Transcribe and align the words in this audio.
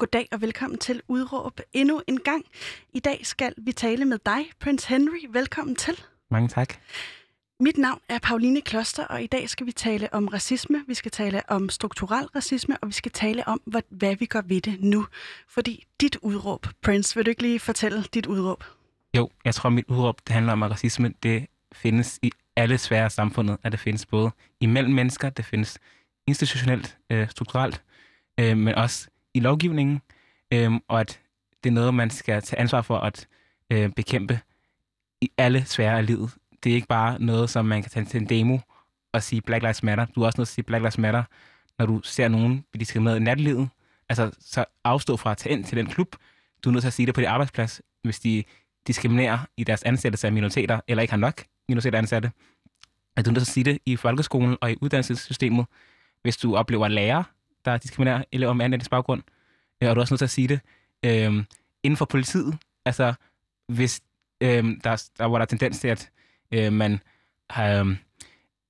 Goddag 0.00 0.28
og 0.32 0.40
velkommen 0.40 0.78
til 0.78 1.02
Udråb 1.08 1.60
endnu 1.72 2.02
en 2.06 2.20
gang. 2.20 2.44
I 2.92 3.00
dag 3.00 3.20
skal 3.22 3.54
vi 3.56 3.72
tale 3.72 4.04
med 4.04 4.18
dig, 4.26 4.44
Prince 4.60 4.88
Henry. 4.88 5.26
Velkommen 5.30 5.76
til. 5.76 6.00
Mange 6.30 6.48
tak. 6.48 6.74
Mit 7.60 7.78
navn 7.78 8.00
er 8.08 8.18
Pauline 8.18 8.60
Kloster, 8.60 9.04
og 9.04 9.22
i 9.22 9.26
dag 9.26 9.48
skal 9.48 9.66
vi 9.66 9.72
tale 9.72 10.14
om 10.14 10.28
racisme, 10.28 10.84
vi 10.86 10.94
skal 10.94 11.10
tale 11.10 11.42
om 11.48 11.68
strukturel 11.68 12.26
racisme, 12.26 12.76
og 12.82 12.88
vi 12.88 12.92
skal 12.92 13.12
tale 13.12 13.48
om, 13.48 13.60
hvad, 13.90 14.16
vi 14.16 14.26
gør 14.26 14.40
ved 14.40 14.60
det 14.60 14.80
nu. 14.80 15.06
Fordi 15.48 15.86
dit 16.00 16.16
udråb, 16.22 16.66
Prince, 16.82 17.16
vil 17.16 17.26
du 17.26 17.30
ikke 17.30 17.42
lige 17.42 17.60
fortælle 17.60 18.02
dit 18.02 18.26
udråb? 18.26 18.64
Jo, 19.16 19.30
jeg 19.44 19.54
tror, 19.54 19.70
mit 19.70 19.84
udråb 19.88 20.20
det 20.26 20.34
handler 20.34 20.52
om, 20.52 20.62
at 20.62 20.70
racisme 20.70 21.14
det 21.22 21.46
findes 21.72 22.18
i 22.22 22.30
alle 22.56 22.78
sfære 22.78 23.04
af 23.04 23.12
samfundet. 23.12 23.56
At 23.62 23.72
det 23.72 23.80
findes 23.80 24.06
både 24.06 24.30
imellem 24.60 24.94
mennesker, 24.94 25.30
det 25.30 25.44
findes 25.44 25.78
institutionelt, 26.26 26.98
øh, 27.10 27.28
strukturelt, 27.28 27.82
øh, 28.40 28.56
men 28.56 28.74
også 28.74 29.09
i 29.34 29.40
lovgivningen, 29.40 30.02
øh, 30.52 30.72
og 30.88 31.00
at 31.00 31.20
det 31.64 31.70
er 31.70 31.74
noget, 31.74 31.94
man 31.94 32.10
skal 32.10 32.42
tage 32.42 32.60
ansvar 32.60 32.82
for 32.82 32.98
at 32.98 33.28
øh, 33.70 33.90
bekæmpe 33.96 34.40
i 35.20 35.30
alle 35.38 35.64
svære 35.64 35.98
af 35.98 36.06
livet. 36.06 36.30
Det 36.64 36.70
er 36.70 36.74
ikke 36.74 36.88
bare 36.88 37.22
noget, 37.22 37.50
som 37.50 37.64
man 37.64 37.82
kan 37.82 37.90
tage 37.90 38.04
til 38.06 38.20
en 38.20 38.28
demo 38.28 38.58
og 39.12 39.22
sige 39.22 39.40
Black 39.42 39.62
Lives 39.62 39.82
Matter. 39.82 40.04
Du 40.04 40.22
er 40.22 40.26
også 40.26 40.40
nødt 40.40 40.48
til 40.48 40.52
at 40.52 40.54
sige 40.54 40.64
Black 40.64 40.82
Lives 40.82 40.98
Matter, 40.98 41.24
når 41.78 41.86
du 41.86 42.00
ser 42.04 42.28
nogen 42.28 42.64
blive 42.72 42.80
diskrimineret 42.80 43.16
i 43.16 43.22
nattelivet. 43.22 43.68
Altså, 44.08 44.30
så 44.40 44.64
afstå 44.84 45.16
fra 45.16 45.30
at 45.30 45.36
tage 45.36 45.52
ind 45.52 45.64
til 45.64 45.78
den 45.78 45.86
klub. 45.86 46.16
Du 46.64 46.68
er 46.68 46.72
nødt 46.72 46.82
til 46.82 46.88
at 46.88 46.92
sige 46.92 47.06
det 47.06 47.14
på 47.14 47.20
din 47.20 47.28
arbejdsplads, 47.28 47.82
hvis 48.02 48.20
de 48.20 48.44
diskriminerer 48.86 49.38
i 49.56 49.64
deres 49.64 49.82
ansættelse 49.82 50.26
af 50.26 50.32
minoriteter, 50.32 50.80
eller 50.88 51.02
ikke 51.02 51.12
har 51.12 51.18
nok 51.18 51.44
minoriteter 51.68 51.98
ansatte. 51.98 52.32
At 53.16 53.24
du 53.24 53.30
er 53.30 53.32
nødt 53.32 53.44
til 53.44 53.50
at 53.50 53.54
sige 53.54 53.64
det 53.64 53.78
i 53.86 53.96
folkeskolen 53.96 54.56
og 54.60 54.72
i 54.72 54.76
uddannelsessystemet, 54.80 55.66
hvis 56.22 56.36
du 56.36 56.56
oplever 56.56 56.88
lærer, 56.88 57.22
der 57.64 57.76
diskriminerer 57.76 58.24
elever 58.32 58.52
med 58.52 58.64
anden 58.64 58.80
baggrund. 58.90 59.22
Øh, 59.82 59.88
og 59.88 59.96
du 59.96 60.00
er 60.00 60.02
også 60.02 60.14
nødt 60.14 60.18
til 60.18 60.24
at 60.24 60.30
sige 60.30 60.48
det 60.48 60.60
øh, 61.04 61.44
inden 61.82 61.96
for 61.96 62.04
politiet. 62.04 62.58
Altså, 62.84 63.14
hvis 63.68 64.00
øh, 64.40 64.64
der, 64.84 65.10
der 65.18 65.24
var 65.24 65.38
der 65.38 65.44
tendens 65.44 65.78
til, 65.78 65.88
at 65.88 66.10
øh, 66.52 66.72
man 66.72 67.00
har 67.50 67.84
øh, 67.84 67.96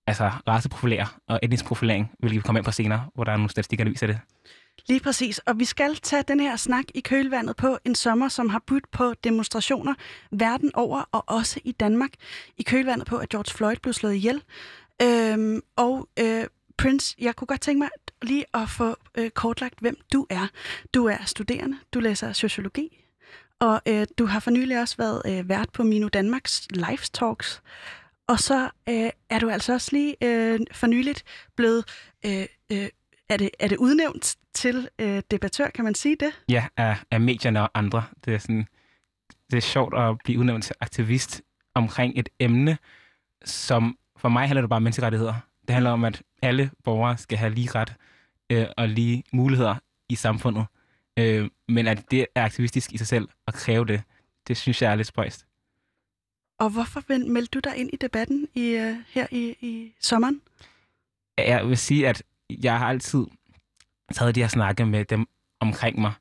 altså, 0.06 0.30
raceprofilerer 0.48 1.20
og 1.27 1.41
etnisk 1.42 1.64
profilering, 1.64 2.10
hvilket 2.19 2.36
vi 2.36 2.42
kommer 2.42 2.58
ind 2.60 2.64
på 2.64 2.72
senere, 2.72 3.08
hvor 3.14 3.24
der 3.24 3.32
er 3.32 3.36
nogle 3.36 3.50
statistikker, 3.50 3.84
der 3.84 3.91
viser 3.91 4.06
det. 4.06 4.19
Lige 4.88 5.00
præcis, 5.00 5.38
og 5.38 5.58
vi 5.58 5.64
skal 5.64 5.97
tage 5.97 6.22
den 6.28 6.41
her 6.41 6.56
snak 6.56 6.84
i 6.94 7.00
kølvandet 7.00 7.56
på 7.56 7.78
en 7.84 7.94
sommer, 7.94 8.28
som 8.28 8.48
har 8.48 8.62
budt 8.66 8.91
på 8.91 9.14
demonstrationer 9.25 9.94
verden 10.30 10.70
over, 10.75 11.02
og 11.12 11.25
også 11.27 11.60
i 11.64 11.72
Danmark, 11.72 12.10
i 12.58 12.62
kølvandet 12.62 13.06
på, 13.06 13.16
at 13.16 13.28
George 13.28 13.52
Floyd 13.56 13.77
blev 13.82 13.92
slået 13.92 14.14
ihjel. 14.14 14.42
Øhm, 15.02 15.60
og 15.77 16.08
øh, 16.19 16.44
Prince, 16.81 17.17
jeg 17.19 17.36
kunne 17.36 17.47
godt 17.47 17.61
tænke 17.61 17.78
mig 17.78 17.89
lige 18.23 18.45
at 18.55 18.69
få 18.69 18.97
øh, 19.19 19.31
kortlagt, 19.31 19.81
hvem 19.81 19.97
du 20.12 20.27
er. 20.31 20.47
Du 20.95 21.06
er 21.06 21.25
studerende, 21.25 21.78
du 21.95 22.00
læser 22.00 22.33
sociologi, 22.33 23.05
og 23.59 23.83
øh, 23.89 24.06
du 24.19 24.27
har 24.27 24.41
for 24.41 24.50
nylig 24.50 24.81
også 24.81 24.97
været 24.97 25.22
øh, 25.27 25.48
vært 25.48 25.70
på 25.72 25.83
Mino 25.83 26.09
Danmarks 26.09 26.67
Live 26.70 26.98
Talks. 27.12 27.62
Og 28.28 28.39
så 28.39 28.70
øh, 28.89 29.11
er 29.31 29.39
du 29.39 29.50
altså 29.50 29.72
også 29.72 29.89
lige 29.92 30.17
øh, 30.22 30.61
for 30.72 30.87
nyligt 30.87 31.25
blevet, 31.56 31.84
øh, 32.27 32.47
øh, 32.72 32.89
er, 33.28 33.37
det, 33.37 33.50
er 33.59 33.69
det 33.69 33.77
udnævnt 33.77 34.37
til 34.55 34.89
øh, 34.98 35.22
debattør, 35.31 35.70
kan 35.70 35.84
man 35.84 35.94
sige 35.94 36.17
det? 36.20 36.33
Ja, 36.48 36.67
af, 36.77 36.97
af 37.11 37.20
medierne 37.20 37.62
og 37.62 37.70
andre. 37.75 38.05
Det 38.25 38.34
er, 38.34 38.39
sådan, 38.39 38.67
det 39.50 39.56
er 39.56 39.61
sjovt 39.61 39.94
at 39.98 40.19
blive 40.25 40.39
udnævnt 40.39 40.65
til 40.65 40.75
aktivist 40.81 41.42
omkring 41.75 42.19
et 42.19 42.28
emne, 42.39 42.78
som 43.44 43.98
for 44.17 44.28
mig 44.28 44.47
handler 44.47 44.61
det 44.61 44.69
bare 44.69 44.77
om 44.77 44.83
menneskerettigheder. 44.83 45.50
Det 45.70 45.74
handler 45.74 45.90
om, 45.90 46.04
at 46.04 46.22
alle 46.42 46.70
borgere 46.84 47.16
skal 47.16 47.38
have 47.38 47.54
lige 47.54 47.70
ret 47.74 47.94
øh, 48.52 48.66
og 48.76 48.88
lige 48.88 49.24
muligheder 49.32 49.74
i 50.08 50.14
samfundet. 50.14 50.66
Øh, 51.18 51.50
men 51.68 51.86
at 51.86 52.10
det 52.10 52.26
er 52.34 52.44
aktivistisk 52.44 52.92
i 52.92 52.98
sig 52.98 53.06
selv 53.06 53.28
at 53.46 53.54
kræve 53.54 53.86
det, 53.86 54.02
det 54.48 54.56
synes 54.56 54.82
jeg 54.82 54.92
er 54.92 54.94
lidt 54.94 55.06
spøjst. 55.06 55.46
Og 56.58 56.70
hvorfor 56.70 57.28
meldte 57.28 57.60
du 57.60 57.70
dig 57.70 57.76
ind 57.76 57.91
i 57.92 57.96
debatten 57.96 58.48
i, 58.54 58.76
uh, 58.76 58.96
her 59.08 59.26
i, 59.30 59.56
i 59.60 59.94
sommeren? 60.00 60.41
Jeg 61.38 61.69
vil 61.69 61.78
sige, 61.78 62.09
at 62.09 62.22
jeg 62.50 62.78
har 62.78 62.88
altid 62.88 63.26
taget 64.12 64.34
de 64.34 64.41
her 64.41 64.48
snakke 64.48 64.86
med 64.86 65.04
dem 65.04 65.26
omkring 65.60 66.00
mig, 66.00 66.12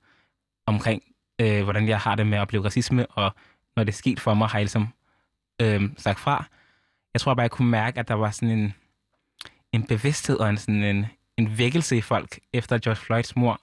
omkring 0.65 1.03
øh, 1.41 1.63
hvordan 1.63 1.87
jeg 1.87 1.99
har 1.99 2.15
det 2.15 2.27
med 2.27 2.37
at 2.37 2.41
opleve 2.41 2.65
racisme, 2.65 3.05
og 3.05 3.31
når 3.75 3.83
det 3.83 3.91
er 3.91 3.97
sket 3.97 4.19
for 4.19 4.33
mig, 4.33 4.47
har 4.47 4.59
jeg 4.59 4.63
ligesom 4.63 4.87
øh, 5.61 5.89
sagt 5.97 6.19
fra. 6.19 6.45
Jeg 7.13 7.21
tror 7.21 7.33
bare, 7.33 7.41
jeg 7.41 7.51
kunne 7.51 7.69
mærke, 7.69 7.99
at 7.99 8.07
der 8.07 8.13
var 8.13 8.31
sådan 8.31 8.59
en, 8.59 8.73
en 9.73 9.83
bevidsthed 9.83 10.37
og 10.37 10.49
en, 10.49 10.57
sådan 10.57 10.83
en, 10.83 11.05
en 11.37 11.57
vækkelse 11.57 11.97
i 11.97 12.01
folk 12.01 12.39
efter 12.53 12.77
George 12.77 12.95
Floyds 12.95 13.35
mor, 13.35 13.61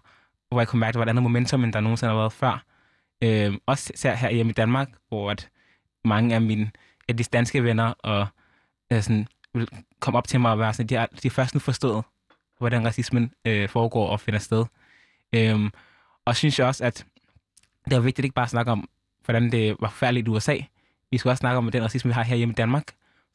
hvor 0.48 0.60
jeg 0.60 0.68
kunne 0.68 0.80
mærke, 0.80 0.88
at 0.88 0.94
der 0.94 0.98
var 0.98 1.04
et 1.04 1.08
andet 1.08 1.22
momentum, 1.22 1.64
end 1.64 1.72
der 1.72 1.80
nogensinde 1.80 2.12
har 2.12 2.18
været 2.18 2.32
før. 2.32 2.64
Øh, 3.22 3.54
også 3.66 3.92
ser 3.94 4.14
her 4.14 4.30
hjemme 4.30 4.50
i 4.50 4.52
Danmark, 4.52 4.88
hvor 5.08 5.30
at 5.30 5.48
mange 6.04 6.34
af 6.34 6.42
mine 6.42 6.70
af 7.08 7.16
de 7.16 7.24
danske 7.24 7.64
venner 7.64 7.94
og 7.98 8.26
øh, 8.92 9.02
sådan, 9.02 9.28
vil 9.54 9.68
komme 10.00 10.18
op 10.18 10.28
til 10.28 10.40
mig 10.40 10.50
og 10.50 10.58
være 10.58 10.74
sådan, 10.74 10.86
de 10.86 10.94
har, 10.94 11.06
de 11.06 11.28
har 11.28 11.30
først 11.30 11.54
nu 11.54 11.60
forstået, 11.60 12.04
hvordan 12.58 12.86
racismen 12.86 13.32
øh, 13.44 13.68
foregår 13.68 14.08
og 14.08 14.20
finder 14.20 14.40
sted. 14.40 14.64
Øh, 15.32 15.70
og 16.24 16.36
synes 16.36 16.58
jeg 16.58 16.66
også, 16.66 16.84
at 16.84 17.06
det 17.84 17.92
er 17.92 18.00
vigtigt 18.00 18.24
ikke 18.24 18.34
bare 18.34 18.44
at 18.44 18.50
snakke 18.50 18.72
om, 18.72 18.88
hvordan 19.24 19.52
det 19.52 19.76
var 19.80 19.88
forfærdeligt 19.88 20.28
i 20.28 20.30
USA. 20.30 20.56
Vi 21.10 21.18
skal 21.18 21.28
også 21.28 21.40
snakke 21.40 21.58
om 21.58 21.70
den 21.70 21.82
racisme, 21.82 22.08
vi 22.08 22.12
har 22.12 22.22
her 22.22 22.36
hjemme 22.36 22.52
i 22.52 22.54
Danmark. 22.54 22.84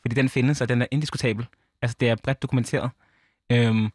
Fordi 0.02 0.16
den 0.16 0.30
findes, 0.30 0.62
og 0.62 0.70
den 0.70 0.82
er 0.82 0.86
indiskutabel. 0.92 1.48
Altså, 1.82 1.98
det 2.00 2.10
er 2.10 2.16
bredt 2.16 2.42
dokumenteret. 2.42 2.90
Øhm, 3.52 3.90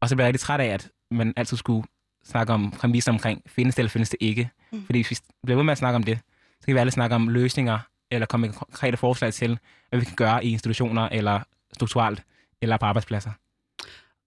og 0.00 0.08
så 0.08 0.16
bliver 0.16 0.24
jeg 0.24 0.28
rigtig 0.28 0.40
træt 0.40 0.60
af, 0.60 0.66
at 0.66 0.90
man 1.10 1.32
altid 1.36 1.56
skulle 1.56 1.86
snakke 2.24 2.52
om 2.52 2.70
præmisser 2.70 3.12
omkring, 3.12 3.42
findes 3.46 3.74
det 3.74 3.78
eller 3.78 3.90
findes 3.90 4.10
det 4.10 4.18
ikke. 4.20 4.50
Mm. 4.72 4.86
Fordi 4.86 4.98
hvis 5.06 5.10
vi 5.10 5.46
bliver 5.46 5.56
ved 5.56 5.64
med 5.64 5.72
at 5.72 5.78
snakke 5.78 5.96
om 5.96 6.02
det, 6.02 6.18
så 6.60 6.66
kan 6.66 6.74
vi 6.74 6.80
alle 6.80 6.92
snakke 6.92 7.16
om 7.16 7.28
løsninger, 7.28 7.78
eller 8.10 8.26
komme 8.26 8.46
med 8.46 8.54
konkrete 8.54 8.96
forslag 8.96 9.34
til, 9.34 9.58
hvad 9.88 9.98
vi 9.98 10.04
kan 10.04 10.16
gøre 10.16 10.44
i 10.44 10.50
institutioner, 10.52 11.08
eller 11.12 11.40
strukturelt, 11.72 12.22
eller 12.62 12.76
på 12.76 12.86
arbejdspladser. 12.86 13.30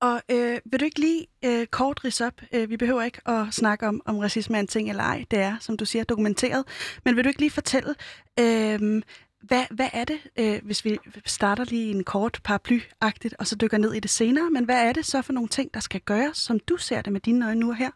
Og 0.01 0.21
øh, 0.31 0.57
vil 0.65 0.79
du 0.79 0.85
ikke 0.85 0.99
lige 0.99 1.27
øh, 1.45 1.67
kort 1.67 2.05
rise 2.05 2.25
op? 2.25 2.41
Øh, 2.53 2.69
vi 2.69 2.77
behøver 2.77 3.01
ikke 3.01 3.29
at 3.29 3.47
snakke 3.51 3.87
om, 3.87 4.01
om 4.05 4.17
racisme 4.17 4.57
er 4.57 4.61
en 4.61 4.67
ting 4.67 4.89
eller 4.89 5.03
ej. 5.03 5.25
Det 5.31 5.39
er, 5.39 5.57
som 5.59 5.77
du 5.77 5.85
siger, 5.85 6.03
dokumenteret. 6.03 6.63
Men 7.05 7.15
vil 7.15 7.23
du 7.23 7.27
ikke 7.27 7.39
lige 7.39 7.51
fortælle, 7.51 7.95
øh, 8.39 9.01
hvad, 9.41 9.63
hvad 9.71 9.89
er 9.93 10.05
det, 10.05 10.19
øh, 10.39 10.59
hvis 10.63 10.85
vi 10.85 10.97
starter 11.25 11.63
lige 11.63 11.91
en 11.91 12.03
kort 12.03 12.41
paraply-agtigt, 12.49 13.33
og 13.39 13.47
så 13.47 13.55
dykker 13.55 13.77
ned 13.77 13.93
i 13.93 13.99
det 13.99 14.09
senere, 14.09 14.49
men 14.49 14.65
hvad 14.65 14.87
er 14.87 14.93
det 14.93 15.05
så 15.05 15.21
for 15.21 15.33
nogle 15.33 15.49
ting, 15.49 15.73
der 15.73 15.79
skal 15.79 16.01
gøres, 16.01 16.37
som 16.37 16.59
du 16.59 16.77
ser 16.77 17.01
det 17.01 17.13
med 17.13 17.21
dine 17.21 17.45
øjne 17.45 17.59
nu 17.59 17.69
og 17.69 17.75
her? 17.75 17.91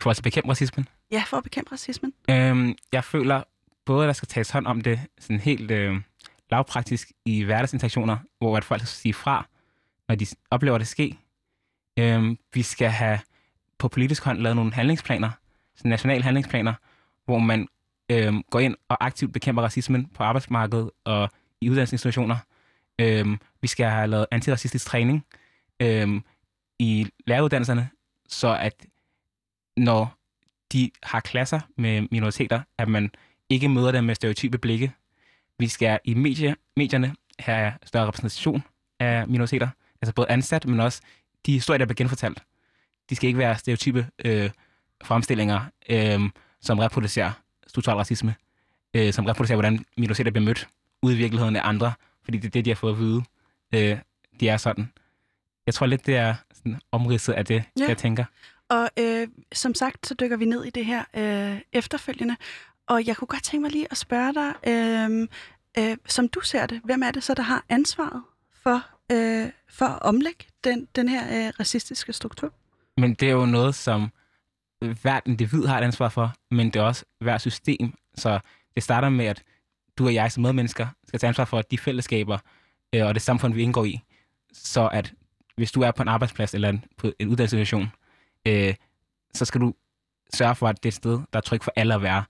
For 0.00 0.10
at 0.10 0.20
bekæmpe 0.22 0.50
racismen? 0.50 0.88
Ja, 1.10 1.22
for 1.26 1.36
at 1.36 1.42
bekæmpe 1.42 1.72
racismen. 1.72 2.12
Øhm, 2.30 2.74
jeg 2.92 3.04
føler 3.04 3.42
både, 3.84 4.04
at 4.04 4.06
der 4.06 4.12
skal 4.12 4.28
tages 4.28 4.50
hånd 4.50 4.66
om 4.66 4.80
det 4.80 5.00
sådan 5.18 5.40
helt 5.40 5.70
øh, 5.70 5.96
lavpraktisk 6.50 7.12
i 7.24 7.42
hverdagsinteraktioner, 7.42 8.16
hvor 8.38 8.56
at 8.56 8.64
folk 8.64 8.80
skal 8.80 8.88
sige 8.88 9.14
fra, 9.14 9.46
når 10.08 10.14
de 10.14 10.26
oplever 10.50 10.78
det 10.78 10.86
ske. 10.86 11.18
Øhm, 11.98 12.38
vi 12.54 12.62
skal 12.62 12.88
have 12.90 13.18
på 13.78 13.88
politisk 13.88 14.24
hånd 14.24 14.38
lavet 14.38 14.56
nogle 14.56 14.72
handlingsplaner, 14.74 15.30
sådan 15.76 15.88
nationale 15.88 16.22
handlingsplaner, 16.22 16.74
hvor 17.24 17.38
man 17.38 17.68
øhm, 18.10 18.42
går 18.50 18.60
ind 18.60 18.76
og 18.88 19.04
aktivt 19.04 19.32
bekæmper 19.32 19.62
racismen 19.62 20.06
på 20.06 20.22
arbejdsmarkedet 20.22 20.90
og 21.04 21.30
i 21.60 21.70
uddannelsesinstitutioner. 21.70 22.36
Øhm, 22.98 23.38
vi 23.60 23.68
skal 23.68 23.86
have 23.86 24.06
lavet 24.06 24.26
antiracistisk 24.30 24.86
træning 24.86 25.26
øhm, 25.80 26.22
i 26.78 27.06
læreruddannelserne, 27.26 27.88
så 28.28 28.56
at 28.56 28.86
når 29.76 30.18
de 30.72 30.90
har 31.02 31.20
klasser 31.20 31.60
med 31.76 32.08
minoriteter, 32.10 32.60
at 32.78 32.88
man 32.88 33.10
ikke 33.48 33.68
møder 33.68 33.92
dem 33.92 34.04
med 34.04 34.14
stereotype 34.14 34.58
blikke. 34.58 34.92
Vi 35.58 35.68
skal 35.68 35.98
i 36.04 36.14
medie, 36.14 36.56
medierne 36.76 37.14
have 37.38 37.72
større 37.84 38.06
repræsentation 38.06 38.62
af 39.00 39.28
minoriteter, 39.28 39.68
altså 40.02 40.14
både 40.14 40.30
ansat, 40.30 40.66
men 40.66 40.80
også 40.80 41.00
de 41.46 41.52
historier, 41.52 41.78
der 41.78 41.86
bliver 41.86 41.96
genfortalt. 41.96 42.42
De 43.10 43.16
skal 43.16 43.26
ikke 43.28 43.38
være 43.38 43.58
stereotype 43.58 44.06
øh, 44.24 44.50
fremstillinger, 45.04 45.60
øh, 45.88 46.20
som 46.60 46.78
reproducerer 46.78 47.32
strukturel 47.76 47.96
racisme, 47.96 48.34
øh, 48.94 49.12
som 49.12 49.26
reproducerer, 49.26 49.56
hvordan 49.56 49.84
minoriteter 49.96 50.30
bliver 50.30 50.44
mødt 50.44 50.68
ude 51.02 51.14
i 51.14 51.16
virkeligheden 51.16 51.56
af 51.56 51.60
andre, 51.64 51.92
fordi 52.24 52.38
det 52.38 52.46
er 52.46 52.50
det, 52.50 52.64
de 52.64 52.70
har 52.70 52.74
fået 52.74 52.92
at 52.92 52.98
vide. 52.98 53.22
Øh, 53.74 53.98
de 54.40 54.48
er 54.48 54.56
sådan. 54.56 54.92
Jeg 55.66 55.74
tror 55.74 55.86
lidt, 55.86 56.06
det 56.06 56.16
er 56.16 56.34
sådan 56.54 56.80
omridset 56.92 57.32
af 57.32 57.44
det, 57.44 57.64
ja. 57.78 57.88
jeg 57.88 57.98
tænker. 57.98 58.24
Og 58.68 58.90
øh, 58.98 59.28
som 59.52 59.74
sagt, 59.74 60.06
så 60.06 60.14
dykker 60.14 60.36
vi 60.36 60.44
ned 60.44 60.64
i 60.64 60.70
det 60.70 60.84
her 60.84 61.04
øh, 61.16 61.60
efterfølgende. 61.72 62.36
Og 62.86 63.06
jeg 63.06 63.16
kunne 63.16 63.28
godt 63.28 63.42
tænke 63.42 63.62
mig 63.62 63.70
lige 63.70 63.86
at 63.90 63.96
spørge 63.96 64.34
dig, 64.34 64.54
øh, 64.68 65.28
øh, 65.78 65.96
som 66.06 66.28
du 66.28 66.40
ser 66.40 66.66
det, 66.66 66.80
hvem 66.84 67.02
er 67.02 67.10
det 67.10 67.22
så, 67.22 67.34
der 67.34 67.42
har 67.42 67.64
ansvaret 67.68 68.22
for, 68.62 68.86
øh, 69.12 69.50
for 69.68 69.86
at 69.86 70.02
omlægge 70.02 70.44
den, 70.64 70.88
den 70.96 71.08
her 71.08 71.46
øh, 71.46 71.52
racistiske 71.60 72.12
struktur? 72.12 72.52
Men 72.96 73.14
det 73.14 73.28
er 73.28 73.32
jo 73.32 73.46
noget, 73.46 73.74
som 73.74 74.10
hvert 74.80 75.22
individ 75.26 75.66
har 75.66 75.78
et 75.78 75.84
ansvar 75.84 76.08
for, 76.08 76.34
men 76.50 76.66
det 76.66 76.76
er 76.76 76.84
også 76.84 77.04
hvert 77.20 77.40
system. 77.40 77.94
Så 78.14 78.40
det 78.74 78.82
starter 78.82 79.08
med, 79.08 79.24
at 79.24 79.42
du 79.98 80.06
og 80.06 80.14
jeg 80.14 80.32
som 80.32 80.42
medmennesker 80.42 80.86
skal 81.08 81.20
tage 81.20 81.28
ansvar 81.28 81.44
for 81.44 81.62
de 81.62 81.78
fællesskaber 81.78 82.38
øh, 82.94 83.06
og 83.06 83.14
det 83.14 83.22
samfund, 83.22 83.54
vi 83.54 83.62
indgår 83.62 83.84
i. 83.84 84.00
Så 84.52 84.88
at 84.88 85.12
hvis 85.56 85.72
du 85.72 85.80
er 85.80 85.90
på 85.90 86.02
en 86.02 86.08
arbejdsplads 86.08 86.54
eller 86.54 86.68
en, 86.68 86.84
på 86.96 87.12
en 87.18 87.28
uddannelsesinstitution, 87.28 87.92
øh, 88.46 88.74
så 89.34 89.44
skal 89.44 89.60
du 89.60 89.74
sørge 90.34 90.54
for, 90.54 90.68
at 90.68 90.76
det 90.76 90.86
er 90.86 90.90
et 90.90 90.94
sted, 90.94 91.20
der 91.32 91.36
er 91.36 91.40
trygt 91.40 91.64
for 91.64 91.72
alle 91.76 91.94
at 91.94 92.02
være. 92.02 92.24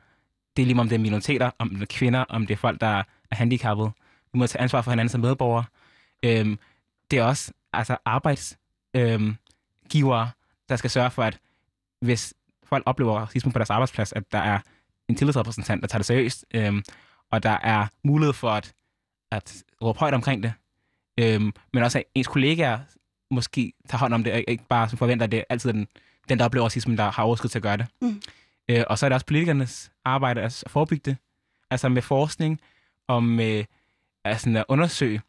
Det 0.57 0.63
er 0.63 0.67
lige 0.67 0.81
om 0.81 0.89
det 0.89 0.95
er 0.95 1.01
minoriteter, 1.01 1.51
om 1.59 1.71
det 1.71 1.83
er 1.83 1.87
kvinder, 1.91 2.21
om 2.21 2.47
det 2.47 2.55
er 2.55 2.59
folk, 2.59 2.81
der 2.81 2.87
er 2.87 3.03
handicappede. 3.33 3.91
Vi 4.33 4.39
må 4.39 4.47
tage 4.47 4.63
ansvar 4.63 4.83
for 4.83 4.91
hinanden 4.91 5.09
som 5.09 5.21
medborgere. 5.21 5.65
Øhm, 6.23 6.59
det 7.11 7.19
er 7.19 7.23
også 7.23 7.53
altså 7.73 7.97
arbejdsgivere, 8.05 10.23
øhm, 10.23 10.31
der 10.69 10.77
skal 10.77 10.91
sørge 10.91 11.11
for, 11.11 11.23
at 11.23 11.39
hvis 12.01 12.35
folk 12.65 12.83
oplever 12.87 13.21
racisme 13.21 13.53
på 13.53 13.59
deres 13.59 13.71
arbejdsplads, 13.71 14.13
at 14.13 14.33
der 14.33 14.39
er 14.39 14.59
en 15.09 15.17
tillidsrepræsentant, 15.17 15.83
der 15.83 15.89
tager 15.89 15.99
det 15.99 16.07
seriøst, 16.07 16.45
øhm, 16.55 16.83
og 17.31 17.43
der 17.43 17.59
er 17.63 17.87
mulighed 18.05 18.33
for 18.33 18.51
at, 18.51 18.75
at 19.31 19.65
råbe 19.83 19.99
højt 19.99 20.15
omkring 20.15 20.43
det, 20.43 20.53
øhm, 21.19 21.53
men 21.73 21.83
også 21.83 21.99
at 21.99 22.05
ens 22.15 22.27
kollegaer 22.27 22.79
måske 23.31 23.73
tager 23.89 23.99
hånd 23.99 24.15
om 24.15 24.25
det, 24.25 24.33
og 24.33 24.45
ikke 24.49 24.65
bare 24.69 24.89
som 24.89 24.99
forventer, 24.99 25.25
at 25.25 25.33
det 25.33 25.39
er 25.39 25.45
altid 25.49 25.73
den, 25.73 25.89
den 26.29 26.39
der 26.39 26.45
oplever 26.45 26.65
racisme, 26.65 26.97
der 26.97 27.11
har 27.11 27.23
overskud 27.23 27.49
til 27.49 27.59
at 27.59 27.63
gøre 27.63 27.77
det. 27.77 27.87
Mm. 28.01 28.23
Øh, 28.69 28.85
og 28.87 28.99
så 28.99 29.07
er 29.07 29.09
det 29.09 29.15
også 29.15 29.27
politikernes 29.27 29.91
arbejde 30.05 30.41
at 30.41 30.65
forebygge 30.67 31.11
det, 31.11 31.17
altså 31.71 31.89
med 31.89 32.03
forskning 32.03 32.61
og 33.07 33.23
med 33.23 33.65
altså 34.25 34.59
at 34.59 34.65
undersøge, 34.69 35.23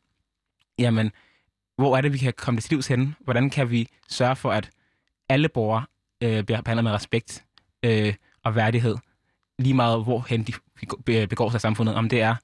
jamen, 0.79 1.11
hvor 1.75 1.97
er 1.97 2.01
det, 2.01 2.13
vi 2.13 2.17
kan 2.17 2.33
komme 2.37 2.55
det 2.55 2.63
til 2.63 2.73
livs 2.73 2.87
henne? 2.87 3.15
Hvordan 3.19 3.49
kan 3.49 3.71
vi 3.71 3.89
sørge 4.09 4.35
for, 4.35 4.51
at 4.51 4.69
alle 5.29 5.49
borgere 5.49 5.85
øh, 6.23 6.43
bliver 6.43 6.61
behandlet 6.61 6.83
med 6.83 6.91
respekt 6.91 7.45
øh, 7.83 8.13
og 8.43 8.55
værdighed, 8.55 8.97
lige 9.59 9.73
meget 9.73 10.03
hvorhen 10.03 10.43
de 10.43 10.53
begår 11.27 11.49
sig 11.49 11.57
i 11.57 11.59
samfundet, 11.59 11.95
om 11.95 12.09
det 12.09 12.21
er 12.21 12.35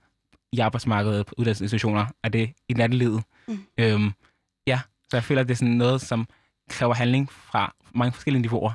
i 0.51 0.59
arbejdsmarkedet, 0.59 1.25
på 1.25 1.33
uddannelsesinstitutioner, 1.37 2.05
er 2.23 2.29
det 2.29 2.53
i 2.69 2.73
nattelivet. 2.73 3.23
Mm. 3.47 3.65
Øhm, 3.77 4.11
ja, 4.67 4.79
så 5.09 5.17
jeg 5.17 5.23
føler, 5.23 5.41
at 5.41 5.47
det 5.47 5.53
er 5.53 5.57
sådan 5.57 5.73
noget, 5.73 6.01
som 6.01 6.27
kræver 6.69 6.93
handling 6.93 7.31
fra 7.31 7.75
mange 7.95 8.13
forskellige 8.13 8.41
niveauer. 8.41 8.71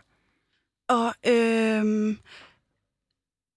Og 0.88 1.14
øhm, 1.26 2.18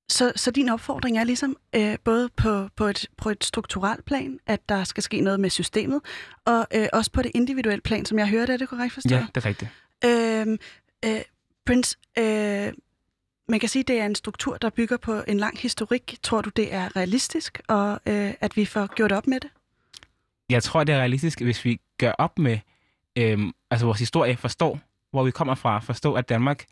så, 0.09 0.33
så 0.35 0.51
din 0.51 0.69
opfordring 0.69 1.17
er 1.17 1.23
ligesom 1.23 1.57
øh, 1.75 1.97
både 2.03 2.29
på, 2.29 2.69
på, 2.75 2.85
et, 2.85 3.07
på 3.17 3.29
et 3.29 3.43
strukturelt 3.43 4.05
plan, 4.05 4.39
at 4.47 4.69
der 4.69 4.83
skal 4.83 5.03
ske 5.03 5.21
noget 5.21 5.39
med 5.39 5.49
systemet, 5.49 6.01
og 6.45 6.67
øh, 6.75 6.87
også 6.93 7.11
på 7.11 7.21
det 7.21 7.31
individuelle 7.35 7.81
plan, 7.81 8.05
som 8.05 8.19
jeg 8.19 8.29
hørte, 8.29 8.53
er 8.53 8.57
det 8.57 8.69
korrekt 8.69 8.93
forstået? 8.93 9.11
Ja, 9.11 9.27
det 9.35 9.45
er 9.45 9.45
rigtigt. 9.45 9.71
Øhm, 10.05 10.57
øh, 11.05 11.21
Prince, 11.65 11.97
øh, 12.17 12.73
man 13.47 13.59
kan 13.59 13.69
sige, 13.69 13.79
at 13.83 13.87
det 13.87 13.99
er 13.99 14.05
en 14.05 14.15
struktur, 14.15 14.57
der 14.57 14.69
bygger 14.69 14.97
på 14.97 15.23
en 15.27 15.37
lang 15.37 15.59
historik. 15.59 16.17
Tror 16.23 16.41
du, 16.41 16.49
det 16.49 16.73
er 16.73 16.95
realistisk, 16.95 17.61
og 17.67 17.99
øh, 18.05 18.33
at 18.41 18.57
vi 18.57 18.65
får 18.65 18.95
gjort 18.95 19.11
op 19.11 19.27
med 19.27 19.39
det? 19.39 19.49
Jeg 20.49 20.63
tror, 20.63 20.83
det 20.83 20.95
er 20.95 20.99
realistisk, 20.99 21.41
hvis 21.41 21.65
vi 21.65 21.79
gør 21.97 22.11
op 22.11 22.39
med 22.39 22.59
øh, 23.15 23.39
altså 23.71 23.85
vores 23.85 23.99
historie, 23.99 24.37
forstår, 24.37 24.79
hvor 25.11 25.23
vi 25.23 25.31
kommer 25.31 25.55
fra, 25.55 25.79
forstår, 25.79 26.17
at 26.17 26.29
Danmark 26.29 26.65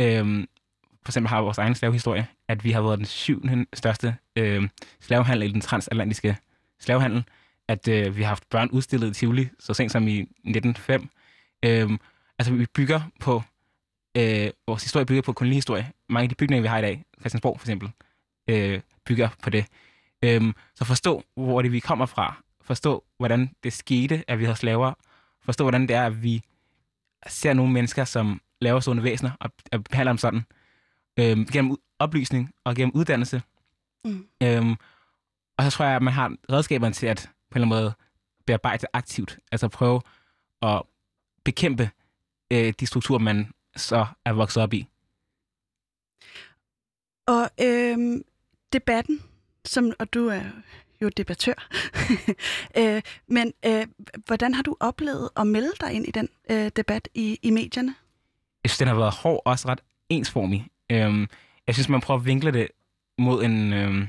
øh, 0.00 0.46
for 1.06 1.10
eksempel 1.10 1.28
har 1.28 1.40
vores 1.40 1.58
egen 1.58 1.74
slavehistorie, 1.74 2.26
at 2.48 2.64
vi 2.64 2.70
har 2.70 2.82
været 2.82 2.98
den 2.98 3.06
syvende 3.06 3.66
største 3.74 4.16
øh, 4.36 4.68
slavehandel 5.00 5.48
i 5.48 5.52
den 5.52 5.60
transatlantiske 5.60 6.36
slavehandel, 6.80 7.24
at 7.68 7.88
øh, 7.88 8.16
vi 8.16 8.22
har 8.22 8.28
haft 8.28 8.48
børn 8.50 8.70
udstillet 8.70 9.10
i 9.10 9.14
Tivoli 9.14 9.48
så 9.58 9.74
sent 9.74 9.92
som 9.92 10.08
i 10.08 10.20
1905. 10.20 11.08
Øh, 11.62 11.90
altså 12.38 12.54
vi 12.54 12.66
bygger 12.66 13.00
på, 13.20 13.42
øh, 14.16 14.50
vores 14.66 14.82
historie 14.82 15.06
bygger 15.06 15.22
på 15.22 15.32
kolonihistorie. 15.32 15.92
Mange 16.08 16.22
af 16.22 16.28
de 16.28 16.34
bygninger, 16.34 16.62
vi 16.62 16.68
har 16.68 16.78
i 16.78 16.82
dag, 16.82 17.04
Christiansborg 17.20 17.60
for 17.60 17.64
eksempel, 17.64 17.90
øh, 18.48 18.80
bygger 19.06 19.28
på 19.42 19.50
det. 19.50 19.66
Øhm, 20.22 20.54
så 20.74 20.84
forstå, 20.84 21.24
hvor 21.34 21.62
det 21.62 21.72
vi 21.72 21.80
kommer 21.80 22.06
fra. 22.06 22.42
Forstå, 22.60 23.04
hvordan 23.18 23.50
det 23.64 23.72
skete, 23.72 24.24
at 24.28 24.38
vi 24.38 24.44
havde 24.44 24.56
slaver. 24.56 24.92
Forstå, 25.42 25.64
hvordan 25.64 25.82
det 25.82 25.96
er, 25.96 26.06
at 26.06 26.22
vi 26.22 26.42
ser 27.26 27.52
nogle 27.52 27.72
mennesker 27.72 28.04
som 28.04 28.40
laverstående 28.60 29.02
væsener 29.02 29.30
og, 29.40 29.50
og 29.72 29.84
behandler 29.84 30.12
dem 30.12 30.18
sådan. 30.18 30.44
Øhm, 31.18 31.46
gennem 31.46 31.76
oplysning 31.98 32.50
og 32.64 32.74
gennem 32.74 32.94
uddannelse. 32.94 33.42
Mm. 34.04 34.26
Øhm, 34.42 34.76
og 35.58 35.64
så 35.64 35.70
tror 35.70 35.84
jeg, 35.84 35.96
at 35.96 36.02
man 36.02 36.12
har 36.12 36.36
redskaberne 36.52 36.94
til 36.94 37.06
at 37.06 37.30
på 37.50 37.58
en 37.58 37.62
eller 37.62 37.66
anden 37.66 37.84
måde 37.84 37.94
bearbejde 38.46 38.86
aktivt. 38.92 39.38
Altså 39.52 39.68
prøve 39.68 40.00
at 40.62 40.82
bekæmpe 41.44 41.90
øh, 42.52 42.72
de 42.80 42.86
strukturer, 42.86 43.18
man 43.18 43.52
så 43.76 44.06
er 44.24 44.32
vokset 44.32 44.62
op 44.62 44.72
i. 44.72 44.86
Og 47.26 47.50
øh, 47.60 48.20
debatten, 48.72 49.22
som, 49.64 49.92
og 49.98 50.14
du 50.14 50.28
er 50.28 50.42
jo 51.02 51.08
debattør, 51.08 51.68
øh, 52.78 53.02
men 53.26 53.52
øh, 53.66 53.86
hvordan 54.26 54.54
har 54.54 54.62
du 54.62 54.76
oplevet 54.80 55.30
at 55.36 55.46
melde 55.46 55.72
dig 55.80 55.92
ind 55.92 56.06
i 56.06 56.10
den 56.10 56.28
øh, 56.50 56.70
debat 56.76 57.08
i, 57.14 57.38
i 57.42 57.50
medierne? 57.50 57.94
Jeg 58.64 58.70
synes, 58.70 58.78
den 58.78 58.88
har 58.88 58.94
været 58.94 59.14
hård 59.14 59.42
og 59.44 59.50
også 59.50 59.68
ret 59.68 59.80
ensformig. 60.08 60.66
Øh, 60.90 61.26
jeg 61.66 61.74
synes, 61.74 61.88
man 61.88 62.00
prøver 62.00 62.20
at 62.20 62.26
vinkle 62.26 62.50
det 62.50 62.68
mod 63.18 63.44
en, 63.44 63.72
øh, 63.72 64.08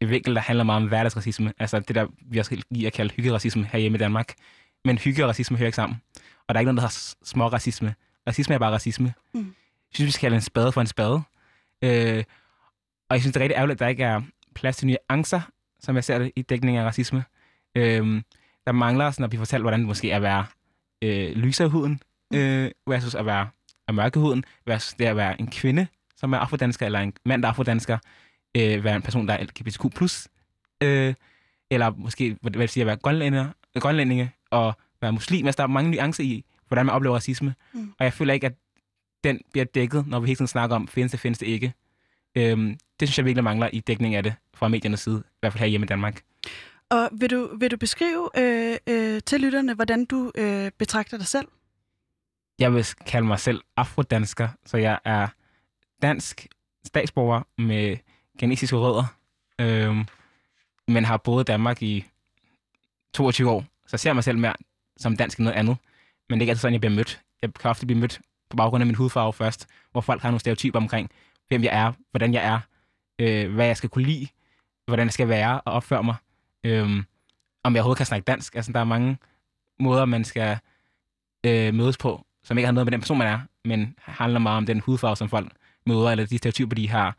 en 0.00 0.10
vinkel, 0.10 0.34
der 0.34 0.40
handler 0.40 0.64
meget 0.64 0.82
om 0.82 0.88
hverdagsracisme. 0.88 1.52
Altså 1.58 1.80
det 1.80 1.94
der, 1.94 2.06
vi 2.20 2.38
også 2.38 2.62
lige 2.70 2.86
at 2.86 2.92
kalde 2.92 3.14
hyggeracisme 3.14 3.64
herhjemme 3.64 3.96
i 3.96 3.98
Danmark. 3.98 4.34
Men 4.84 4.98
hygge 4.98 5.24
og 5.24 5.28
racisme 5.28 5.56
hører 5.56 5.68
ikke 5.68 5.76
sammen. 5.76 6.02
Og 6.48 6.54
der 6.54 6.58
er 6.58 6.60
ikke 6.60 6.72
noget, 6.72 6.76
der 6.76 6.82
har 6.82 7.14
små 7.24 7.48
racisme. 7.48 7.94
Racisme 8.28 8.54
er 8.54 8.58
bare 8.58 8.72
racisme. 8.72 9.14
Mm. 9.34 9.40
Jeg 9.40 9.94
synes, 9.94 10.06
vi 10.06 10.12
skal 10.12 10.20
kalde 10.20 10.36
en 10.36 10.42
spade 10.42 10.72
for 10.72 10.80
en 10.80 10.86
spade. 10.86 11.22
Øh, 11.82 12.24
og 13.08 13.14
jeg 13.14 13.20
synes, 13.20 13.32
det 13.32 13.36
er 13.36 13.44
rigtig 13.44 13.56
ærgerligt, 13.56 13.76
at 13.76 13.80
der 13.80 13.88
ikke 13.88 14.02
er 14.02 14.22
plads 14.54 14.76
til 14.76 14.86
nuancer, 14.86 15.40
som 15.80 15.96
jeg 15.96 16.04
ser 16.04 16.18
det 16.18 16.32
i 16.36 16.42
dækning 16.42 16.76
af 16.76 16.84
racisme. 16.84 17.24
Øh, 17.74 18.22
der 18.66 18.72
mangler 18.72 19.10
sådan 19.10 19.24
at 19.24 19.30
blive 19.30 19.40
fortalt, 19.40 19.62
hvordan 19.62 19.80
det 19.80 19.86
måske 19.88 20.10
er 20.10 20.16
at 20.16 20.22
være 20.22 20.46
øh, 21.02 21.36
lyser 21.36 21.66
i 21.66 21.68
huden, 21.68 22.02
mm. 22.30 22.38
øh, 22.38 22.70
versus 22.86 23.14
at 23.14 23.26
være 23.26 23.48
af 23.88 23.94
mørkehuden, 23.94 24.44
versus 24.66 24.94
det 24.94 25.04
at 25.04 25.16
være 25.16 25.40
en 25.40 25.50
kvinde, 25.50 25.86
som 26.16 26.32
er 26.32 26.38
afrodansker, 26.38 26.86
eller 26.86 27.00
en 27.00 27.12
mand, 27.24 27.42
der 27.42 27.48
er 27.48 27.52
afrodansker, 27.52 27.98
øh, 28.56 28.84
være 28.84 28.96
en 28.96 29.02
person, 29.02 29.28
der 29.28 29.34
er 29.34 29.42
LGBTQ+, 29.42 29.84
øh, 30.82 31.14
eller 31.70 31.90
måske, 31.90 32.36
hvad 32.40 32.50
det 32.50 32.70
sige, 32.70 32.82
at 32.82 32.86
være 32.86 32.96
grønlænder, 32.96 33.48
grønlændinge, 33.80 34.32
og 34.50 34.74
være 35.00 35.12
muslim. 35.12 35.46
Altså, 35.46 35.56
der 35.56 35.62
er 35.62 35.72
mange 35.72 35.90
nuancer 35.90 36.24
i, 36.24 36.44
hvordan 36.70 36.86
man 36.86 36.94
oplever 36.94 37.14
racisme. 37.14 37.54
Mm. 37.72 37.92
Og 37.98 38.04
jeg 38.04 38.12
føler 38.12 38.34
ikke, 38.34 38.46
at 38.46 38.54
den 39.24 39.40
bliver 39.52 39.64
dækket, 39.64 40.06
når 40.06 40.20
vi 40.20 40.26
hele 40.26 40.36
tiden 40.36 40.46
snakker 40.46 40.76
om, 40.76 40.88
findes 40.88 41.10
det, 41.10 41.20
findes 41.20 41.38
det 41.38 41.46
ikke. 41.46 41.74
Øhm, 42.34 42.78
det 43.00 43.08
synes 43.08 43.18
jeg 43.18 43.24
virkelig 43.24 43.44
mangler 43.44 43.70
i 43.72 43.80
dækning 43.80 44.14
af 44.14 44.22
det 44.22 44.34
fra 44.54 44.68
mediernes 44.68 45.00
side, 45.00 45.22
i 45.26 45.36
hvert 45.40 45.52
fald 45.52 45.60
her 45.60 45.66
hjemme 45.66 45.84
i 45.84 45.88
Danmark. 45.88 46.22
Og 46.90 47.08
vil 47.12 47.30
du, 47.30 47.56
vil 47.56 47.70
du 47.70 47.76
beskrive 47.76 48.30
øh, 48.38 48.76
øh, 48.86 49.20
til 49.26 49.40
lytterne, 49.40 49.74
hvordan 49.74 50.04
du 50.04 50.32
øh, 50.34 50.70
betragter 50.78 51.16
dig 51.16 51.26
selv? 51.26 51.48
Jeg 52.58 52.74
vil 52.74 52.86
kalde 53.06 53.26
mig 53.26 53.38
selv 53.38 53.60
afrodansker, 53.76 54.48
så 54.66 54.76
jeg 54.76 54.98
er 55.04 55.28
dansk 56.02 56.46
statsborger 56.86 57.42
med 57.58 57.96
genetiske 58.38 58.76
rødder, 58.76 59.04
øh, 59.58 59.96
men 60.88 61.04
har 61.04 61.16
boet 61.16 61.42
i 61.42 61.44
Danmark 61.44 61.82
i 61.82 62.04
22 63.14 63.50
år. 63.50 63.64
Så 63.86 63.88
jeg 63.92 64.00
ser 64.00 64.12
mig 64.12 64.24
selv 64.24 64.38
mere 64.38 64.54
som 64.96 65.16
dansk 65.16 65.38
end 65.38 65.44
noget 65.44 65.58
andet. 65.58 65.76
Men 66.30 66.38
det 66.38 66.42
er 66.42 66.44
ikke 66.44 66.50
altid 66.50 66.60
sådan, 66.60 66.72
jeg 66.72 66.80
bliver 66.80 66.94
mødt. 66.94 67.20
Jeg 67.42 67.54
kan 67.54 67.70
ofte 67.70 67.86
blive 67.86 68.00
mødt 68.00 68.20
på 68.50 68.56
baggrund 68.56 68.82
af 68.82 68.86
min 68.86 68.94
hudfarve 68.94 69.32
først, 69.32 69.66
hvor 69.92 70.00
folk 70.00 70.22
har 70.22 70.30
nogle 70.30 70.40
stereotyper 70.40 70.78
omkring, 70.78 71.10
hvem 71.48 71.64
jeg 71.64 71.74
er, 71.74 71.92
hvordan 72.10 72.34
jeg 72.34 72.44
er, 72.44 72.60
øh, 73.18 73.54
hvad 73.54 73.66
jeg 73.66 73.76
skal 73.76 73.90
kunne 73.90 74.04
lide, 74.04 74.28
hvordan 74.86 75.06
jeg 75.06 75.12
skal 75.12 75.28
være 75.28 75.60
og 75.60 75.72
opføre 75.72 76.02
mig. 76.02 76.14
Øh, 76.64 77.02
om 77.64 77.74
jeg 77.74 77.80
overhovedet 77.80 77.96
kan 77.96 78.06
snakke 78.06 78.24
dansk. 78.24 78.54
Altså, 78.54 78.72
der 78.72 78.80
er 78.80 78.84
mange 78.84 79.18
måder, 79.80 80.04
man 80.04 80.24
skal 80.24 80.58
øh, 81.46 81.74
mødes 81.74 81.98
på, 81.98 82.26
som 82.42 82.58
ikke 82.58 82.66
har 82.66 82.72
noget 82.72 82.86
med 82.86 82.92
den 82.92 83.00
person, 83.00 83.18
man 83.18 83.26
er, 83.26 83.40
men 83.64 83.94
handler 83.98 84.40
meget 84.40 84.56
om 84.56 84.66
den 84.66 84.80
hudfarve, 84.80 85.16
som 85.16 85.28
folk 85.28 85.52
møder, 85.86 86.10
eller 86.10 86.26
de 86.26 86.38
stereotyper, 86.38 86.74
de 86.74 86.88
har 86.88 87.16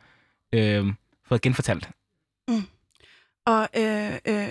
øh, 0.53 0.94
fået 1.25 1.41
genfortalt. 1.41 1.89
Mm. 2.48 2.63
Og 3.46 3.70
øh, 3.78 4.14
øh, 4.26 4.48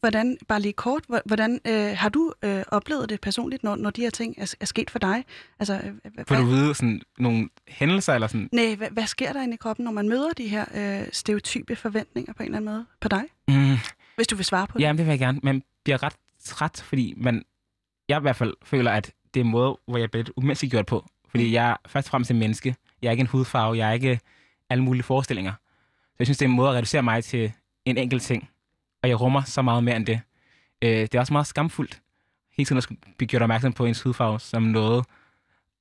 hvordan, 0.00 0.38
bare 0.48 0.60
lige 0.60 0.72
kort, 0.72 1.04
hvordan 1.24 1.60
øh, 1.64 1.96
har 1.96 2.08
du 2.08 2.32
øh, 2.42 2.62
oplevet 2.68 3.08
det 3.08 3.20
personligt, 3.20 3.62
når, 3.62 3.76
når 3.76 3.90
de 3.90 4.00
her 4.00 4.10
ting 4.10 4.34
er, 4.38 4.54
er 4.60 4.66
sket 4.66 4.90
for 4.90 4.98
dig? 4.98 5.24
Altså, 5.58 5.80
øh, 6.04 6.24
Får 6.28 6.36
du 6.36 6.44
vide 6.44 6.74
sådan 6.74 7.02
nogle 7.18 7.48
hændelser? 7.68 8.14
Eller 8.14 8.26
sådan? 8.26 8.48
Nej, 8.52 8.74
hvad, 8.74 8.90
hvad 8.90 9.06
sker 9.06 9.32
der 9.32 9.42
inde 9.42 9.54
i 9.54 9.56
kroppen, 9.56 9.84
når 9.84 9.92
man 9.92 10.08
møder 10.08 10.32
de 10.32 10.48
her 10.48 10.64
øh, 10.74 11.08
stereotype 11.12 11.76
forventninger 11.76 12.32
på 12.32 12.42
en 12.42 12.46
eller 12.46 12.56
anden 12.56 12.74
måde 12.74 12.86
på 13.00 13.08
dig? 13.08 13.22
Mm. 13.48 13.76
Hvis 14.16 14.26
du 14.26 14.36
vil 14.36 14.44
svare 14.44 14.66
på 14.66 14.78
det. 14.78 14.84
Ja, 14.84 14.88
det 14.88 14.98
vil 14.98 15.06
jeg 15.06 15.18
gerne. 15.18 15.40
Man 15.42 15.62
bliver 15.84 16.02
ret 16.02 16.16
træt, 16.44 16.82
fordi 16.84 17.14
man, 17.16 17.44
jeg 18.08 18.18
i 18.18 18.20
hvert 18.20 18.36
fald 18.36 18.54
føler, 18.62 18.90
at 18.90 19.12
det 19.34 19.40
er 19.40 19.44
en 19.44 19.50
måde, 19.50 19.78
hvor 19.86 19.98
jeg 19.98 20.10
bliver 20.10 20.24
lidt 20.24 20.32
umenneskeliggjort 20.36 20.86
på. 20.86 21.06
Fordi 21.28 21.46
mm. 21.46 21.52
jeg 21.52 21.70
er 21.70 21.76
først 21.86 22.06
og 22.06 22.10
fremmest 22.10 22.30
en 22.30 22.38
menneske. 22.38 22.76
Jeg 23.02 23.08
er 23.08 23.12
ikke 23.12 23.20
en 23.20 23.26
hudfarve. 23.26 23.76
Jeg 23.76 23.88
er 23.88 23.92
ikke 23.92 24.20
alle 24.70 24.84
mulige 24.84 25.02
forestillinger. 25.02 25.52
Så 26.06 26.16
jeg 26.18 26.26
synes, 26.26 26.38
det 26.38 26.44
er 26.44 26.48
en 26.48 26.56
måde 26.56 26.68
at 26.68 26.74
reducere 26.74 27.02
mig 27.02 27.24
til 27.24 27.52
en 27.86 27.98
enkelt 27.98 28.22
ting, 28.22 28.48
og 29.02 29.08
jeg 29.08 29.20
rummer 29.20 29.42
så 29.42 29.62
meget 29.62 29.84
mere 29.84 29.96
end 29.96 30.06
det. 30.06 30.20
Øh, 30.82 30.90
det 30.90 31.14
er 31.14 31.20
også 31.20 31.32
meget 31.32 31.46
skamfuldt, 31.46 32.02
hele 32.56 32.66
tiden 32.66 32.78
at 32.78 33.14
blive 33.16 33.28
gjort 33.28 33.42
opmærksom 33.42 33.72
på 33.72 33.84
ens 33.84 34.02
hudfarve 34.02 34.40
som 34.40 34.62
noget, 34.62 35.04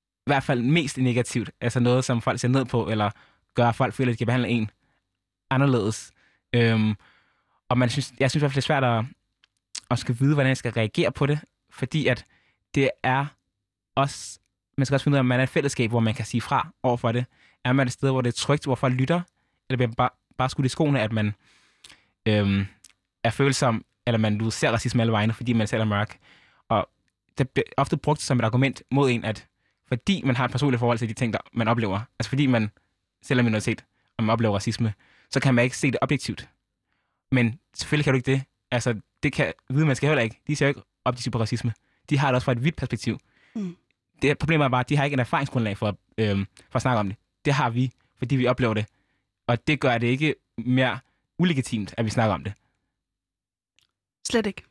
i 0.01 0.29
hvert 0.29 0.43
fald 0.43 0.61
mest 0.61 0.97
negativt, 0.97 1.51
altså 1.61 1.79
noget, 1.79 2.05
som 2.05 2.21
folk 2.21 2.39
ser 2.39 2.47
ned 2.47 2.65
på, 2.65 2.89
eller 2.89 3.11
gør, 3.55 3.67
at 3.67 3.75
folk 3.75 3.93
føler, 3.93 4.11
at 4.11 4.13
de 4.13 4.17
kan 4.17 4.27
behandle 4.27 4.49
en 4.49 4.69
anderledes. 5.49 6.11
Øhm, 6.53 6.95
og 7.69 7.77
man 7.77 7.89
synes, 7.89 8.13
jeg 8.19 8.31
synes 8.31 8.41
i 8.41 8.43
hvert 8.43 8.51
fald, 8.51 8.55
det 8.55 8.69
er 8.69 8.81
svært 8.81 8.83
at, 8.83 9.05
at 9.91 9.99
skal 9.99 10.15
vide, 10.19 10.33
hvordan 10.33 10.49
jeg 10.49 10.57
skal 10.57 10.71
reagere 10.71 11.11
på 11.11 11.25
det, 11.25 11.39
fordi 11.69 12.07
at 12.07 12.25
det 12.75 12.89
er 13.03 13.25
også 13.95 14.39
man 14.77 14.85
skal 14.85 14.95
også 14.95 15.03
finde 15.03 15.15
ud 15.15 15.17
af, 15.17 15.19
om 15.19 15.25
man 15.25 15.39
er 15.39 15.43
et 15.43 15.49
fællesskab, 15.49 15.89
hvor 15.89 15.99
man 15.99 16.13
kan 16.13 16.25
sige 16.25 16.41
fra 16.41 16.69
over 16.83 16.97
for 16.97 17.11
det. 17.11 17.25
Er 17.63 17.73
man 17.73 17.87
et 17.87 17.93
sted, 17.93 18.11
hvor 18.11 18.21
det 18.21 18.27
er 18.27 18.35
trygt, 18.37 18.65
hvor 18.65 18.75
folk 18.75 18.93
lytter, 18.93 19.21
eller 19.69 19.77
bliver 19.77 19.87
man 19.87 19.95
bare, 19.95 20.09
bare 20.37 20.49
skudt 20.49 20.65
i 20.65 20.69
skoene, 20.69 21.01
at 21.01 21.11
man 21.11 21.33
øhm, 22.25 22.65
er 23.23 23.29
følsom, 23.29 23.85
eller 24.07 24.17
man 24.17 24.37
du 24.37 24.51
ser 24.51 24.71
racisme 24.71 25.01
alle 25.01 25.11
vegne, 25.11 25.33
fordi 25.33 25.53
man 25.53 25.67
selv 25.67 25.81
er 25.81 25.85
mørk. 25.85 26.17
Og 26.69 26.89
det 27.37 27.49
bliver 27.49 27.65
ofte 27.77 27.97
brugt 27.97 28.21
som 28.21 28.39
et 28.39 28.45
argument 28.45 28.83
mod 28.91 29.09
en, 29.09 29.25
at 29.25 29.47
fordi 29.87 30.21
man 30.25 30.35
har 30.35 30.45
et 30.45 30.51
personligt 30.51 30.79
forhold 30.79 30.97
til 30.97 31.09
de 31.09 31.13
ting, 31.13 31.33
der 31.33 31.39
man 31.53 31.67
oplever, 31.67 31.99
altså 32.19 32.29
fordi 32.29 32.45
man 32.45 32.71
selv 33.21 33.39
er 33.39 33.43
minoritet, 33.43 33.85
og 34.17 34.23
man 34.23 34.33
oplever 34.33 34.55
racisme, 34.55 34.93
så 35.29 35.39
kan 35.39 35.53
man 35.53 35.63
ikke 35.63 35.77
se 35.77 35.91
det 35.91 35.97
objektivt. 36.01 36.49
Men 37.31 37.59
selvfølgelig 37.73 38.03
kan 38.03 38.13
du 38.13 38.15
ikke 38.15 38.31
det. 38.31 38.43
Altså, 38.71 38.99
det 39.23 39.33
kan 39.33 39.53
hvide 39.69 39.85
mennesker 39.85 40.07
heller 40.07 40.23
ikke. 40.23 40.41
De 40.47 40.55
ser 40.55 40.65
jo 40.65 40.69
ikke 40.69 40.81
objektivt 41.05 41.33
på 41.33 41.39
racisme. 41.39 41.73
De 42.09 42.17
har 42.17 42.27
det 42.27 42.35
også 42.35 42.45
fra 42.45 42.51
et 42.51 42.63
vidt 42.63 42.75
perspektiv. 42.75 43.19
Mm. 43.55 43.75
Det 44.21 44.37
problemet 44.37 44.65
er 44.65 44.69
bare, 44.69 44.79
at 44.79 44.89
de 44.89 44.97
har 44.97 45.03
ikke 45.03 45.13
en 45.13 45.19
erfaringsgrundlag 45.19 45.77
for, 45.77 45.97
øhm, 46.17 46.45
for 46.69 46.75
at 46.75 46.81
snakke 46.81 46.99
om 46.99 47.07
det. 47.07 47.17
Det 47.45 47.53
har 47.53 47.69
vi, 47.69 47.91
fordi 48.17 48.35
vi 48.35 48.47
oplever 48.47 48.73
det. 48.73 48.85
Og 49.47 49.67
det 49.67 49.79
gør 49.79 49.97
det 49.97 50.07
ikke 50.07 50.35
mere 50.57 50.99
ulegitimt, 51.39 51.93
at 51.97 52.05
vi 52.05 52.09
snakker 52.09 52.33
om 52.33 52.43
det. 52.43 52.53
Slet 54.27 54.45
ikke. 54.45 54.63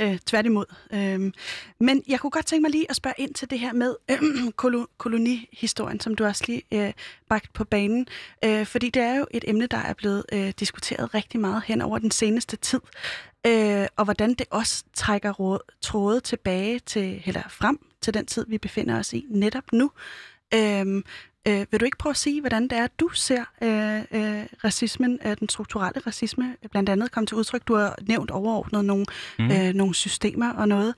Øh, 0.00 0.18
tværtimod. 0.18 0.64
Øh, 0.92 1.32
men 1.80 2.02
jeg 2.08 2.20
kunne 2.20 2.30
godt 2.30 2.46
tænke 2.46 2.62
mig 2.62 2.70
lige 2.70 2.90
at 2.90 2.96
spørge 2.96 3.14
ind 3.18 3.34
til 3.34 3.50
det 3.50 3.58
her 3.58 3.72
med 3.72 3.96
øh, 4.10 4.18
kolo- 4.56 4.86
kolonihistorien, 4.98 6.00
som 6.00 6.14
du 6.14 6.24
også 6.24 6.44
lige 6.46 6.62
øh, 6.72 6.92
bragt 7.28 7.52
på 7.52 7.64
banen. 7.64 8.06
Øh, 8.44 8.66
fordi 8.66 8.90
det 8.90 9.02
er 9.02 9.14
jo 9.16 9.26
et 9.30 9.44
emne, 9.48 9.66
der 9.66 9.76
er 9.76 9.92
blevet 9.94 10.24
øh, 10.32 10.52
diskuteret 10.60 11.14
rigtig 11.14 11.40
meget 11.40 11.62
hen 11.66 11.82
over 11.82 11.98
den 11.98 12.10
seneste 12.10 12.56
tid. 12.56 12.80
Øh, 13.46 13.86
og 13.96 14.04
hvordan 14.04 14.34
det 14.34 14.46
også 14.50 14.84
trækker 14.94 15.32
råd, 15.32 15.58
tråde 15.82 16.20
tilbage 16.20 16.78
til, 16.78 17.22
eller 17.26 17.42
frem 17.48 17.78
til 18.00 18.14
den 18.14 18.26
tid, 18.26 18.46
vi 18.48 18.58
befinder 18.58 18.98
os 18.98 19.12
i 19.12 19.26
netop 19.30 19.72
nu. 19.72 19.90
Øh, 20.54 21.02
Øh, 21.48 21.66
vil 21.70 21.80
du 21.80 21.84
ikke 21.84 21.98
prøve 21.98 22.10
at 22.10 22.16
sige, 22.16 22.40
hvordan 22.40 22.62
det 22.62 22.72
er, 22.72 22.86
du 22.86 23.08
ser 23.08 23.44
øh, 23.62 23.98
øh, 23.98 24.46
racismen, 24.64 25.18
øh, 25.24 25.36
den 25.40 25.48
strukturelle 25.48 26.00
racisme, 26.06 26.56
blandt 26.70 26.88
andet 26.88 27.12
komme 27.12 27.26
til 27.26 27.36
udtryk? 27.36 27.68
Du 27.68 27.74
har 27.74 27.96
nævnt 28.02 28.30
overordnet 28.30 28.84
nogle, 28.84 29.06
mm. 29.38 29.50
øh, 29.50 29.74
nogle 29.74 29.94
systemer 29.94 30.52
og 30.52 30.68
noget. 30.68 30.94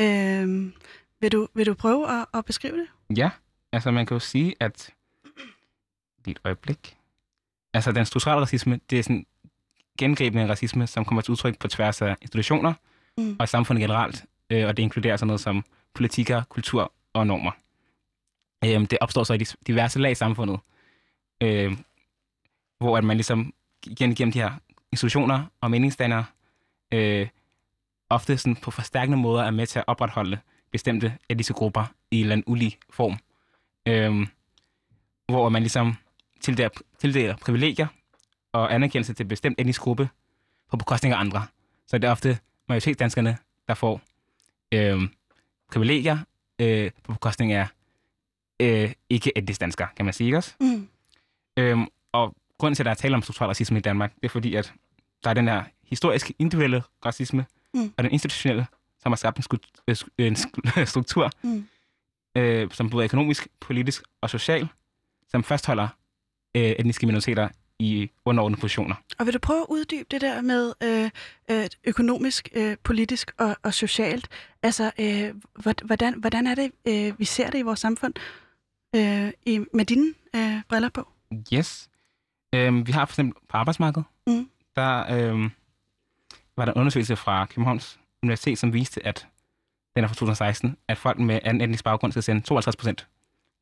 Øh, 0.00 0.72
vil, 1.20 1.32
du, 1.32 1.48
vil 1.54 1.66
du 1.66 1.74
prøve 1.74 2.20
at, 2.20 2.26
at 2.34 2.44
beskrive 2.44 2.76
det? 2.76 2.86
Ja, 3.18 3.30
altså 3.72 3.90
man 3.90 4.06
kan 4.06 4.14
jo 4.14 4.18
sige, 4.18 4.54
at... 4.60 4.90
Et 6.26 6.38
øjeblik. 6.44 6.96
Altså 7.74 7.92
den 7.92 8.06
strukturelle 8.06 8.42
racisme, 8.42 8.80
det 8.90 8.98
er 8.98 9.02
sådan 9.02 9.26
gengribende 9.98 10.48
racisme, 10.48 10.86
som 10.86 11.04
kommer 11.04 11.22
til 11.22 11.32
udtryk 11.32 11.58
på 11.58 11.68
tværs 11.68 12.02
af 12.02 12.16
institutioner 12.22 12.72
mm. 13.18 13.36
og 13.38 13.48
samfundet 13.48 13.80
generelt, 13.80 14.24
øh, 14.50 14.66
og 14.66 14.76
det 14.76 14.82
inkluderer 14.82 15.16
sådan 15.16 15.26
noget 15.26 15.40
som 15.40 15.64
politikker, 15.94 16.42
kultur 16.48 16.92
og 17.12 17.26
normer. 17.26 17.50
Øhm, 18.64 18.86
det 18.86 18.98
opstår 19.00 19.24
så 19.24 19.34
i 19.34 19.38
diverse 19.66 19.98
lag 19.98 20.10
i 20.10 20.14
samfundet, 20.14 20.60
øh, 21.40 21.72
hvor 22.78 22.98
at 22.98 23.04
man 23.04 23.16
ligesom 23.16 23.54
igen 23.86 24.14
gennem 24.14 24.32
de 24.32 24.40
her 24.40 24.50
institutioner 24.92 25.46
og 25.60 25.70
meningsdannere 25.70 26.24
øh, 26.92 27.28
ofte 28.10 28.38
sådan 28.38 28.56
på 28.56 28.70
forstærkende 28.70 29.18
måder 29.18 29.42
er 29.42 29.50
med 29.50 29.66
til 29.66 29.78
at 29.78 29.84
opretholde 29.86 30.38
bestemte 30.72 31.18
af 31.30 31.36
disse 31.36 31.52
grupper 31.52 31.84
i 32.10 32.16
en 32.16 32.22
eller 32.22 32.32
anden 32.32 32.44
ulig 32.46 32.78
form. 32.90 33.18
Øh, 33.86 34.26
hvor 35.28 35.48
man 35.48 35.62
ligesom 35.62 35.96
tildeler, 36.40 36.68
tildeler 36.98 37.36
privilegier 37.36 37.86
og 38.52 38.74
anerkendelse 38.74 39.14
til 39.14 39.24
bestemt 39.24 39.60
etnisk 39.60 39.80
gruppe 39.80 40.08
på 40.70 40.76
bekostning 40.76 41.14
af 41.14 41.18
andre. 41.18 41.46
Så 41.86 41.98
det 41.98 42.08
er 42.08 42.12
ofte 42.12 42.38
majoritetsdanskerne, 42.68 43.38
der 43.68 43.74
får 43.74 44.00
øh, 44.72 45.02
privilegier 45.72 46.18
øh, 46.58 46.90
på 47.04 47.12
bekostning 47.12 47.52
af 47.52 47.66
øh, 48.60 48.92
ikke 49.10 49.38
etnisk 49.38 49.60
dansker, 49.60 49.86
kan 49.96 50.04
man 50.04 50.14
sige, 50.14 50.26
ikke 50.26 50.38
også? 50.38 50.54
Mm. 50.60 50.88
Øhm, 51.56 51.86
og 52.12 52.36
grunden 52.58 52.74
til, 52.74 52.82
at 52.82 52.84
der 52.84 52.90
er 52.90 52.94
tale 52.94 53.14
om 53.14 53.22
strukturel 53.22 53.48
racisme 53.48 53.78
i 53.78 53.80
Danmark, 53.80 54.14
det 54.14 54.24
er 54.24 54.28
fordi, 54.28 54.54
at 54.54 54.72
der 55.24 55.30
er 55.30 55.34
den 55.34 55.48
her 55.48 55.64
historiske 55.84 56.34
individuelle 56.38 56.82
racisme, 57.06 57.46
mm. 57.74 57.92
og 57.96 58.04
den 58.04 58.12
institutionelle, 58.12 58.66
som 59.02 59.12
har 59.12 59.16
skabt 59.16 59.38
en, 59.38 59.58
øh, 59.88 59.96
en 60.26 60.36
struktur, 60.86 61.30
mm. 61.42 61.66
øh, 62.36 62.70
som 62.70 62.90
både 62.90 63.02
er 63.02 63.04
økonomisk, 63.04 63.48
politisk 63.60 64.02
og 64.20 64.30
social, 64.30 64.68
som 65.28 65.44
fastholder 65.44 65.88
øh, 66.56 66.62
etniske 66.62 67.06
minoriteter 67.06 67.48
i 67.78 68.10
underordnede 68.24 68.60
positioner. 68.60 68.94
Og 69.18 69.26
vil 69.26 69.34
du 69.34 69.38
prøve 69.38 69.60
at 69.60 69.66
uddybe 69.68 70.06
det 70.10 70.20
der 70.20 70.40
med 70.40 70.72
øh, 70.82 71.10
øh, 71.50 71.66
økonomisk, 71.84 72.48
øh, 72.54 72.76
politisk 72.84 73.32
og, 73.38 73.56
og 73.62 73.74
socialt? 73.74 74.28
Altså, 74.62 74.90
øh, 74.98 75.34
hvordan, 75.84 76.20
hvordan 76.20 76.46
er 76.46 76.54
det, 76.54 76.72
øh, 76.88 77.18
vi 77.18 77.24
ser 77.24 77.50
det 77.50 77.58
i 77.58 77.62
vores 77.62 77.80
samfund? 77.80 78.14
Øh, 78.94 79.32
i, 79.46 79.64
med 79.74 79.84
dine 79.84 80.14
øh, 80.34 80.62
briller 80.68 80.88
på? 80.88 81.08
Yes. 81.54 81.90
Øhm, 82.54 82.86
vi 82.86 82.92
har 82.92 83.04
for 83.04 83.12
eksempel 83.12 83.42
på 83.48 83.56
arbejdsmarkedet, 83.56 84.04
mm. 84.26 84.50
der 84.76 84.98
øh, 84.98 85.50
var 86.56 86.64
der 86.64 86.72
en 86.72 86.78
undersøgelse 86.78 87.16
fra 87.16 87.46
Københavns 87.46 88.00
Universitet, 88.22 88.58
som 88.58 88.72
viste, 88.72 89.06
at 89.06 89.26
den 89.96 90.04
er 90.04 90.08
fra 90.08 90.14
2016, 90.14 90.76
at 90.88 90.98
folk 90.98 91.18
med 91.18 91.40
anden 91.44 91.60
etnisk 91.60 91.84
baggrund 91.84 92.12
skal 92.12 92.22
sende 92.22 92.40
52 92.40 92.76
procent 92.76 93.08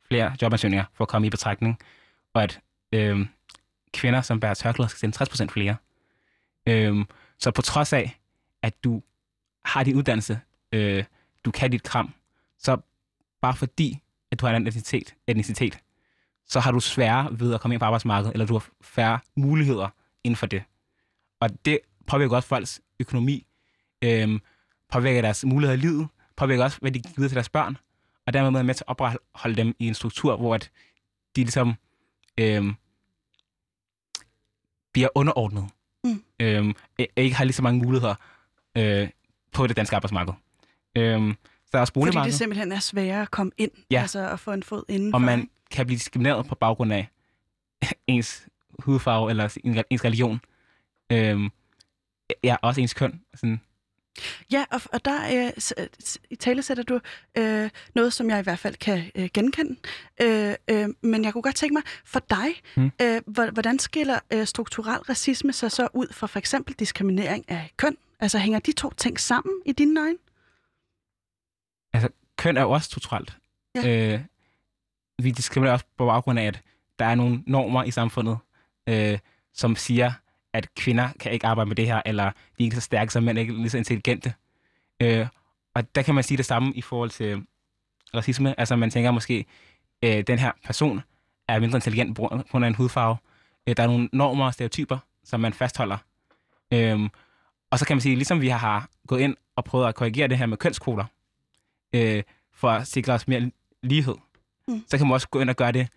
flere 0.09 0.37
jobansøgninger 0.43 0.85
for 0.95 1.05
at 1.05 1.09
komme 1.09 1.27
i 1.27 1.31
betragtning, 1.31 1.79
og 2.35 2.43
at 2.43 2.61
øh, 2.93 3.27
kvinder, 3.95 4.21
som 4.21 4.41
bærer 4.41 4.55
tørklæder, 4.55 4.89
skal 4.89 4.99
sende 4.99 5.17
60 5.17 5.29
procent 5.29 5.53
flere. 5.53 5.77
Øh, 6.67 7.05
så 7.39 7.51
på 7.51 7.63
trods 7.63 7.93
af, 7.93 8.21
at 8.63 8.85
du 8.85 9.03
har 9.65 9.83
din 9.83 9.97
uddannelse, 9.97 10.41
øh, 10.73 11.05
du 11.45 11.51
kan 11.51 11.71
dit 11.71 11.83
kram, 11.83 12.15
så 12.59 12.77
bare 13.41 13.55
fordi 13.57 14.01
at 14.31 14.41
du 14.41 14.47
har 14.47 14.57
en 14.57 14.67
etnicitet, 14.67 15.15
etnicitet, 15.27 15.79
så 16.47 16.61
har 16.61 16.73
du 16.73 16.81
sværere 16.81 17.41
ved 17.41 17.55
at 17.55 17.61
komme 17.61 17.75
ind 17.75 17.81
på 17.81 17.85
arbejdsmarkedet, 17.85 18.33
eller 18.33 18.47
du 18.47 18.53
har 18.53 18.67
færre 18.81 19.19
muligheder 19.37 19.89
inden 20.25 20.37
for 20.37 20.47
det. 20.47 20.63
Og 21.41 21.51
det 21.65 21.79
påvirker 22.07 22.37
også 22.37 22.49
folks 22.49 22.81
økonomi, 23.01 23.47
øhm, 24.03 24.41
påvirker 24.93 25.23
deres 25.23 25.45
muligheder 25.45 25.79
i 25.79 25.81
livet, 25.81 26.09
påvirker 26.37 26.65
også, 26.65 26.79
hvad 26.81 26.91
de 26.91 27.01
giver 27.01 27.29
til 27.29 27.35
deres 27.35 27.49
børn, 27.49 27.77
og 28.27 28.33
dermed 28.33 28.61
er 28.61 28.65
med 28.65 28.75
til 28.75 28.85
at 28.85 28.89
opretholde 28.89 29.57
dem 29.57 29.75
i 29.79 29.89
en 29.89 29.95
struktur, 29.95 30.37
hvor 30.37 30.55
at 30.55 30.71
de 31.37 31.41
ligesom 31.41 31.75
øhm, 32.39 32.75
bliver 34.93 35.09
underordnet. 35.15 35.69
Mm. 36.05 36.25
Øhm, 36.41 36.75
ikke 37.17 37.37
har 37.37 37.45
lige 37.45 37.55
så 37.55 37.63
mange 37.63 37.85
muligheder 37.85 38.15
øh, 38.77 39.09
på 39.53 39.67
det 39.67 39.77
danske 39.77 39.97
arbejdsmarked. 39.97 40.35
Øhm, 40.97 41.37
der 41.73 41.79
er 41.79 41.81
også 41.81 41.93
Fordi 41.93 42.19
det 42.25 42.35
simpelthen 42.35 42.73
er 42.73 42.81
sværere 42.81 43.23
at 43.23 43.31
komme 43.31 43.53
ind, 43.59 43.71
ja. 43.91 44.00
altså 44.00 44.29
at 44.29 44.41
få 44.41 44.53
en 44.53 44.62
fod 44.62 44.83
inden. 44.89 45.15
Og 45.15 45.23
man 45.23 45.50
kan 45.71 45.87
blive 45.87 45.99
diskrimineret 45.99 46.47
på 46.47 46.55
baggrund 46.55 46.93
af 46.93 47.09
ens 48.07 48.47
hudfarve 48.79 49.31
eller 49.31 49.85
ens 49.91 50.05
religion. 50.05 50.41
Øhm, 51.12 51.50
ja, 52.45 52.57
også 52.62 52.81
ens 52.81 52.95
køn. 52.95 53.21
Sådan. 53.35 53.61
Ja, 54.53 54.65
og, 54.71 54.81
og 54.93 55.05
der 55.05 55.47
øh, 55.47 55.87
i 56.31 56.37
tale 56.37 56.62
sætter 56.62 56.83
du 56.83 57.00
øh, 57.39 57.71
noget, 57.95 58.12
som 58.12 58.31
jeg 58.31 58.39
i 58.39 58.43
hvert 58.43 58.59
fald 58.59 58.75
kan 58.75 59.11
øh, 59.15 59.29
genkende. 59.35 59.77
Øh, 60.23 60.55
øh, 60.71 60.89
men 61.03 61.25
jeg 61.25 61.33
kunne 61.33 61.43
godt 61.43 61.55
tænke 61.55 61.73
mig, 61.73 61.83
for 62.05 62.21
dig, 62.31 62.62
hmm. 62.77 62.91
øh, 63.03 63.21
hvordan 63.53 63.79
skiller 63.79 64.19
øh, 64.33 64.47
strukturel 64.47 64.99
racisme 64.99 65.53
sig 65.53 65.73
så 65.73 65.89
ud 65.95 66.07
fra 66.12 66.27
for 66.27 66.39
eksempel 66.39 66.75
diskriminering 66.75 67.45
af 67.50 67.71
køn? 67.77 67.97
Altså 68.21 68.39
hænger 68.39 68.59
de 68.59 68.73
to 68.73 68.91
ting 68.97 69.21
sammen 69.21 69.55
i 69.67 69.73
dine 69.73 70.00
øjne? 70.00 70.17
Køn 72.40 72.56
er 72.56 72.62
jo 72.62 72.70
også 72.70 72.87
strukturelt. 72.87 73.37
Ja. 73.75 74.14
Øh, 74.14 74.20
vi 75.23 75.30
diskriminerer 75.30 75.73
også 75.73 75.85
på 75.99 76.06
baggrund 76.06 76.38
af, 76.38 76.44
at 76.44 76.62
der 76.99 77.04
er 77.04 77.14
nogle 77.14 77.42
normer 77.47 77.85
i 77.85 77.90
samfundet, 77.90 78.38
øh, 78.87 79.18
som 79.54 79.76
siger, 79.76 80.12
at 80.52 80.75
kvinder 80.75 81.09
kan 81.20 81.32
ikke 81.32 81.47
arbejde 81.47 81.68
med 81.68 81.76
det 81.76 81.87
her, 81.87 82.02
eller 82.06 82.25
de 82.25 82.30
er 82.59 82.64
ikke 82.64 82.76
så 82.76 82.82
stærke 82.82 83.12
som 83.12 83.23
mænd, 83.23 83.38
ikke 83.38 83.52
lige 83.52 83.70
så 83.70 83.78
intelligente. 83.78 84.35
Øh, 85.00 85.26
og 85.75 85.94
der 85.94 86.02
kan 86.02 86.14
man 86.14 86.25
sige 86.25 86.38
det 86.38 86.47
samme 86.47 86.73
i 86.75 86.82
forhold 86.82 87.11
til 87.11 87.42
racisme. 88.14 88.61
Altså 88.61 88.76
man 88.76 88.90
tænker 88.90 89.11
måske, 89.11 89.44
øh, 90.02 90.23
den 90.26 90.38
her 90.38 90.52
person 90.64 91.00
er 91.49 91.61
mindre 91.61 91.76
intelligent 91.76 92.16
på 92.16 92.42
grund 92.50 92.64
af 92.64 92.68
en 92.68 92.75
hudfarve. 92.75 93.16
Øh, 93.66 93.76
der 93.76 93.82
er 93.82 93.87
nogle 93.87 94.09
normer 94.12 94.47
og 94.47 94.54
stereotyper, 94.54 94.99
som 95.25 95.40
man 95.40 95.52
fastholder. 95.52 95.99
Øh, 96.73 97.09
og 97.70 97.78
så 97.78 97.87
kan 97.87 97.97
man 97.97 98.00
sige, 98.00 98.14
ligesom 98.14 98.40
vi 98.40 98.49
har 98.49 98.88
gået 99.06 99.20
ind 99.20 99.37
og 99.56 99.64
prøvet 99.64 99.88
at 99.88 99.94
korrigere 99.94 100.28
det 100.28 100.38
her 100.38 100.47
med 100.47 100.56
kønskvoter, 100.56 101.04
øh, 101.92 102.23
for 102.54 102.70
at 102.70 102.87
sikre 102.87 103.12
os 103.12 103.28
mere 103.28 103.50
lighed. 103.82 104.14
Mm. 104.68 104.82
Så 104.88 104.99
kan 104.99 105.06
man 105.06 105.14
også 105.14 105.28
gå 105.28 105.40
ind 105.40 105.50
og 105.50 105.56
gøre 105.56 105.73
det 105.73 105.88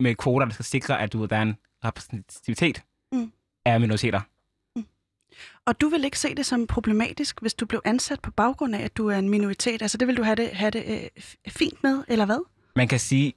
med 0.00 0.14
kvoter, 0.14 0.46
der 0.46 0.52
skal 0.52 0.64
sikre, 0.64 1.00
at 1.00 1.12
du, 1.12 1.24
der 1.24 1.36
er 1.36 1.42
en 1.42 1.56
repræsentativitet 1.84 2.82
mm. 3.12 3.32
af 3.64 3.80
minoriteter. 3.80 4.20
Mm. 4.76 4.86
Og 5.66 5.80
du 5.80 5.88
vil 5.88 6.04
ikke 6.04 6.18
se 6.18 6.34
det 6.34 6.46
som 6.46 6.66
problematisk, 6.66 7.40
hvis 7.40 7.54
du 7.54 7.66
blev 7.66 7.82
ansat 7.84 8.20
på 8.20 8.30
baggrund 8.30 8.74
af, 8.74 8.84
at 8.84 8.96
du 8.96 9.08
er 9.08 9.18
en 9.18 9.28
minoritet? 9.28 9.82
Altså 9.82 9.98
det 9.98 10.08
vil 10.08 10.16
du 10.16 10.22
have 10.22 10.36
det, 10.36 10.50
have 10.50 10.70
det 10.70 10.84
øh, 10.86 11.22
fint 11.48 11.82
med, 11.82 12.04
eller 12.08 12.26
hvad? 12.26 12.44
Man 12.76 12.88
kan 12.88 13.00
sige, 13.00 13.32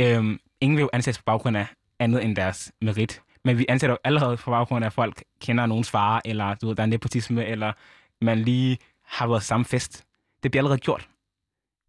øh, 0.00 0.38
ingen 0.60 0.76
vil 0.76 0.82
jo 0.82 0.90
ansættes 0.92 1.18
på 1.18 1.24
baggrund 1.26 1.56
af 1.56 1.66
andet 1.98 2.24
end 2.24 2.36
deres 2.36 2.72
merit. 2.80 3.22
Men 3.44 3.58
vi 3.58 3.66
ansætter 3.68 3.92
jo 3.92 3.98
allerede 4.04 4.36
på 4.36 4.50
baggrund 4.50 4.84
af, 4.84 4.88
at 4.88 4.92
folk 4.92 5.24
kender 5.40 5.66
nogens 5.66 5.90
far, 5.90 6.22
eller 6.24 6.54
du 6.54 6.66
ved, 6.66 6.76
der 6.76 6.82
er 6.82 6.86
nepotisme, 6.86 7.46
eller 7.46 7.72
man 8.20 8.38
lige 8.38 8.78
har 9.04 9.26
været 9.26 9.42
samme 9.42 9.64
fest. 9.64 10.04
Det 10.42 10.50
bliver 10.50 10.60
allerede 10.60 10.78
gjort. 10.78 11.08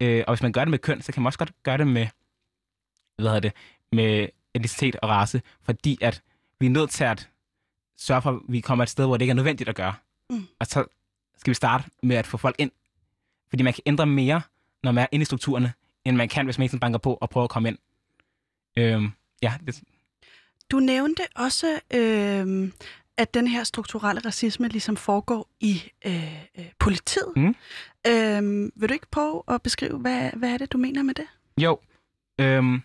Øh, 0.02 0.24
og 0.28 0.34
hvis 0.34 0.42
man 0.42 0.52
gør 0.52 0.62
det 0.62 0.72
med 0.72 0.80
køn, 0.80 1.02
så 1.02 1.12
kan 1.12 1.24
man 1.24 1.28
også 1.28 1.40
godt 1.40 1.64
gøre 1.64 1.78
det 1.78 1.88
med, 1.88 2.08
hvad 3.16 3.26
hedder 3.26 3.40
det, 3.40 3.54
med 3.92 4.28
etnicitet 4.54 4.96
og 4.96 5.10
race, 5.10 5.42
fordi 5.64 5.98
at 6.02 6.22
vi 6.60 6.66
er 6.66 6.70
nødt 6.70 6.90
til 6.90 7.04
at 7.04 7.30
sørge 7.98 8.22
for, 8.22 8.32
at 8.32 8.40
vi 8.48 8.60
kommer 8.60 8.84
et 8.84 8.90
sted, 8.90 9.06
hvor 9.06 9.18
det 9.18 9.22
ikke 9.22 9.32
er 9.32 9.36
nødvendigt 9.36 9.70
at 9.70 9.76
gøre. 9.76 9.94
Mm. 10.30 10.48
Og 10.60 10.68
så 10.68 10.86
skal 11.38 11.52
vi 11.52 11.56
starte 11.56 11.84
med 12.04 12.16
at 12.16 12.28
få 12.28 12.38
folk 12.38 12.56
ind. 12.60 12.72
Fordi 13.50 13.64
man 13.64 13.74
kan 13.74 13.84
ændre 13.86 14.06
mere, 14.06 14.42
når 14.84 14.92
man 14.92 15.02
er 15.02 15.08
inde 15.12 15.22
i 15.22 15.26
strukturerne, 15.26 15.74
end 16.06 16.16
man 16.16 16.30
kan, 16.30 16.46
hvis 16.46 16.58
man 16.58 16.64
ikke 16.64 16.78
banker 16.78 17.00
på 17.00 17.18
og 17.22 17.30
prøver 17.30 17.44
at 17.44 17.50
komme 17.50 17.70
ind. 17.70 17.78
Øhm, 18.78 19.12
ja, 19.42 19.54
det, 19.66 19.82
Du 20.72 20.80
nævnte 20.80 21.24
også, 21.36 21.80
øh, 21.94 22.72
at 23.18 23.34
den 23.34 23.48
her 23.48 23.64
strukturelle 23.64 24.22
racisme 24.26 24.68
ligesom 24.68 24.98
foregår 24.98 25.50
i 25.60 25.84
øh, 26.06 26.44
øh, 26.58 26.66
politiet. 26.80 27.34
Mm. 27.36 27.56
Øh, 28.08 28.72
vil 28.76 28.90
du 28.90 28.94
ikke 28.94 29.08
prøve 29.12 29.44
at 29.48 29.62
beskrive, 29.62 29.98
hvad, 29.98 30.30
hvad 30.34 30.50
er 30.54 30.58
det, 30.58 30.72
du 30.72 30.78
mener 30.78 31.04
med 31.04 31.14
det? 31.14 31.26
Jo, 31.58 31.80
øhm, 32.40 32.82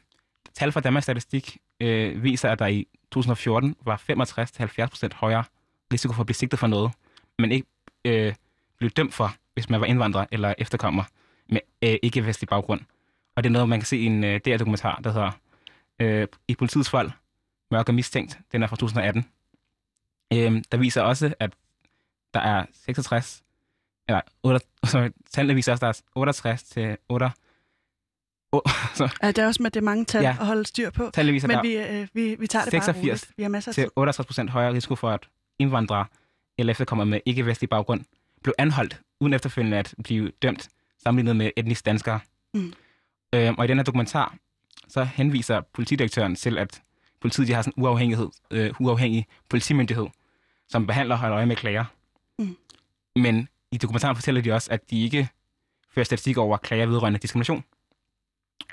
tal 0.55 0.73
fra 0.73 0.81
Danmarks 0.81 1.05
Statistik 1.05 1.59
øh, 1.81 2.23
viser, 2.23 2.51
at 2.51 2.59
der 2.59 2.67
i 2.67 2.89
2014 3.11 3.77
var 3.85 4.03
65-70% 4.11 5.09
højere 5.15 5.45
risiko 5.93 6.13
for 6.13 6.21
at 6.21 6.27
blive 6.27 6.35
sigtet 6.35 6.59
for 6.59 6.67
noget, 6.67 6.93
men 7.39 7.53
ikke 7.53 7.67
øh, 8.05 8.35
blev 8.79 8.91
dømt 8.91 9.15
for, 9.15 9.35
hvis 9.55 9.71
man 9.71 9.81
var 9.81 9.87
indvandrer 9.87 10.27
eller 10.33 10.55
efterkommer 10.59 11.05
med 11.49 11.61
øh, 11.83 11.97
ikke-vestlig 12.03 12.49
baggrund. 12.49 12.81
Og 13.37 13.45
det 13.45 13.51
er 13.51 13.53
noget, 13.53 13.69
man 13.69 13.81
kan 13.81 13.87
se 13.87 13.97
i 13.97 14.05
en 14.05 14.25
øh, 14.25 14.41
DR-dokumentar, 14.45 15.01
der 15.05 15.13
hedder 15.13 15.31
øh, 16.01 16.29
I 16.49 16.55
politiets 16.55 16.91
folk, 16.91 17.13
Mørk 17.71 17.89
og 17.89 17.95
mistænkt. 17.95 18.39
Den 18.53 18.63
er 18.63 18.67
fra 18.67 18.77
2018. 18.77 19.27
Øh, 20.33 20.63
der 20.73 20.77
viser 20.77 21.03
også, 21.03 21.35
at 21.41 21.53
der 22.35 22.41
er 22.41 22.65
66, 22.73 23.43
eller 24.09 24.21
8, 24.43 24.61
sorry, 24.85 25.09
tallene 25.31 25.55
viser 25.55 25.73
også, 25.73 25.87
der 25.87 25.89
er 25.93 26.01
68 26.15 26.63
til 26.63 26.97
8, 27.09 27.31
oh, 28.53 28.61
så, 28.95 29.17
Ja, 29.23 29.29
det 29.29 29.39
er 29.39 29.47
også 29.47 29.63
med 29.63 29.71
det 29.71 29.81
er 29.81 29.85
mange 29.85 30.05
tal 30.05 30.23
Ja. 30.23 30.37
at 30.41 30.47
holde 30.47 30.67
styr 30.67 30.91
på. 30.91 31.11
tallene 31.15 31.33
viser, 31.33 31.49
Men 31.49 31.57
der 31.57 31.63
vi, 31.63 31.77
øh, 31.77 32.09
vi, 32.15 32.35
vi 32.39 32.47
tager 32.47 32.65
det 32.65 32.73
bare 32.73 32.83
86 32.83 32.97
roligt. 33.03 33.31
Vi 33.37 33.43
har 33.43 33.51
masser 33.51 33.71
af 33.71 33.75
til 33.75 33.89
68 33.97 34.27
procent 34.27 34.51
højere 34.51 34.73
risiko 34.73 34.95
for, 34.95 35.11
at 35.11 35.29
indvandrere 35.59 36.07
eller 36.59 36.71
efterkommere 36.71 37.07
med 37.07 37.21
ikke-vestlig 37.27 37.71
baggrund 37.71 38.05
blev 38.43 38.55
anholdt, 38.59 39.01
uden 39.21 39.33
efterfølgende 39.33 39.77
at 39.79 39.95
blive 40.05 40.33
dømt, 40.43 40.69
sammenlignet 41.03 41.37
med 41.37 41.51
etnisk 41.57 41.87
danskere. 41.87 42.21
Mm. 42.55 42.73
Øhm, 43.35 43.55
og 43.59 43.65
i 43.65 43.69
den 43.69 43.79
her 43.79 43.85
dokumentar, 43.85 44.35
så 44.89 45.05
henviser 45.05 45.61
politidirektøren 45.61 46.37
til, 46.37 46.59
at 46.59 46.83
politiet 47.21 47.49
de 47.49 47.53
har 47.53 47.63
sådan 47.63 47.73
en 47.77 47.83
uafhængighed, 47.83 48.29
øh, 48.51 48.75
uafhængig 48.81 49.27
politimyndighed, 49.49 50.07
som 50.69 50.87
behandler 50.87 51.15
og 51.15 51.19
holder 51.19 51.37
øje 51.37 51.47
med 51.47 51.57
klager. 51.57 51.85
Mm. 52.39 52.57
Men 53.17 53.49
i 53.73 53.77
dokumentaren 53.77 54.17
fortæller 54.17 54.41
de 54.41 54.53
også, 54.53 54.71
at 54.71 54.91
de 54.91 55.05
ikke 55.05 55.29
fører 55.91 56.05
statistik 56.05 56.37
over 56.37 56.57
klager 56.57 56.87
vedrørende 56.87 57.19
diskrimination. 57.19 57.65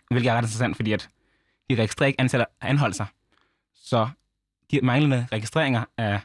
Hvilket 0.09 0.29
er 0.29 0.33
ret 0.33 0.41
interessant, 0.41 0.75
fordi 0.75 0.91
at 0.91 1.09
de 1.69 1.75
registrerer 1.75 2.07
ikke 2.07 2.21
antallet 2.21 2.45
af 2.61 2.69
anholdelser. 2.69 3.05
Så 3.73 4.09
de 4.71 4.81
manglende 4.81 5.27
registreringer 5.31 5.83
af, 5.97 6.19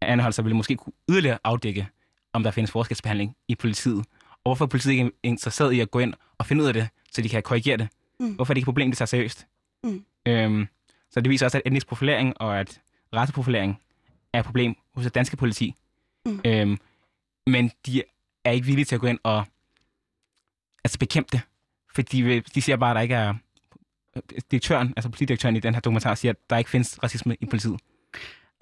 anholdelser 0.00 0.42
ville 0.42 0.56
måske 0.56 0.76
kunne 0.76 0.92
yderligere 1.10 1.38
afdække, 1.44 1.88
om 2.32 2.42
der 2.42 2.50
findes 2.50 2.70
forskelsbehandling 2.70 3.36
i 3.48 3.54
politiet. 3.54 4.06
Og 4.30 4.42
hvorfor 4.44 4.64
er 4.64 4.68
politiet 4.68 4.92
ikke 4.92 5.10
interesseret 5.22 5.72
i 5.72 5.80
at 5.80 5.90
gå 5.90 5.98
ind 5.98 6.14
og 6.38 6.46
finde 6.46 6.62
ud 6.62 6.68
af 6.68 6.74
det, 6.74 6.88
så 7.12 7.22
de 7.22 7.28
kan 7.28 7.42
korrigere 7.42 7.76
det? 7.76 7.88
Mm. 8.20 8.34
Hvorfor 8.34 8.52
er 8.52 8.54
det 8.54 8.58
ikke 8.58 8.64
et 8.64 8.72
problem, 8.72 8.90
de 8.90 8.96
tager 8.96 9.06
seriøst? 9.06 9.46
Mm. 9.84 10.04
Øhm, 10.26 10.68
så 11.10 11.20
det 11.20 11.30
viser 11.30 11.46
også, 11.46 11.58
at 11.58 11.62
etnisk 11.66 11.86
profilering 11.86 12.40
og 12.40 12.60
at 12.60 12.80
raceprofilering 13.14 13.80
er 14.32 14.38
et 14.38 14.44
problem 14.44 14.74
hos 14.94 15.04
det 15.04 15.14
danske 15.14 15.36
politi. 15.36 15.74
Mm. 16.26 16.40
Øhm, 16.44 16.78
men 17.46 17.70
de 17.86 18.02
er 18.44 18.50
ikke 18.50 18.66
villige 18.66 18.84
til 18.84 18.94
at 18.94 19.00
gå 19.00 19.06
ind 19.06 19.18
og 19.22 19.44
altså 20.84 20.98
bekæmpe 20.98 21.28
det. 21.32 21.40
Fordi 21.94 22.40
de 22.40 22.62
siger 22.62 22.76
bare, 22.76 22.90
at 22.90 22.94
der 22.94 23.00
ikke 23.00 23.14
er... 23.14 23.34
Øh, 24.16 24.22
direktøren, 24.50 24.92
altså 24.96 25.08
politidirektøren 25.08 25.56
i 25.56 25.60
den 25.60 25.74
her 25.74 25.80
dokumentar, 25.80 26.14
siger, 26.14 26.32
at 26.32 26.50
der 26.50 26.56
ikke 26.56 26.70
findes 26.70 27.02
racisme 27.02 27.36
i 27.40 27.46
politiet. 27.46 27.80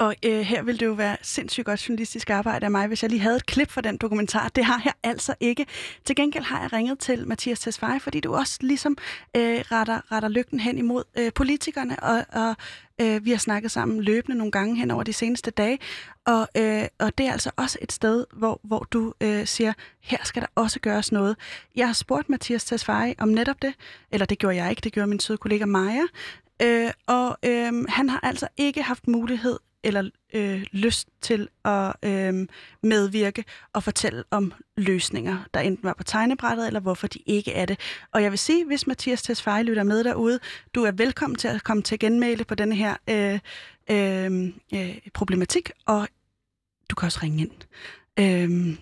Og 0.00 0.14
øh, 0.24 0.40
her 0.40 0.62
ville 0.62 0.78
det 0.78 0.86
jo 0.86 0.92
være 0.92 1.16
sindssygt 1.22 1.66
godt 1.66 1.88
journalistisk 1.88 2.30
arbejde 2.30 2.64
af 2.64 2.70
mig, 2.70 2.86
hvis 2.86 3.02
jeg 3.02 3.10
lige 3.10 3.20
havde 3.20 3.36
et 3.36 3.46
klip 3.46 3.70
fra 3.70 3.80
den 3.80 3.96
dokumentar. 3.96 4.48
Det 4.48 4.64
har 4.64 4.82
jeg 4.84 4.92
altså 5.02 5.34
ikke. 5.40 5.66
Til 6.04 6.16
gengæld 6.16 6.44
har 6.44 6.60
jeg 6.60 6.72
ringet 6.72 6.98
til 6.98 7.28
Mathias 7.28 7.60
Tesfaye, 7.60 8.00
fordi 8.00 8.20
du 8.20 8.34
også 8.34 8.58
ligesom 8.60 8.96
øh, 9.36 9.42
retter, 9.42 10.12
retter 10.12 10.28
lygten 10.28 10.60
hen 10.60 10.78
imod 10.78 11.04
øh, 11.18 11.32
politikerne, 11.34 12.02
og, 12.02 12.24
og 12.32 12.56
øh, 13.00 13.24
vi 13.24 13.30
har 13.30 13.38
snakket 13.38 13.70
sammen 13.70 14.02
løbende 14.02 14.38
nogle 14.38 14.52
gange 14.52 14.76
hen 14.76 14.90
over 14.90 15.02
de 15.02 15.12
seneste 15.12 15.50
dage. 15.50 15.78
Og, 16.26 16.48
øh, 16.56 16.84
og 16.98 17.18
det 17.18 17.26
er 17.26 17.32
altså 17.32 17.50
også 17.56 17.78
et 17.82 17.92
sted, 17.92 18.26
hvor, 18.32 18.60
hvor 18.64 18.86
du 18.90 19.14
øh, 19.20 19.46
siger, 19.46 19.72
her 20.00 20.18
skal 20.24 20.42
der 20.42 20.48
også 20.54 20.80
gøres 20.80 21.12
noget. 21.12 21.36
Jeg 21.76 21.86
har 21.86 21.94
spurgt 21.94 22.28
Mathias 22.28 22.64
Tesfaye 22.64 23.14
om 23.18 23.28
netop 23.28 23.62
det, 23.62 23.74
eller 24.12 24.26
det 24.26 24.38
gjorde 24.38 24.56
jeg 24.56 24.70
ikke, 24.70 24.80
det 24.80 24.92
gjorde 24.92 25.06
min 25.06 25.20
søde 25.20 25.38
kollega 25.38 25.66
Maja, 25.66 26.02
Øh, 26.62 26.90
og 27.06 27.38
øh, 27.44 27.84
han 27.88 28.08
har 28.08 28.20
altså 28.22 28.48
ikke 28.56 28.82
haft 28.82 29.08
mulighed 29.08 29.58
eller 29.84 30.10
øh, 30.34 30.66
lyst 30.72 31.08
til 31.20 31.48
at 31.64 31.94
øh, 32.04 32.46
medvirke 32.82 33.44
og 33.72 33.82
fortælle 33.82 34.24
om 34.30 34.52
løsninger, 34.76 35.38
der 35.54 35.60
enten 35.60 35.84
var 35.84 35.94
på 35.94 36.04
tegnebrættet, 36.04 36.66
eller 36.66 36.80
hvorfor 36.80 37.06
de 37.06 37.18
ikke 37.26 37.52
er 37.52 37.66
det. 37.66 37.80
Og 38.12 38.22
jeg 38.22 38.30
vil 38.30 38.38
sige, 38.38 38.66
hvis 38.66 38.86
Mathias 38.86 39.22
Tesfaye 39.22 39.62
lytter 39.62 39.82
med 39.82 40.04
derude, 40.04 40.38
du 40.74 40.84
er 40.84 40.90
velkommen 40.92 41.36
til 41.36 41.48
at 41.48 41.64
komme 41.64 41.82
til 41.82 41.98
genmæle 41.98 42.44
på 42.44 42.54
denne 42.54 42.74
her 42.74 42.96
øh, 43.10 43.38
øh, 43.90 44.52
øh, 44.74 44.98
problematik, 45.14 45.70
og 45.86 46.08
du 46.90 46.94
kan 46.94 47.06
også 47.06 47.20
ringe 47.22 47.40
ind. 47.42 47.52
Øh, 48.18 48.76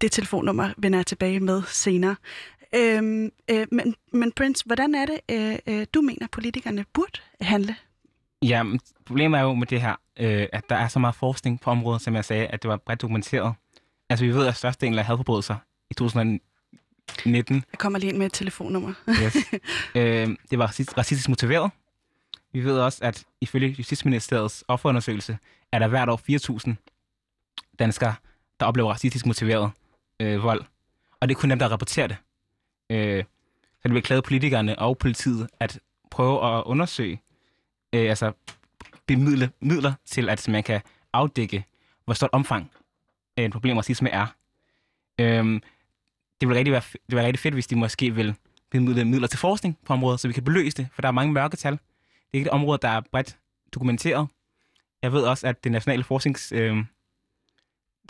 det 0.00 0.12
telefonnummer 0.12 0.70
vender 0.76 0.98
jeg 0.98 1.06
tilbage 1.06 1.40
med 1.40 1.62
senere. 1.66 2.16
Øhm, 2.76 3.30
øh, 3.50 3.66
men, 3.70 3.94
men 4.12 4.32
Prince, 4.32 4.64
hvordan 4.66 4.94
er 4.94 5.06
det, 5.06 5.20
øh, 5.30 5.58
øh, 5.66 5.86
du 5.94 6.00
mener, 6.00 6.26
politikerne 6.32 6.84
burde 6.92 7.20
handle? 7.40 7.76
Ja, 8.48 8.62
men 8.62 8.80
problemet 9.06 9.38
er 9.38 9.42
jo 9.42 9.54
med 9.54 9.66
det 9.66 9.80
her, 9.80 9.94
øh, 10.16 10.46
at 10.52 10.64
der 10.68 10.76
er 10.76 10.88
så 10.88 10.98
meget 10.98 11.14
forskning 11.14 11.60
på 11.60 11.70
området, 11.70 12.02
som 12.02 12.14
jeg 12.14 12.24
sagde, 12.24 12.46
at 12.46 12.62
det 12.62 12.68
var 12.70 12.76
bredt 12.76 13.02
dokumenteret. 13.02 13.54
Altså, 14.08 14.24
vi 14.24 14.34
ved, 14.34 14.46
at 14.46 14.56
størstedelen 14.56 14.98
af 14.98 15.04
hadforbrydelser 15.04 15.56
i 15.90 15.94
2019, 15.94 16.40
Jeg 17.72 17.78
kommer 17.78 17.98
lige 17.98 18.08
ind 18.10 18.18
med 18.18 18.26
et 18.26 18.32
telefonnummer. 18.32 18.92
yes, 19.22 19.36
øh, 19.94 20.36
det 20.50 20.58
var 20.58 20.66
racist- 20.66 20.98
racistisk 20.98 21.28
motiveret. 21.28 21.70
Vi 22.52 22.64
ved 22.64 22.78
også, 22.80 22.98
at 23.04 23.24
ifølge 23.40 23.68
Justitsministeriets 23.78 24.64
offerundersøgelse, 24.68 25.38
er 25.72 25.78
der 25.78 25.88
hvert 25.88 26.08
år 26.08 26.20
4.000 26.70 26.74
danskere, 27.78 28.14
der 28.60 28.66
oplever 28.66 28.90
racistisk 28.92 29.26
motiveret 29.26 29.70
øh, 30.20 30.42
vold. 30.42 30.64
Og 31.20 31.28
det 31.28 31.34
er 31.34 31.38
kun 31.40 31.50
dem, 31.50 31.58
der 31.58 31.68
rapporterer 31.68 32.06
det. 32.06 32.16
Øh, 32.90 33.24
så 33.82 33.88
det 33.88 33.94
vil 33.94 34.02
klæde 34.02 34.22
politikerne 34.22 34.78
og 34.78 34.98
politiet 34.98 35.48
at 35.60 35.78
prøve 36.10 36.56
at 36.58 36.62
undersøge, 36.66 37.20
øh, 37.94 38.08
altså 38.08 38.32
bemidle 39.06 39.50
midler 39.60 39.92
til, 40.06 40.28
at 40.28 40.48
man 40.48 40.62
kan 40.62 40.80
afdække, 41.12 41.64
hvor 42.04 42.14
stort 42.14 42.30
omfang 42.32 42.70
øh, 43.38 43.44
et 43.44 43.52
problem 43.52 43.76
racisme 43.76 44.10
er. 44.10 44.26
Øhm, 45.20 45.62
det 46.40 46.48
vil 46.48 46.56
rigtig 46.56 46.72
være, 46.72 46.82
det 46.92 47.00
vil 47.08 47.16
være 47.16 47.26
rigtig 47.26 47.40
fedt, 47.40 47.54
hvis 47.54 47.66
de 47.66 47.76
måske 47.76 48.14
vil 48.14 48.34
bemidle 48.70 49.04
midler 49.04 49.26
til 49.26 49.38
forskning 49.38 49.78
på 49.86 49.92
området, 49.92 50.20
så 50.20 50.28
vi 50.28 50.34
kan 50.34 50.44
beløse 50.44 50.76
det, 50.76 50.88
for 50.92 51.02
der 51.02 51.08
er 51.08 51.12
mange 51.12 51.32
mørketal. 51.32 51.72
Det 51.72 51.80
er 52.32 52.38
ikke 52.38 52.48
et 52.48 52.52
område, 52.52 52.78
der 52.82 52.88
er 52.88 53.00
bredt 53.12 53.38
dokumenteret. 53.74 54.28
Jeg 55.02 55.12
ved 55.12 55.22
også, 55.22 55.46
at 55.46 55.64
det 55.64 55.72
nationale 55.72 56.04
forsknings... 56.04 56.52
Øh, 56.52 56.84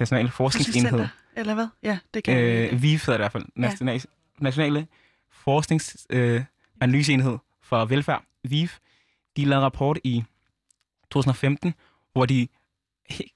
nationale 0.01 0.31
forskningsenhed, 0.31 1.07
Eller 1.37 1.55
hvad? 1.55 1.67
Ja, 1.83 1.99
det 2.15 2.25
kan 2.25 2.39
øh, 2.39 2.83
VIF 2.83 3.07
hedder 3.07 3.19
i 3.19 3.23
hvert 3.23 3.33
fald, 3.33 3.45
National, 3.55 4.03
Nationale 4.39 4.87
Forskningsanalyseenhed 5.31 7.33
øh, 7.33 7.39
for 7.63 7.85
Velfærd, 7.85 8.25
VIF, 8.45 8.79
de 9.37 9.45
lavede 9.45 9.61
en 9.61 9.65
rapport 9.65 9.99
i 10.05 10.25
2015, 11.11 11.75
hvor 12.13 12.27
de 12.27 12.49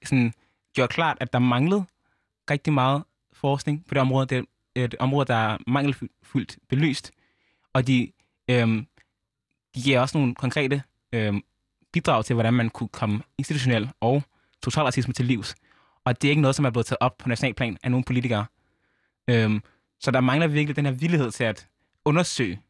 sådan, 0.05 0.33
gjorde 0.73 0.93
klart, 0.93 1.17
at 1.21 1.33
der 1.33 1.39
manglede 1.39 1.85
rigtig 2.51 2.73
meget 2.73 3.03
forskning 3.33 3.85
på 3.85 3.93
det 3.93 4.01
område. 4.01 4.25
Det 4.25 4.45
er 4.75 4.85
et 4.85 4.95
område, 4.99 5.25
der 5.25 5.35
er 5.35 5.57
mangelfuldt 5.67 6.57
belyst, 6.69 7.11
og 7.73 7.87
de, 7.87 8.11
øhm, 8.49 8.87
de 9.75 9.81
giver 9.81 9.99
også 9.99 10.17
nogle 10.17 10.35
konkrete 10.35 10.83
øhm, 11.13 11.43
bidrag 11.91 12.25
til, 12.25 12.33
hvordan 12.33 12.53
man 12.53 12.69
kunne 12.69 12.89
komme 12.89 13.21
institutionel 13.37 13.89
og 13.99 14.23
total 14.63 14.83
racisme 14.83 15.13
til 15.13 15.25
livs. 15.25 15.55
Og 16.03 16.21
det 16.21 16.27
er 16.27 16.29
ikke 16.29 16.41
noget, 16.41 16.55
som 16.55 16.65
er 16.65 16.69
blevet 16.69 16.85
taget 16.85 16.97
op 16.99 17.17
på 17.17 17.29
nationalplan 17.29 17.77
af 17.83 17.91
nogle 17.91 18.03
politikere. 18.03 18.45
Øhm, 19.27 19.63
så 19.99 20.11
der 20.11 20.21
mangler 20.21 20.47
virkelig 20.47 20.75
den 20.75 20.85
her 20.85 20.91
villighed 20.91 21.31
til 21.31 21.43
at 21.43 21.67
undersøge 22.05 22.61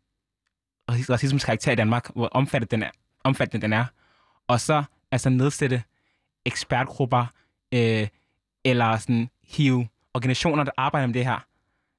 racismens 0.90 1.46
karakter 1.46 1.72
i 1.72 1.76
Danmark, 1.76 2.10
hvor 2.16 2.28
omfattet 2.28 2.72
den 2.72 2.84
er, 2.84 2.90
omfattende 3.24 3.62
den 3.62 3.74
er 3.74 3.86
og 4.50 4.62
så 4.62 4.84
altså 5.12 5.30
nedsætte 5.30 5.84
ekspertgrupper, 6.46 7.26
øh, 7.74 8.08
eller 8.66 8.98
sådan 8.98 9.30
hive 9.44 9.88
organisationer, 10.14 10.64
der 10.64 10.72
arbejder 10.78 11.08
med 11.08 11.14
det 11.14 11.26
her. 11.26 11.46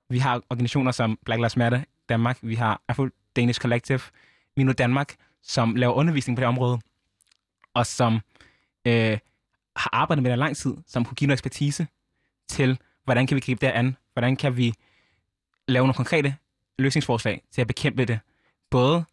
Vi 0.08 0.18
har 0.18 0.42
organisationer 0.50 0.92
som 0.92 1.18
Black 1.24 1.38
Lives 1.38 1.56
Matter 1.56 1.84
Danmark, 2.08 2.38
vi 2.42 2.54
har 2.54 2.82
Afro 2.88 3.08
Danish 3.36 3.60
Collective, 3.60 4.00
Mino 4.56 4.72
Danmark, 4.72 5.16
som 5.42 5.74
laver 5.74 5.92
undervisning 5.92 6.36
på 6.36 6.40
det 6.40 6.48
område, 6.48 6.80
og 7.74 7.86
som 7.86 8.20
øh, 8.84 9.18
har 9.76 9.90
arbejdet 9.92 10.22
med 10.22 10.30
det 10.30 10.36
i 10.36 10.40
lang 10.40 10.56
tid, 10.56 10.76
som 10.86 11.04
kunne 11.04 11.14
give 11.14 11.26
noget 11.28 11.36
ekspertise 11.36 11.86
til, 12.48 12.78
hvordan 13.04 13.26
kan 13.26 13.34
vi 13.34 13.40
gribe 13.40 13.66
det 13.66 13.72
an, 13.72 13.96
hvordan 14.12 14.36
kan 14.36 14.56
vi 14.56 14.74
lave 15.68 15.82
nogle 15.82 15.94
konkrete 15.94 16.36
løsningsforslag 16.78 17.42
til 17.50 17.60
at 17.60 17.66
bekæmpe 17.66 18.04
det. 18.04 18.20
Både 18.70 19.04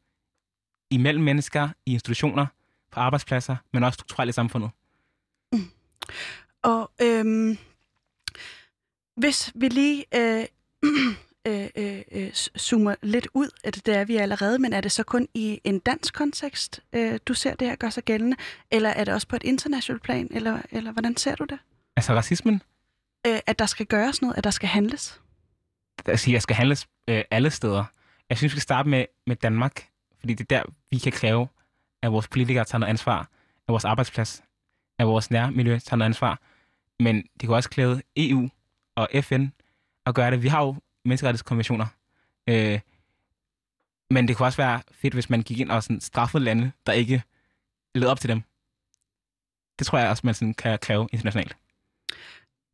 imellem 0.90 1.24
mennesker, 1.24 1.70
i 1.86 1.94
institutioner, 1.94 2.46
på 2.92 3.00
arbejdspladser, 3.00 3.56
men 3.74 3.84
også 3.84 3.94
strukturelt 3.94 4.30
i 4.30 4.32
samfundet. 4.32 4.70
Og 6.64 6.92
øhm, 7.02 7.58
hvis 9.16 9.52
vi 9.56 9.68
lige 9.68 10.06
øh, 10.16 10.46
øh, 11.48 11.68
øh, 11.78 12.02
øh, 12.12 12.34
zoomer 12.34 12.96
lidt 13.04 13.28
ud, 13.34 13.50
at 13.64 13.82
det 13.86 13.96
er 13.96 14.06
vi 14.06 14.16
allerede, 14.16 14.60
men 14.60 14.74
er 14.74 14.82
det 14.82 14.92
så 14.92 15.04
kun 15.04 15.28
i 15.34 15.62
en 15.64 15.80
dansk 15.80 16.14
kontekst, 16.14 16.82
øh, 16.94 17.20
du 17.26 17.34
ser 17.34 17.56
det 17.56 17.68
her 17.68 17.76
gør 17.76 17.90
sig 17.90 18.04
gældende, 18.04 18.38
eller 18.72 18.90
er 18.90 19.04
det 19.04 19.14
også 19.14 19.28
på 19.28 19.36
et 19.36 19.44
internationalt 19.44 20.04
plan, 20.04 20.28
eller, 20.32 20.62
eller 20.72 20.92
hvordan 20.92 21.18
ser 21.18 21.36
du 21.36 21.44
det? 21.44 21.60
Altså 21.96 22.14
racismen, 22.14 22.62
Øh, 23.28 23.40
at 23.46 23.60
der 23.60 23.66
skal 23.66 23.86
gøres 23.86 24.22
noget, 24.22 24.38
at 24.38 24.44
der 24.44 24.50
skal 24.50 24.70
handles? 24.70 25.22
altså, 26.06 26.32
jeg 26.32 26.42
skal 26.42 26.56
handles 26.56 26.88
øh, 27.10 27.24
alle 27.32 27.50
steder. 27.52 27.84
Jeg 28.30 28.38
synes, 28.38 28.54
vi 28.54 28.60
skal 28.60 28.62
starte 28.62 28.90
med, 28.90 29.06
med 29.28 29.36
Danmark, 29.36 29.88
fordi 30.28 30.44
det 30.44 30.52
er 30.52 30.58
der, 30.58 30.72
vi 30.92 30.98
kan 30.98 31.12
kræve, 31.12 31.48
at 32.02 32.12
vores 32.12 32.28
politikere 32.28 32.66
tager 32.66 32.80
noget 32.80 32.90
ansvar, 32.90 33.20
at 33.20 33.68
vores 33.68 33.86
arbejdsplads, 33.86 34.44
at 35.00 35.08
vores 35.08 35.32
nærmiljø 35.32 35.80
tager 35.80 35.98
noget 35.98 36.10
ansvar. 36.10 36.42
Men 37.00 37.16
det 37.16 37.42
kan 37.42 37.50
også 37.50 37.70
kræve 37.70 38.02
EU 38.18 38.50
og 38.96 39.10
FN 39.22 39.46
at 40.06 40.16
gøre 40.16 40.32
det. 40.32 40.44
Vi 40.44 40.48
har 40.48 40.64
jo 40.64 40.76
menneskerettighedskonventioner. 41.06 41.86
Øh, 42.48 42.80
men 44.10 44.28
det 44.28 44.38
kunne 44.38 44.46
også 44.46 44.58
være 44.58 44.82
fedt, 44.92 45.14
hvis 45.14 45.30
man 45.30 45.42
gik 45.42 45.60
ind 45.60 45.72
og 45.72 45.84
sådan 45.84 46.02
straffede 46.02 46.44
lande, 46.44 46.72
der 46.86 46.94
ikke 46.94 47.24
led 47.96 48.08
op 48.08 48.20
til 48.20 48.30
dem. 48.30 48.42
Det 49.80 49.88
tror 49.88 49.98
jeg 49.98 50.10
også, 50.10 50.22
man 50.26 50.34
sådan 50.34 50.54
kan 50.54 50.80
kræve 50.80 51.10
internationalt. 51.14 51.58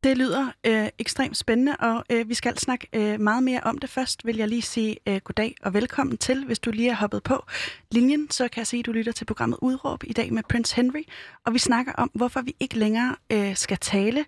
Det 0.04 0.18
lyder 0.18 0.52
øh, 0.64 0.88
ekstremt 1.00 1.38
spændende, 1.38 1.76
og 1.80 2.04
øh, 2.10 2.30
vi 2.30 2.34
skal 2.34 2.58
snakke 2.58 2.88
øh, 2.94 3.20
meget 3.20 3.44
mere 3.44 3.62
om 3.62 3.78
det. 3.78 3.90
Først 3.90 4.26
vil 4.26 4.38
jeg 4.38 4.48
lige 4.48 4.62
sige 4.62 4.98
øh, 5.08 5.22
goddag 5.24 5.56
og 5.62 5.74
velkommen 5.74 6.18
til, 6.18 6.46
hvis 6.46 6.60
du 6.60 6.72
lige 6.72 6.90
er 6.90 6.96
hoppet 6.96 7.24
på 7.24 7.46
linjen, 7.92 8.30
så 8.30 8.48
kan 8.48 8.60
jeg 8.60 8.68
se, 8.68 8.78
at 8.78 8.86
du 8.86 8.92
lytter 8.92 9.12
til 9.12 9.26
programmet 9.26 9.58
Udråb 9.62 10.04
i 10.04 10.14
dag 10.14 10.34
med 10.34 10.44
Prince 10.50 10.76
Henry, 10.76 11.02
og 11.46 11.54
vi 11.54 11.60
snakker 11.60 11.94
om, 11.94 12.12
hvorfor 12.14 12.42
vi 12.42 12.56
ikke 12.60 12.78
længere 12.78 13.16
øh, 13.32 13.56
skal 13.56 13.78
tale, 13.78 14.26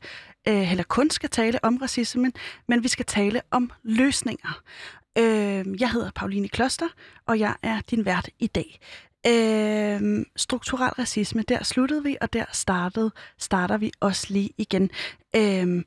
øh, 0.48 0.72
eller 0.72 0.84
kun 0.84 1.10
skal 1.10 1.30
tale 1.30 1.64
om 1.64 1.78
racismen, 1.78 2.34
men 2.68 2.84
vi 2.84 2.88
skal 2.88 3.06
tale 3.06 3.42
om 3.52 3.72
løsninger. 3.84 4.62
Øh, 5.18 5.82
jeg 5.82 5.92
hedder 5.92 6.12
Pauline 6.16 6.48
Kloster, 6.48 6.88
og 7.26 7.40
jeg 7.40 7.56
er 7.64 7.82
din 7.92 8.06
vært 8.06 8.30
i 8.40 8.48
dag. 8.48 8.80
Øh, 9.28 10.26
strukturel 10.36 10.90
racisme, 10.90 11.42
der 11.42 11.64
sluttede 11.64 12.04
vi, 12.04 12.18
og 12.22 12.34
der 12.34 12.46
startede, 12.52 13.12
starter 13.38 13.78
vi 13.78 13.92
også 14.00 14.28
lige 14.30 14.50
igen. 14.58 14.92
Øh, 15.36 15.84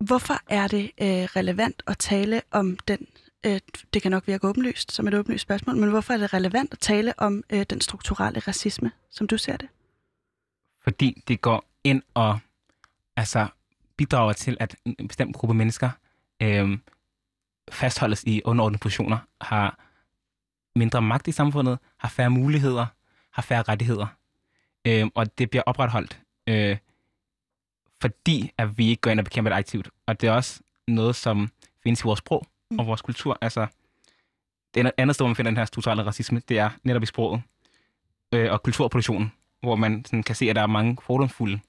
hvorfor 0.00 0.34
er 0.48 0.68
det 0.68 0.84
øh, 0.84 1.08
relevant 1.08 1.82
at 1.86 1.98
tale 1.98 2.42
om 2.50 2.76
den, 2.88 3.06
øh, 3.46 3.60
det 3.94 4.02
kan 4.02 4.10
nok 4.10 4.26
virke 4.26 4.48
åbenlyst 4.48 4.92
som 4.92 5.08
et 5.08 5.14
åbenlyst 5.14 5.42
spørgsmål, 5.42 5.76
men 5.76 5.90
hvorfor 5.90 6.14
er 6.14 6.18
det 6.18 6.34
relevant 6.34 6.72
at 6.72 6.78
tale 6.78 7.14
om 7.18 7.44
øh, 7.50 7.66
den 7.70 7.80
strukturelle 7.80 8.40
racisme, 8.40 8.90
som 9.10 9.26
du 9.26 9.38
ser 9.38 9.56
det? 9.56 9.68
fordi 10.84 11.22
det 11.28 11.40
går 11.40 11.64
ind 11.84 12.02
og 12.14 12.38
altså, 13.16 13.46
bidrager 13.96 14.32
til, 14.32 14.56
at 14.60 14.76
en 14.84 15.08
bestemt 15.08 15.36
gruppe 15.36 15.54
mennesker 15.54 15.90
øh, 16.42 16.78
fastholdes 17.70 18.24
i 18.24 18.42
underordnede 18.44 18.80
positioner, 18.80 19.18
har 19.40 19.83
mindre 20.76 21.02
magt 21.02 21.28
i 21.28 21.32
samfundet, 21.32 21.78
har 21.98 22.08
færre 22.08 22.30
muligheder, 22.30 22.86
har 23.30 23.42
færre 23.42 23.62
rettigheder. 23.62 24.06
Øh, 24.84 25.06
og 25.14 25.38
det 25.38 25.50
bliver 25.50 25.62
opretholdt, 25.66 26.20
øh, 26.46 26.76
fordi 28.00 28.52
at 28.58 28.78
vi 28.78 28.88
ikke 28.88 29.00
går 29.00 29.10
ind 29.10 29.20
og 29.20 29.24
bekæmper 29.24 29.50
det 29.50 29.56
aktivt. 29.56 29.88
Og 30.06 30.20
det 30.20 30.26
er 30.28 30.32
også 30.32 30.60
noget, 30.88 31.16
som 31.16 31.50
findes 31.82 32.00
i 32.00 32.04
vores 32.04 32.18
sprog 32.18 32.46
Mm. 32.70 32.78
og 32.78 32.86
vores 32.86 33.02
kultur. 33.02 33.38
Altså, 33.40 33.66
det 34.74 34.90
andet 34.98 35.14
sted, 35.14 35.24
hvor 35.24 35.28
man 35.28 35.36
finder 35.36 35.50
den 35.50 35.56
her 35.56 35.64
strukturelle 35.64 36.06
racisme, 36.06 36.42
det 36.48 36.58
er 36.58 36.70
netop 36.82 37.02
i 37.02 37.06
sproget 37.06 37.42
øh, 38.32 38.52
og 38.52 38.62
kulturproduktionen, 38.62 39.32
hvor 39.60 39.76
man 39.76 40.04
sådan, 40.04 40.22
kan 40.22 40.34
se, 40.34 40.50
at 40.50 40.56
der 40.56 40.62
er 40.62 40.66
mange 40.66 40.96
fordomsfulde 41.02 41.60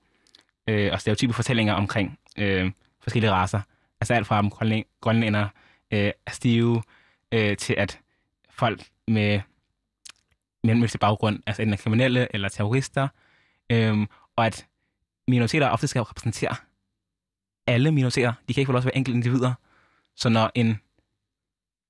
øh, 0.68 0.90
og 0.94 1.02
stereotype 1.02 1.34
fortællinger 1.34 1.74
omkring 1.74 2.20
øh, 2.38 2.72
forskellige 3.00 3.32
raser. 3.32 3.62
Altså 4.02 4.14
alt 4.14 4.28
fra 4.28 4.42
grønlæ- 4.42 4.98
grønlænder 5.02 5.48
øh, 5.92 6.12
er 6.26 6.32
stive, 6.32 6.84
øh, 7.32 7.58
til 7.58 7.74
at 7.78 8.00
folk 8.50 8.84
med 9.08 9.42
mellemøstlig 10.64 11.00
baggrund, 11.00 11.40
altså 11.48 11.62
enten 11.62 11.74
er 11.74 11.78
kriminelle 11.78 12.28
eller 12.34 12.50
terrorister, 12.50 13.08
øhm, 13.70 14.08
og 14.36 14.46
at 14.46 14.68
minoriteter 15.28 15.70
ofte 15.70 15.88
skal 15.88 16.02
repræsentere 16.02 16.56
alle 17.68 17.92
minoriteter. 17.92 18.34
De 18.48 18.54
kan 18.54 18.62
ikke 18.62 18.68
få 18.68 18.72
lov 18.72 18.82
til 18.82 18.88
at 18.88 18.94
være 18.94 18.98
enkelte 18.98 19.18
individer. 19.18 19.54
Så 20.16 20.30
når 20.30 20.52
en, 20.56 20.80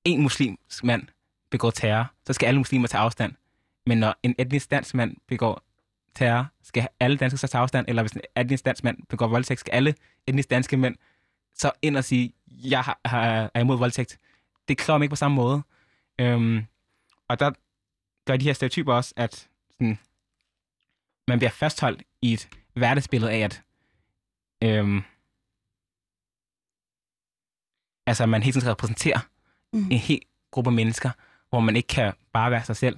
en 0.06 0.22
muslimsk 0.22 0.84
mand 0.84 1.08
begår 1.50 1.72
terror, 1.72 2.12
så 2.28 2.34
skal 2.34 2.48
alle 2.48 2.58
muslimer 2.58 2.88
tage 2.88 3.02
afstand. 3.02 3.34
Men 3.86 3.98
når 3.98 4.16
en 4.24 4.36
etnisk 4.40 4.72
dansk 4.72 4.96
mand 4.96 5.16
begår 5.28 5.62
terror, 6.16 6.48
skal 6.64 6.88
alle 7.00 7.18
danskere 7.18 7.38
så 7.38 7.48
tage 7.48 7.62
afstand, 7.62 7.86
eller 7.88 8.04
hvis 8.04 8.12
en 8.12 8.22
etnisk 8.38 8.66
dansk 8.66 8.84
mand 8.84 8.98
begår 9.10 9.28
voldtægt, 9.28 9.60
skal 9.60 9.72
alle 9.72 9.96
etnisk 10.28 10.50
danske 10.50 10.78
mænd 10.78 10.96
så 11.56 11.72
ind 11.82 11.98
og 11.98 12.04
sige, 12.04 12.34
jeg 12.48 12.82
har, 12.82 13.00
har, 13.06 13.52
er 13.54 13.60
imod 13.60 13.78
voldtægt. 13.78 14.20
Det 14.68 14.78
kræver 14.78 14.98
mig 14.98 15.06
ikke 15.06 15.12
på 15.12 15.16
samme 15.16 15.36
måde. 15.36 15.62
Øhm, 16.20 16.66
og 17.28 17.40
der 17.40 17.52
gør 18.26 18.38
de 18.38 18.46
her 18.46 18.54
stereotyper 18.54 18.94
også, 18.94 19.14
at 19.16 19.50
sådan, 19.72 20.00
man 21.28 21.40
bliver 21.40 21.52
fastholdt 21.52 22.04
i 22.22 22.34
et 22.34 22.50
hverdagsbillede 22.74 23.32
af, 23.32 23.40
at 23.40 23.64
øhm, 24.64 25.04
altså, 28.06 28.26
man 28.26 28.44
hele 28.44 28.52
tiden 28.54 28.62
skal 28.62 28.72
repræsentere 28.72 29.22
Mm. 29.76 29.92
en 29.92 29.98
hel 29.98 30.22
gruppe 30.52 30.72
mennesker, 30.72 31.10
hvor 31.50 31.60
man 31.60 31.76
ikke 31.76 31.88
kan 31.88 32.14
bare 32.34 32.52
være 32.52 32.64
sig 32.64 32.76
selv. 32.76 32.98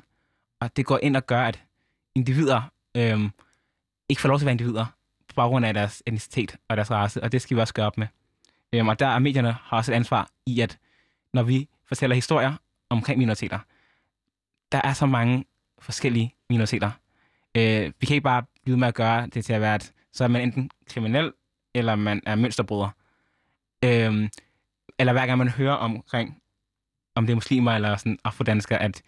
Og 0.59 0.77
det 0.77 0.85
går 0.85 0.99
ind 1.03 1.15
og 1.17 1.25
gør, 1.25 1.41
at 1.41 1.63
individer 2.15 2.61
øhm, 2.95 3.29
ikke 4.09 4.21
får 4.21 4.29
lov 4.29 4.37
til 4.37 4.43
at 4.43 4.45
være 4.45 4.51
individer 4.53 4.85
på 5.27 5.33
baggrund 5.35 5.65
af 5.65 5.73
deres 5.73 6.03
etnicitet 6.05 6.57
og 6.67 6.77
deres 6.77 6.91
race, 6.91 7.23
og 7.23 7.31
det 7.31 7.41
skal 7.41 7.57
vi 7.57 7.61
også 7.61 7.73
gøre 7.73 7.85
op 7.85 7.97
med. 7.97 8.07
Øhm, 8.73 8.87
og 8.87 8.99
der 8.99 9.07
er 9.07 9.19
medierne 9.19 9.51
har 9.51 9.77
også 9.77 9.91
et 9.91 9.95
ansvar 9.95 10.29
i, 10.45 10.59
at 10.61 10.77
når 11.33 11.43
vi 11.43 11.69
fortæller 11.85 12.15
historier 12.15 12.53
omkring 12.89 13.19
minoriteter, 13.19 13.59
der 14.71 14.81
er 14.83 14.93
så 14.93 15.05
mange 15.05 15.45
forskellige 15.79 16.35
minoriteter. 16.49 16.91
Øh, 17.57 17.91
vi 17.99 18.05
kan 18.05 18.13
ikke 18.13 18.23
bare 18.23 18.43
blive 18.63 18.77
med 18.77 18.87
at 18.87 18.93
gøre 18.93 19.27
det 19.27 19.45
til 19.45 19.53
at 19.53 19.61
være, 19.61 19.75
at 19.75 19.93
så 20.13 20.23
er 20.23 20.27
man 20.27 20.41
enten 20.41 20.69
kriminel, 20.87 21.33
eller 21.73 21.95
man 21.95 22.21
er 22.25 22.35
mønsterbryder. 22.35 22.89
Øh, 23.83 24.29
eller 24.99 25.13
hver 25.13 25.25
gang 25.25 25.37
man 25.37 25.49
hører 25.49 25.73
omkring, 25.73 26.41
om 27.15 27.25
det 27.25 27.31
er 27.33 27.35
muslimer 27.35 27.71
eller 27.71 27.95
sådan 27.95 28.19
afrodanskere, 28.23 28.81
at 28.81 29.01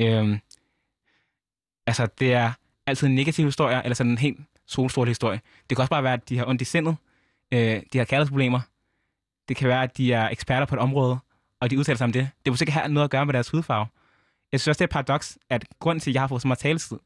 øh, 0.00 0.38
altså, 1.86 2.08
det 2.18 2.34
er 2.34 2.52
altid 2.86 3.06
en 3.06 3.14
negativ 3.14 3.44
historie, 3.44 3.82
eller 3.82 3.94
sådan 3.94 4.12
en 4.12 4.18
helt 4.18 4.40
solstråle 4.66 5.10
historie. 5.10 5.40
Det 5.70 5.76
kan 5.76 5.82
også 5.82 5.90
bare 5.90 6.02
være, 6.04 6.12
at 6.12 6.28
de 6.28 6.38
har 6.38 6.46
ondt 6.46 6.62
i 6.62 6.64
sindet, 6.64 6.96
øh, 7.52 7.82
de 7.92 7.98
har 7.98 8.04
kærlighedsproblemer. 8.04 8.60
Det 9.48 9.56
kan 9.56 9.68
være, 9.68 9.82
at 9.82 9.96
de 9.96 10.12
er 10.12 10.28
eksperter 10.28 10.66
på 10.66 10.74
et 10.74 10.80
område, 10.80 11.18
og 11.60 11.70
de 11.70 11.78
udtaler 11.78 11.96
sig 11.96 12.04
om 12.04 12.12
det. 12.12 12.30
Det 12.44 12.52
må 12.52 12.56
sikkert 12.56 12.74
have 12.74 12.88
noget 12.88 13.04
at 13.04 13.10
gøre 13.10 13.26
med 13.26 13.34
deres 13.34 13.50
hudfarve. 13.50 13.86
Jeg 14.52 14.60
synes 14.60 14.68
også, 14.68 14.78
det 14.78 14.82
er 14.82 14.86
et 14.86 15.06
paradoks, 15.06 15.38
at 15.50 15.64
grunden 15.80 16.00
til, 16.00 16.10
at 16.10 16.14
jeg 16.14 16.22
har 16.22 16.28
fået 16.28 16.42
så 16.42 16.48
meget 16.48 16.58
taletid, 16.58 16.98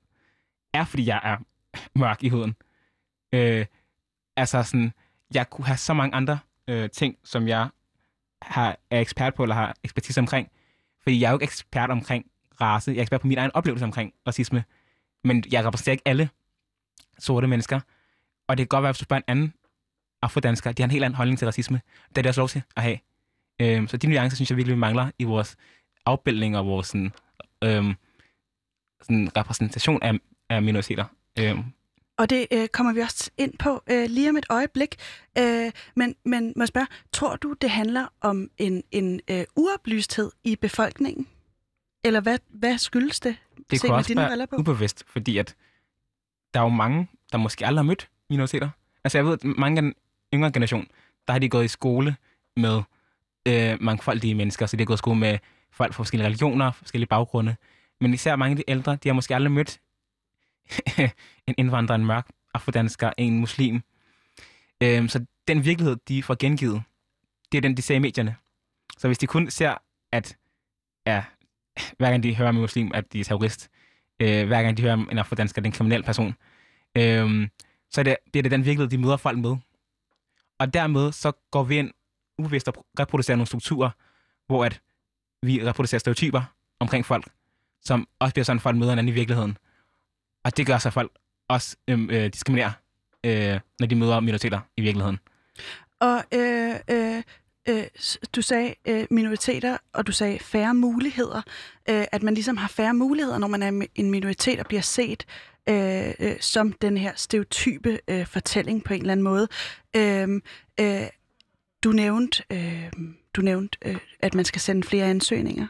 er, 0.73 0.85
fordi 0.85 1.07
jeg 1.07 1.21
er 1.25 1.37
mørk 1.99 2.23
i 2.23 2.29
huden. 2.29 2.57
Øh, 3.33 3.67
altså 4.37 4.63
sådan, 4.63 4.93
jeg 5.35 5.51
kunne 5.51 5.67
have 5.67 5.77
så 5.77 5.95
mange 5.95 6.15
andre 6.15 6.39
øh, 6.69 6.91
ting, 6.91 7.17
som 7.25 7.49
jeg 7.49 7.69
har, 8.43 8.77
er 8.91 9.01
ekspert 9.01 9.35
på, 9.35 9.43
eller 9.43 9.55
har 9.55 9.75
ekspertise 9.85 10.21
omkring. 10.21 10.51
Fordi 11.03 11.21
jeg 11.21 11.27
er 11.27 11.31
jo 11.31 11.37
ikke 11.37 11.45
ekspert 11.45 11.91
omkring 11.91 12.27
race. 12.61 12.91
Jeg 12.91 12.99
er 12.99 13.03
ekspert 13.03 13.21
på 13.21 13.27
min 13.27 13.39
egen 13.39 13.51
oplevelse 13.55 13.85
omkring 13.85 14.15
racisme. 14.27 14.65
Men 15.25 15.45
jeg 15.53 15.65
repræsenterer 15.65 15.93
ikke 15.93 16.09
alle 16.09 16.31
sorte 17.19 17.47
mennesker. 17.47 17.81
Og 18.49 18.59
det 18.59 18.63
kan 18.65 18.69
godt 18.69 18.83
være, 18.83 18.93
hvis 18.93 18.99
du 18.99 19.05
spørger 19.05 19.23
en 19.29 19.39
anden 19.39 19.55
afrodansker, 20.23 20.73
de 20.73 20.83
har 20.83 20.87
en 20.87 20.91
helt 20.91 21.05
anden 21.05 21.17
holdning 21.17 21.39
til 21.39 21.47
racisme. 21.47 21.81
Det 22.09 22.19
er 22.19 22.23
det 22.23 22.29
også 22.29 22.41
lov 22.41 22.49
til 22.49 22.63
at 22.77 22.83
have. 22.83 22.99
Øhm, 23.61 23.89
så 23.89 23.97
de 23.97 24.07
nuancer, 24.07 24.37
synes 24.37 24.51
jeg 24.51 24.57
virkelig, 24.57 24.77
vi 24.77 24.81
mangler 24.81 25.11
i 25.19 25.25
vores 25.25 25.57
afbildning 26.07 26.57
og 26.57 26.67
vores 26.67 26.87
sådan, 26.87 27.13
øhm, 27.65 27.95
sådan 29.03 29.37
repræsentation 29.37 30.03
af, 30.03 30.13
af 30.51 30.63
minoriteter. 30.63 31.05
Øhm, 31.39 31.63
Og 32.19 32.31
det 32.31 32.47
øh, 32.53 32.69
kommer 32.69 32.93
vi 32.93 33.01
også 33.01 33.31
ind 33.39 33.59
på 33.59 33.83
øh, 33.91 34.11
lige 34.11 34.31
om 34.31 34.37
et 34.37 34.47
øjeblik. 34.51 34.97
Øh, 35.39 35.73
men, 35.97 36.15
men 36.25 36.53
må 36.57 36.63
jeg 36.63 36.69
spørge, 36.69 36.87
tror 37.13 37.37
du, 37.37 37.53
det 37.53 37.71
handler 37.71 38.07
om 38.21 38.51
en, 38.59 38.83
en 38.91 39.21
øh, 39.31 39.45
uoplysthed 39.57 40.31
i 40.45 40.57
befolkningen? 40.57 41.27
Eller 42.05 42.21
hvad, 42.21 42.39
hvad 42.49 42.79
skyldes 42.79 43.21
det? 43.21 43.37
det 43.71 43.81
kunne 43.81 43.95
også 43.95 44.15
være 44.15 44.47
på? 44.47 44.57
ubevidst, 44.57 45.05
fordi 45.07 45.39
at 45.39 45.55
der 46.55 46.61
er 46.61 46.65
jo 46.65 46.69
mange, 46.69 47.09
der 47.33 47.39
måske 47.39 47.67
aldrig 47.67 47.79
har 47.79 47.87
mødt 47.87 48.11
minoriteter. 48.31 48.71
Altså 49.05 49.19
jeg 49.19 49.25
ved, 49.25 49.33
at 49.33 49.45
mange 49.45 49.79
af 49.79 49.83
den 49.83 49.95
yngre 50.35 50.53
generation, 50.53 50.87
der 51.27 51.33
har 51.33 51.39
de 51.39 51.49
gået 51.49 51.65
i 51.65 51.69
skole 51.69 52.17
med 52.57 52.83
øh, 53.49 53.77
mangfoldige 53.81 54.35
mennesker, 54.35 54.67
så 54.67 54.77
de 54.77 54.83
har 54.83 54.87
gået 54.87 54.97
i 54.97 54.99
skole 54.99 55.19
med 55.19 55.39
folk 55.73 55.95
fra 55.95 56.03
forskellige 56.03 56.27
religioner, 56.27 56.73
forskellige 56.73 57.09
baggrunde. 57.09 57.57
Men 58.01 58.15
især 58.15 58.37
mange 58.37 58.51
af 58.51 58.57
de 58.57 58.65
ældre, 58.69 58.97
de 58.97 59.09
har 59.09 59.15
måske 59.15 59.35
aldrig 59.35 59.53
mødt 59.53 59.81
en 61.49 61.55
indvandrer, 61.59 61.95
en 61.95 62.07
mørk 62.07 62.29
afrodansker, 62.55 63.13
en 63.19 63.39
muslim. 63.39 63.83
Øhm, 64.83 65.09
så 65.09 65.25
den 65.49 65.65
virkelighed, 65.65 65.97
de 66.09 66.23
får 66.23 66.37
gengivet, 66.39 66.83
det 67.53 67.59
er 67.59 67.63
den, 67.63 67.77
de 67.77 67.83
ser 67.83 67.95
i 67.95 67.99
medierne. 67.99 68.37
Så 68.99 69.09
hvis 69.09 69.19
de 69.19 69.27
kun 69.27 69.51
ser, 69.51 69.75
at 70.13 70.37
ja, 71.07 71.25
hver 71.99 72.11
gang 72.11 72.23
de 72.23 72.37
hører 72.37 72.49
om 72.49 72.57
en 72.57 72.61
muslim, 72.61 72.91
at 72.95 73.13
de 73.13 73.21
er 73.21 73.25
terrorist, 73.25 73.71
øh, 74.21 74.47
hver 74.47 74.63
gang 74.63 74.77
de 74.77 74.83
hører 74.83 74.93
om 74.93 75.09
en 75.13 75.19
afrodansker, 75.19 75.61
det 75.63 75.67
er 75.67 75.73
en 75.73 75.77
kriminel 75.77 76.03
person, 76.03 76.35
øh, 76.97 77.49
så 77.91 78.01
er 78.01 78.03
det, 78.03 78.17
bliver 78.33 78.43
det 78.43 78.53
den 78.53 78.65
virkelighed, 78.65 78.91
de 78.91 78.99
møder 78.99 79.17
folk 79.17 79.39
med. 79.39 79.57
Og 80.59 80.75
dermed 80.75 81.13
så 81.13 81.33
går 81.51 81.63
vi 81.63 81.79
ind 81.79 81.91
ubevidst 82.39 82.69
og 82.69 82.87
reproducerer 82.99 83.37
nogle 83.37 83.47
strukturer, 83.47 83.91
hvor 84.47 84.65
at 84.65 84.81
vi 85.43 85.67
reproducerer 85.67 85.99
stereotyper 85.99 86.43
omkring 86.81 87.07
folk, 87.07 87.25
som 87.85 88.09
også 88.19 88.35
bliver 88.35 88.45
sådan, 88.45 88.61
folk 88.61 88.77
møder 88.77 88.91
hinanden 88.93 89.09
i 89.09 89.15
virkeligheden. 89.15 89.59
Og 90.45 90.57
det 90.57 90.67
gør 90.67 90.79
så 90.79 90.91
folk 90.91 91.13
også 91.49 91.77
øhm, 91.89 92.11
øh, 92.11 92.33
diskriminerer, 92.33 92.73
øh, 93.25 93.61
når 93.81 93.87
de 93.87 93.95
møder 93.95 94.21
minoriteter 94.21 94.61
i 94.77 94.81
virkeligheden. 94.81 95.19
Og 96.01 96.25
øh, 96.35 96.75
øh, 96.91 97.23
øh, 97.69 97.85
du 98.35 98.43
sagde 98.43 98.75
øh, 98.89 99.07
minoriteter, 99.11 99.77
og 99.93 100.07
du 100.07 100.13
sagde 100.13 100.39
færre 100.39 100.75
muligheder. 100.75 101.43
Øh, 101.91 102.05
at 102.13 102.23
man 102.23 102.35
ligesom 102.35 102.57
har 102.57 102.69
færre 102.69 102.95
muligheder, 102.95 103.39
når 103.39 103.47
man 103.47 103.63
er 103.63 103.87
en 103.95 104.11
minoritet 104.11 104.61
og 104.61 104.67
bliver 104.67 104.83
set 104.83 105.27
øh, 105.69 106.15
øh, 106.21 106.37
som 106.41 106.73
den 106.73 106.97
her 106.97 107.13
stereotype 107.17 107.99
øh, 108.09 108.27
fortælling 108.27 108.85
på 108.85 108.95
en 108.95 109.01
eller 109.01 109.13
anden 109.13 109.25
måde. 109.25 109.49
Øh, 109.97 110.29
øh, 110.81 111.07
du 111.85 111.93
nævnte, 111.93 112.43
øh, 112.51 112.93
du 113.35 113.41
nævnte 113.41 113.79
øh, 113.85 113.97
at 114.21 114.35
man 114.35 114.45
skal 114.45 114.61
sende 114.61 114.83
flere 114.89 115.07
ansøgninger. 115.07 115.67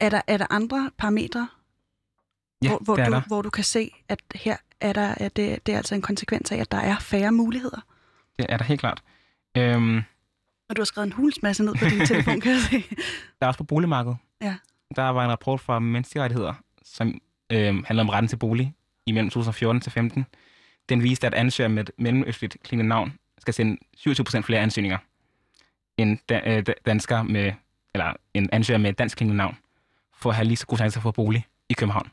Er 0.00 0.08
der, 0.08 0.20
er 0.26 0.36
der 0.36 0.46
andre 0.50 0.90
parametre, 0.98 1.48
Ja, 2.62 2.68
hvor, 2.68 2.78
hvor, 2.78 2.96
du, 2.96 3.02
der. 3.02 3.20
hvor 3.26 3.42
du 3.42 3.50
kan 3.50 3.64
se, 3.64 3.90
at 4.08 4.18
her 4.34 4.56
er 4.80 4.92
der, 4.92 5.14
at 5.14 5.36
det, 5.36 5.66
det 5.66 5.72
er 5.72 5.76
altså 5.76 5.94
en 5.94 6.02
konsekvens 6.02 6.52
af, 6.52 6.56
at 6.56 6.72
der 6.72 6.78
er 6.78 6.98
færre 6.98 7.32
muligheder? 7.32 7.80
Det 8.38 8.46
er 8.48 8.56
der 8.56 8.64
helt 8.64 8.80
klart. 8.80 9.02
Øhm, 9.56 9.96
Og 10.68 10.76
du 10.76 10.80
har 10.80 10.84
skrevet 10.84 11.06
en 11.06 11.12
hulens 11.12 11.42
masse 11.42 11.64
ned 11.64 11.74
på 11.74 11.84
din 11.84 12.06
telefon, 12.06 12.40
kan 12.40 12.52
jeg 12.52 12.60
se. 12.60 12.76
der 13.40 13.46
er 13.46 13.46
også 13.46 13.58
på 13.58 13.64
boligmarkedet. 13.64 14.16
Ja. 14.42 14.56
Der 14.96 15.02
var 15.02 15.24
en 15.24 15.30
rapport 15.30 15.60
fra 15.60 15.78
Menneskerettigheder, 15.78 16.54
som 16.84 17.20
øhm, 17.52 17.84
handler 17.86 18.02
om 18.04 18.08
retten 18.08 18.28
til 18.28 18.36
bolig 18.36 18.74
imellem 19.06 19.30
2014 19.30 19.80
til 19.80 19.92
15. 19.92 20.26
Den 20.88 21.02
viste, 21.02 21.26
at 21.26 21.34
ansøgere 21.34 21.68
med 21.68 21.82
et 21.82 21.90
mellemøstligt 21.98 22.56
klingende 22.62 22.88
navn 22.88 23.12
skal 23.38 23.54
sende 23.54 23.76
27% 23.98 24.40
flere 24.40 24.60
ansøgninger 24.60 24.98
en 26.02 26.20
da, 26.28 26.42
øh, 26.46 27.26
med, 27.26 27.52
eller 27.94 28.12
en 28.34 28.48
ansøger 28.52 28.78
med 28.78 28.90
et 28.90 28.98
dansk 28.98 29.16
klingende 29.16 29.36
navn, 29.36 29.58
for 30.14 30.30
at 30.30 30.36
have 30.36 30.46
lige 30.46 30.56
så 30.56 30.66
gode 30.66 30.78
chancer 30.78 31.00
for 31.00 31.08
at 31.08 31.14
få 31.14 31.22
bolig 31.22 31.46
i 31.68 31.72
København. 31.72 32.10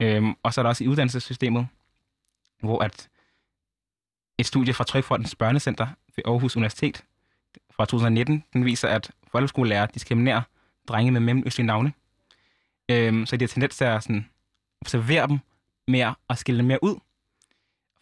Øhm, 0.00 0.34
og 0.42 0.54
så 0.54 0.60
er 0.60 0.62
der 0.62 0.68
også 0.68 0.84
i 0.84 0.88
uddannelsessystemet, 0.88 1.66
hvor 2.60 2.82
at 2.82 3.08
et 4.38 4.46
studie 4.46 4.74
fra 4.74 4.84
Trykfondens 4.84 5.34
Børnecenter 5.34 5.86
ved 6.16 6.24
Aarhus 6.26 6.56
Universitet 6.56 7.04
fra 7.70 7.84
2019, 7.84 8.44
den 8.52 8.64
viser, 8.64 8.88
at 8.88 9.10
folkeskolelærer 9.32 9.86
diskriminerer 9.86 10.42
drenge 10.88 11.10
med 11.10 11.20
mellemøstlige 11.20 11.66
navne. 11.66 11.92
Øhm, 12.88 13.26
så 13.26 13.36
de 13.36 13.42
har 13.42 13.48
tendens 13.48 13.76
til 13.76 13.84
at 13.84 14.02
sådan, 14.02 14.28
observere 14.80 15.26
dem 15.26 15.38
mere 15.88 16.14
og 16.28 16.38
skille 16.38 16.58
dem 16.58 16.66
mere 16.66 16.84
ud. 16.84 17.00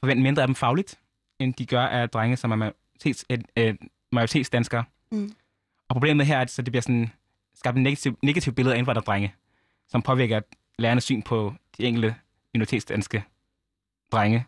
Forvente 0.00 0.22
mindre 0.22 0.42
af 0.42 0.48
dem 0.48 0.54
fagligt, 0.54 0.98
end 1.38 1.54
de 1.54 1.66
gør 1.66 1.86
af 1.86 2.10
drenge, 2.10 2.36
som 2.36 2.50
er 2.50 2.56
majoritets, 2.56 3.24
øh, 3.30 3.38
øh, 3.56 3.74
majoritetsdanskere. 4.12 4.84
Mm. 5.12 5.32
Og 5.88 5.94
problemet 5.94 6.26
her 6.26 6.36
er, 6.36 6.40
at 6.40 6.50
så 6.50 6.62
det 6.62 6.72
bliver 6.72 6.82
sådan 6.82 7.10
skabt 7.54 7.76
en 7.76 7.82
negativ, 7.82 8.18
negativ 8.22 8.52
billede 8.52 8.74
af 8.74 8.78
indvandrerdrenge, 8.78 9.34
som 9.88 10.02
påvirker 10.02 10.40
lærernes 10.78 11.04
syn 11.04 11.22
på 11.22 11.54
de 11.78 11.84
enkelte 11.84 12.14
minoritetsdanske 12.54 13.24
drenge. 14.12 14.46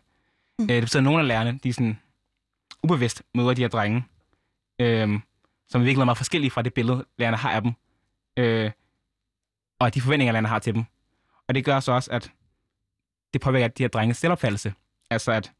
Mm. 0.59 0.63
Øh, 0.63 0.69
det 0.69 0.83
betyder, 0.83 0.99
at 0.99 1.03
nogle 1.03 1.19
af 1.19 1.27
lærerne, 1.27 1.59
de 1.63 1.73
sådan 1.73 1.99
ubevidst 2.83 3.23
møder 3.35 3.53
de 3.53 3.61
her 3.61 3.69
drenge, 3.69 4.05
øhm, 4.79 5.21
som 5.67 5.81
i 5.81 5.83
virkeligheden 5.83 6.01
er 6.01 6.05
meget 6.05 6.17
forskellige 6.17 6.51
fra 6.51 6.61
det 6.61 6.73
billede, 6.73 7.05
lærerne 7.17 7.37
har 7.37 7.51
af 7.51 7.61
dem, 7.61 7.73
øh, 8.37 8.71
og 9.79 9.93
de 9.93 10.01
forventninger, 10.01 10.31
lærerne 10.31 10.47
har 10.47 10.59
til 10.59 10.75
dem. 10.75 10.83
Og 11.47 11.55
det 11.55 11.65
gør 11.65 11.79
så 11.79 11.91
også, 11.91 12.11
at 12.11 12.31
det 13.33 13.41
påvirker 13.41 13.67
de 13.67 13.83
her 13.83 13.87
drenges 13.87 14.17
selvopfattelse. 14.17 14.73
Altså 15.09 15.31
at 15.31 15.51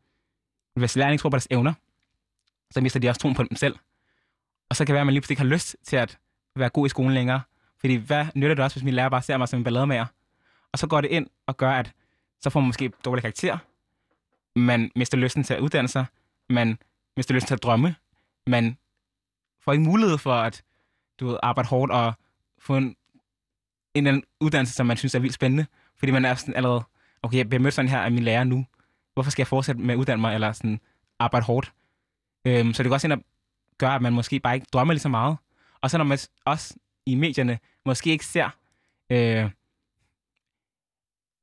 hvis 0.75 0.95
lærerne 0.95 1.13
ikke 1.13 1.21
tror 1.21 1.29
på 1.29 1.35
deres 1.35 1.47
evner, 1.51 1.73
så 2.71 2.81
mister 2.81 2.99
de 2.99 3.09
også 3.09 3.21
troen 3.21 3.35
på 3.35 3.43
dem 3.43 3.55
selv. 3.55 3.75
Og 4.69 4.75
så 4.75 4.85
kan 4.85 4.87
det 4.87 4.93
være, 4.93 5.01
at 5.01 5.05
man 5.05 5.13
lige 5.13 5.21
pludselig 5.21 5.33
ikke 5.33 5.41
har 5.41 5.55
lyst 5.55 5.77
til 5.83 5.95
at 5.95 6.17
være 6.55 6.69
god 6.69 6.85
i 6.85 6.89
skolen 6.89 7.13
længere. 7.13 7.41
Fordi 7.79 7.95
hvad 7.95 8.25
nytter 8.35 8.55
det 8.55 8.63
også, 8.63 8.75
hvis 8.75 8.83
min 8.83 8.93
lærer 8.93 9.09
bare 9.09 9.21
ser 9.21 9.37
mig 9.37 9.47
som 9.47 9.59
en 9.59 9.63
ballademager? 9.63 10.05
Og 10.71 10.79
så 10.79 10.87
går 10.87 11.01
det 11.01 11.07
ind 11.07 11.27
og 11.47 11.57
gør, 11.57 11.71
at 11.71 11.91
så 12.41 12.49
får 12.49 12.59
man 12.59 12.67
måske 12.67 12.91
dårlig 13.05 13.21
karakter. 13.21 13.57
Man 14.55 14.91
mister 14.95 15.17
lysten 15.17 15.43
til 15.43 15.53
at 15.53 15.59
uddanne 15.59 15.87
sig. 15.87 16.05
Man 16.49 16.77
mister 17.17 17.33
lysten 17.33 17.47
til 17.47 17.53
at 17.53 17.63
drømme. 17.63 17.95
Man 18.47 18.77
får 19.61 19.71
ikke 19.71 19.83
mulighed 19.83 20.17
for 20.17 20.33
at 20.33 20.63
du 21.19 21.27
ved, 21.27 21.37
arbejde 21.43 21.69
hårdt 21.69 21.91
og 21.91 22.13
få 22.59 22.77
en, 22.77 22.83
en 22.83 22.95
eller 23.95 24.11
anden 24.11 24.23
uddannelse, 24.39 24.73
som 24.73 24.85
man 24.85 24.97
synes 24.97 25.15
er 25.15 25.19
vildt 25.19 25.35
spændende. 25.35 25.65
Fordi 25.97 26.11
man 26.11 26.25
er 26.25 26.35
sådan 26.35 26.55
allerede, 26.55 26.83
okay, 27.21 27.37
jeg 27.37 27.49
bliver 27.49 27.61
mødt 27.61 27.73
sådan 27.73 27.89
her 27.89 27.99
af 27.99 28.11
min 28.11 28.23
lærer 28.23 28.43
nu. 28.43 28.65
Hvorfor 29.13 29.31
skal 29.31 29.41
jeg 29.41 29.47
fortsætte 29.47 29.81
med 29.81 29.93
at 29.93 29.97
uddanne 29.97 30.21
mig, 30.21 30.33
eller 30.33 30.51
sådan 30.51 30.79
arbejde 31.19 31.45
hårdt? 31.45 31.73
Øhm, 32.45 32.73
så 32.73 32.83
det 32.83 32.89
går 32.89 32.93
også 32.93 33.07
ind 33.07 33.13
og 33.13 33.23
gøre, 33.79 33.95
at 33.95 34.01
man 34.01 34.13
måske 34.13 34.39
bare 34.39 34.55
ikke 34.55 34.67
drømmer 34.73 34.93
lige 34.93 35.01
så 35.01 35.09
meget. 35.09 35.37
Og 35.81 35.89
så 35.89 35.97
når 35.97 36.05
man 36.05 36.19
også 36.45 36.75
i 37.05 37.15
medierne 37.15 37.59
måske 37.85 38.09
ikke 38.09 38.25
ser 38.25 38.49
øh, 39.09 39.49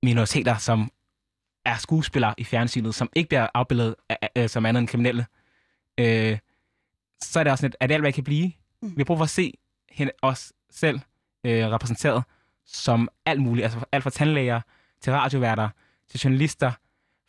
minoriteter, 0.03 0.57
som 0.57 0.91
er 1.65 1.77
skuespillere 1.77 2.35
i 2.39 2.45
fjernsynet, 2.45 2.95
som 2.95 3.09
ikke 3.17 3.29
bliver 3.29 3.47
afbildet 3.55 3.95
af, 4.09 4.29
af, 4.35 4.51
som 4.51 4.67
andet 4.67 4.81
end 4.81 4.89
kriminelle, 4.89 5.27
øh, 5.99 6.39
så 7.23 7.41
er 7.41 7.45
det 7.45 7.51
også 7.51 7.61
sådan, 7.61 7.75
at 7.81 7.89
det 7.89 7.95
alt, 7.95 8.03
hvad 8.03 8.09
jeg 8.09 8.15
kan 8.15 8.25
blive? 8.25 8.53
Mm. 8.83 8.91
Vi 8.91 8.95
har 8.97 9.05
brug 9.05 9.19
for 9.19 9.25
at 9.25 9.31
se 9.31 9.53
hende, 9.91 10.13
os 10.23 10.53
selv 10.71 11.01
øh, 11.45 11.67
repræsenteret 11.67 12.25
som 12.67 13.09
alt 13.27 13.43
muligt. 13.43 13.65
Altså 13.65 13.85
alt 13.93 14.03
fra 14.03 14.11
tandlæger 14.11 14.61
til 15.01 15.13
radioværter 15.13 15.69
til 16.09 16.21
journalister, 16.21 16.73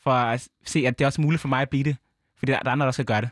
for 0.04 0.12
at 0.12 0.48
se, 0.66 0.88
at 0.88 1.00
det 1.00 1.06
er 1.06 1.08
også 1.08 1.22
muligt 1.22 1.42
for 1.42 1.48
mig 1.48 1.62
at 1.62 1.70
blive 1.70 1.84
det. 1.84 1.98
Fordi 2.38 2.52
der, 2.52 2.60
der 2.60 2.70
er 2.70 2.72
andre, 2.72 2.86
der 2.86 2.92
skal 2.92 3.06
gøre 3.06 3.22
det. 3.22 3.30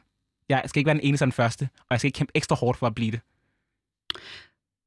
Jeg 0.49 0.61
skal 0.65 0.79
ikke 0.79 0.87
være 0.87 0.97
den 0.97 1.03
eneste 1.03 1.23
og 1.23 1.25
den 1.25 1.31
første, 1.31 1.69
og 1.79 1.87
jeg 1.89 1.99
skal 1.99 2.07
ikke 2.07 2.17
kæmpe 2.17 2.31
ekstra 2.35 2.55
hårdt 2.55 2.77
for 2.77 2.87
at 2.87 2.95
blive 2.95 3.11
det. 3.11 3.19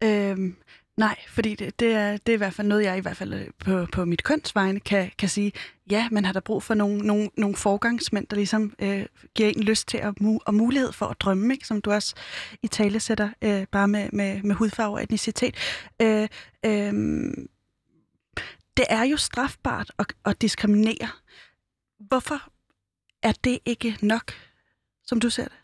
Øhm, 0.05 0.57
nej, 0.97 1.17
fordi 1.29 1.55
det, 1.55 1.81
det, 1.81 1.93
er, 1.93 2.17
det 2.17 2.29
er 2.29 2.35
i 2.35 2.39
hvert 2.39 2.55
fald 2.55 2.69
noget, 2.69 2.85
jeg 2.85 2.99
i 2.99 3.01
hvert 3.01 3.17
fald 3.17 3.35
øh, 3.35 3.49
på, 3.59 3.87
på 3.93 4.05
mit 4.05 4.23
kønsvegne 4.23 4.81
kan, 4.81 5.11
kan 5.19 5.29
sige, 5.29 5.53
ja, 5.91 6.09
man 6.11 6.25
har 6.25 6.33
da 6.33 6.41
brug 6.41 6.63
for 6.63 6.75
nogle, 6.75 6.99
nogle, 6.99 7.31
nogle 7.37 7.57
forgangsmænd, 7.57 8.27
der 8.27 8.37
ligesom 8.37 8.75
øh, 8.79 9.07
giver 9.35 9.49
en 9.49 9.63
lyst 9.63 9.89
til 9.89 9.99
at, 9.99 10.15
mu- 10.21 10.39
og 10.47 10.55
mulighed 10.55 10.93
for 10.93 11.07
at 11.07 11.21
drømme, 11.21 11.55
ikke? 11.55 11.67
som 11.67 11.81
du 11.81 11.93
også 11.93 12.15
i 12.63 12.69
tale 12.69 13.01
sætter, 13.01 13.31
øh, 13.43 13.67
bare 13.73 13.89
med, 13.89 14.09
med, 14.13 14.43
med 14.43 14.55
hudfarve 14.55 14.95
og 14.95 15.03
etnicitet. 15.03 15.57
Øh, 16.03 16.29
øh, 16.67 16.93
det 18.77 18.87
er 18.89 19.03
jo 19.03 19.17
strafbart 19.17 19.91
at, 19.99 20.07
at 20.25 20.43
diskriminere. 20.43 21.09
Hvorfor 22.01 22.43
er 23.23 23.33
det 23.45 23.59
ikke 23.65 23.97
nok, 24.03 24.33
som 25.09 25.21
du 25.21 25.31
ser 25.31 25.45
det? 25.45 25.59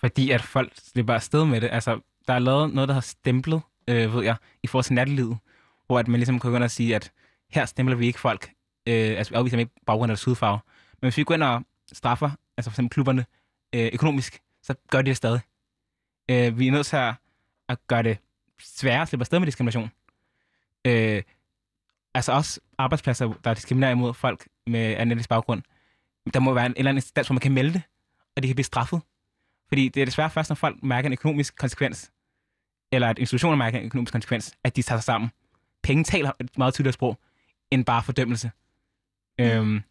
Fordi 0.00 0.30
at 0.30 0.42
folk 0.42 0.72
slipper 0.76 1.14
afsted 1.14 1.44
med 1.44 1.60
det. 1.60 1.68
Altså, 1.72 2.00
der 2.28 2.34
er 2.34 2.38
lavet 2.38 2.74
noget, 2.74 2.88
der 2.88 2.94
har 2.94 3.00
stemplet, 3.00 3.62
øh, 3.88 4.14
ved 4.14 4.24
jeg, 4.24 4.36
i 4.62 4.66
forhold 4.66 4.84
til 4.84 4.94
nattelivet, 4.94 5.38
hvor 5.86 5.98
at 5.98 6.08
man 6.08 6.20
ligesom 6.20 6.40
kan 6.40 6.50
gå 6.50 6.56
ind 6.56 6.64
og 6.64 6.70
sige, 6.70 6.94
at 6.94 7.12
her 7.50 7.66
stempler 7.66 7.96
vi 7.96 8.06
ikke 8.06 8.20
folk, 8.20 8.52
øh, 8.86 9.18
altså 9.18 9.30
vi 9.30 9.36
afviser 9.36 9.56
dem 9.56 9.60
ikke 9.60 9.72
baggrund 9.86 10.08
eller 10.10 10.14
deres 10.14 10.24
hudfarve. 10.24 10.58
Men 11.00 11.06
hvis 11.06 11.16
vi 11.16 11.24
går 11.24 11.34
ind 11.34 11.42
og 11.42 11.62
straffer, 11.92 12.30
altså 12.56 12.70
for 12.70 12.74
eksempel 12.74 12.94
klubberne, 12.94 13.26
øh, 13.74 13.90
økonomisk, 13.92 14.40
så 14.62 14.74
gør 14.90 15.02
de 15.02 15.08
det 15.08 15.16
stadig. 15.16 15.40
Øh, 16.30 16.58
vi 16.58 16.68
er 16.68 16.72
nødt 16.72 16.86
til 16.86 16.96
at, 16.96 17.14
at 17.68 17.78
gøre 17.86 18.02
det 18.02 18.18
sværere 18.62 19.02
at 19.02 19.08
slippe 19.08 19.22
afsted 19.22 19.38
med 19.38 19.46
diskrimination. 19.46 19.90
Øh, 20.84 21.22
altså 22.14 22.32
også 22.32 22.60
arbejdspladser, 22.78 23.32
der 23.44 23.54
diskriminerer 23.54 23.90
imod 23.90 24.14
folk 24.14 24.48
med 24.66 24.80
anden 24.80 25.12
etnisk 25.12 25.28
baggrund. 25.28 25.62
Der 26.34 26.40
må 26.40 26.54
være 26.54 26.66
en, 26.66 26.72
en 26.72 26.76
eller 26.78 26.88
anden 26.88 26.98
instans, 26.98 27.28
hvor 27.28 27.34
man 27.34 27.40
kan 27.40 27.52
melde 27.52 27.72
det, 27.72 27.82
og 28.40 28.42
de 28.42 28.48
kan 28.48 28.54
blive 28.54 28.64
straffet. 28.64 29.00
Fordi 29.68 29.88
det 29.88 30.00
er 30.00 30.04
desværre 30.04 30.30
først, 30.30 30.50
når 30.50 30.54
folk 30.54 30.82
mærker 30.82 31.06
en 31.06 31.12
økonomisk 31.12 31.56
konsekvens, 31.56 32.10
eller 32.92 33.08
at 33.08 33.18
institutioner 33.18 33.56
mærker 33.56 33.78
en 33.78 33.84
økonomisk 33.84 34.12
konsekvens, 34.12 34.54
at 34.64 34.76
de 34.76 34.82
tager 34.82 34.98
sig 34.98 35.04
sammen. 35.04 35.30
Penge 35.82 36.04
taler 36.04 36.32
et 36.40 36.58
meget 36.58 36.74
tydeligere 36.74 36.92
sprog, 36.92 37.18
end 37.70 37.84
bare 37.84 38.02
fordømmelse. 38.02 38.50
Mm. 39.38 39.44
Øhm, 39.44 39.82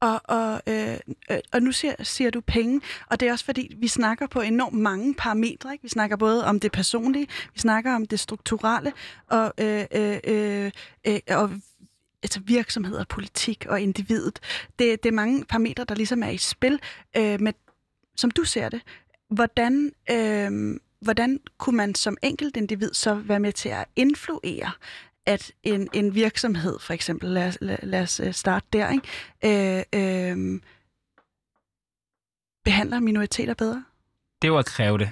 Og, 0.00 0.20
og, 0.24 0.62
øh, 0.66 0.96
øh, 1.30 1.38
og 1.52 1.62
nu 1.62 1.72
siger, 1.72 1.94
siger 2.02 2.30
du 2.30 2.40
penge, 2.40 2.80
og 3.10 3.20
det 3.20 3.28
er 3.28 3.32
også 3.32 3.44
fordi, 3.44 3.74
vi 3.78 3.88
snakker 3.88 4.26
på 4.26 4.40
enormt 4.40 4.76
mange 4.78 5.14
parametre. 5.14 5.72
Ikke? 5.72 5.82
Vi 5.82 5.88
snakker 5.88 6.16
både 6.16 6.46
om 6.46 6.60
det 6.60 6.72
personlige, 6.72 7.26
vi 7.54 7.58
snakker 7.60 7.94
om 7.94 8.06
det 8.06 8.20
strukturelle, 8.20 8.92
og, 9.30 9.52
øh, 9.60 9.84
øh, 9.92 10.18
øh, 10.24 10.70
øh, 11.06 11.20
og 11.30 11.50
altså 12.22 12.40
virksomheder, 12.40 13.04
politik 13.04 13.66
og 13.68 13.80
individet. 13.80 14.40
Det, 14.78 15.02
det 15.02 15.08
er 15.08 15.12
mange 15.12 15.44
parametre, 15.44 15.84
der 15.84 15.94
ligesom 15.94 16.22
er 16.22 16.28
i 16.28 16.38
spil. 16.38 16.80
Øh, 17.16 17.40
med, 17.40 17.52
som 18.16 18.30
du 18.30 18.44
ser 18.44 18.68
det, 18.68 18.82
hvordan, 19.28 19.92
øh, 20.10 20.80
hvordan 21.00 21.40
kunne 21.58 21.76
man 21.76 21.94
som 21.94 22.16
enkelt 22.22 22.56
individ 22.56 22.94
så 22.94 23.14
være 23.14 23.40
med 23.40 23.52
til 23.52 23.68
at 23.68 23.84
influere 23.96 24.70
at 25.26 25.52
en, 25.62 25.88
en 25.92 26.14
virksomhed, 26.14 26.78
for 26.78 26.92
eksempel, 26.92 27.30
lad, 27.30 27.52
lad, 27.60 27.78
lad 27.82 28.02
os 28.02 28.20
øh, 28.20 28.32
starte 28.32 28.66
der, 28.72 28.90
ikke? 28.90 29.08
Øh, 29.44 30.32
øh, 30.32 30.60
behandler 32.64 33.00
minoriteter 33.00 33.54
bedre? 33.54 33.84
det 34.44 34.52
var 34.52 34.58
at 34.58 34.66
kræve 34.66 34.98
det. 34.98 35.10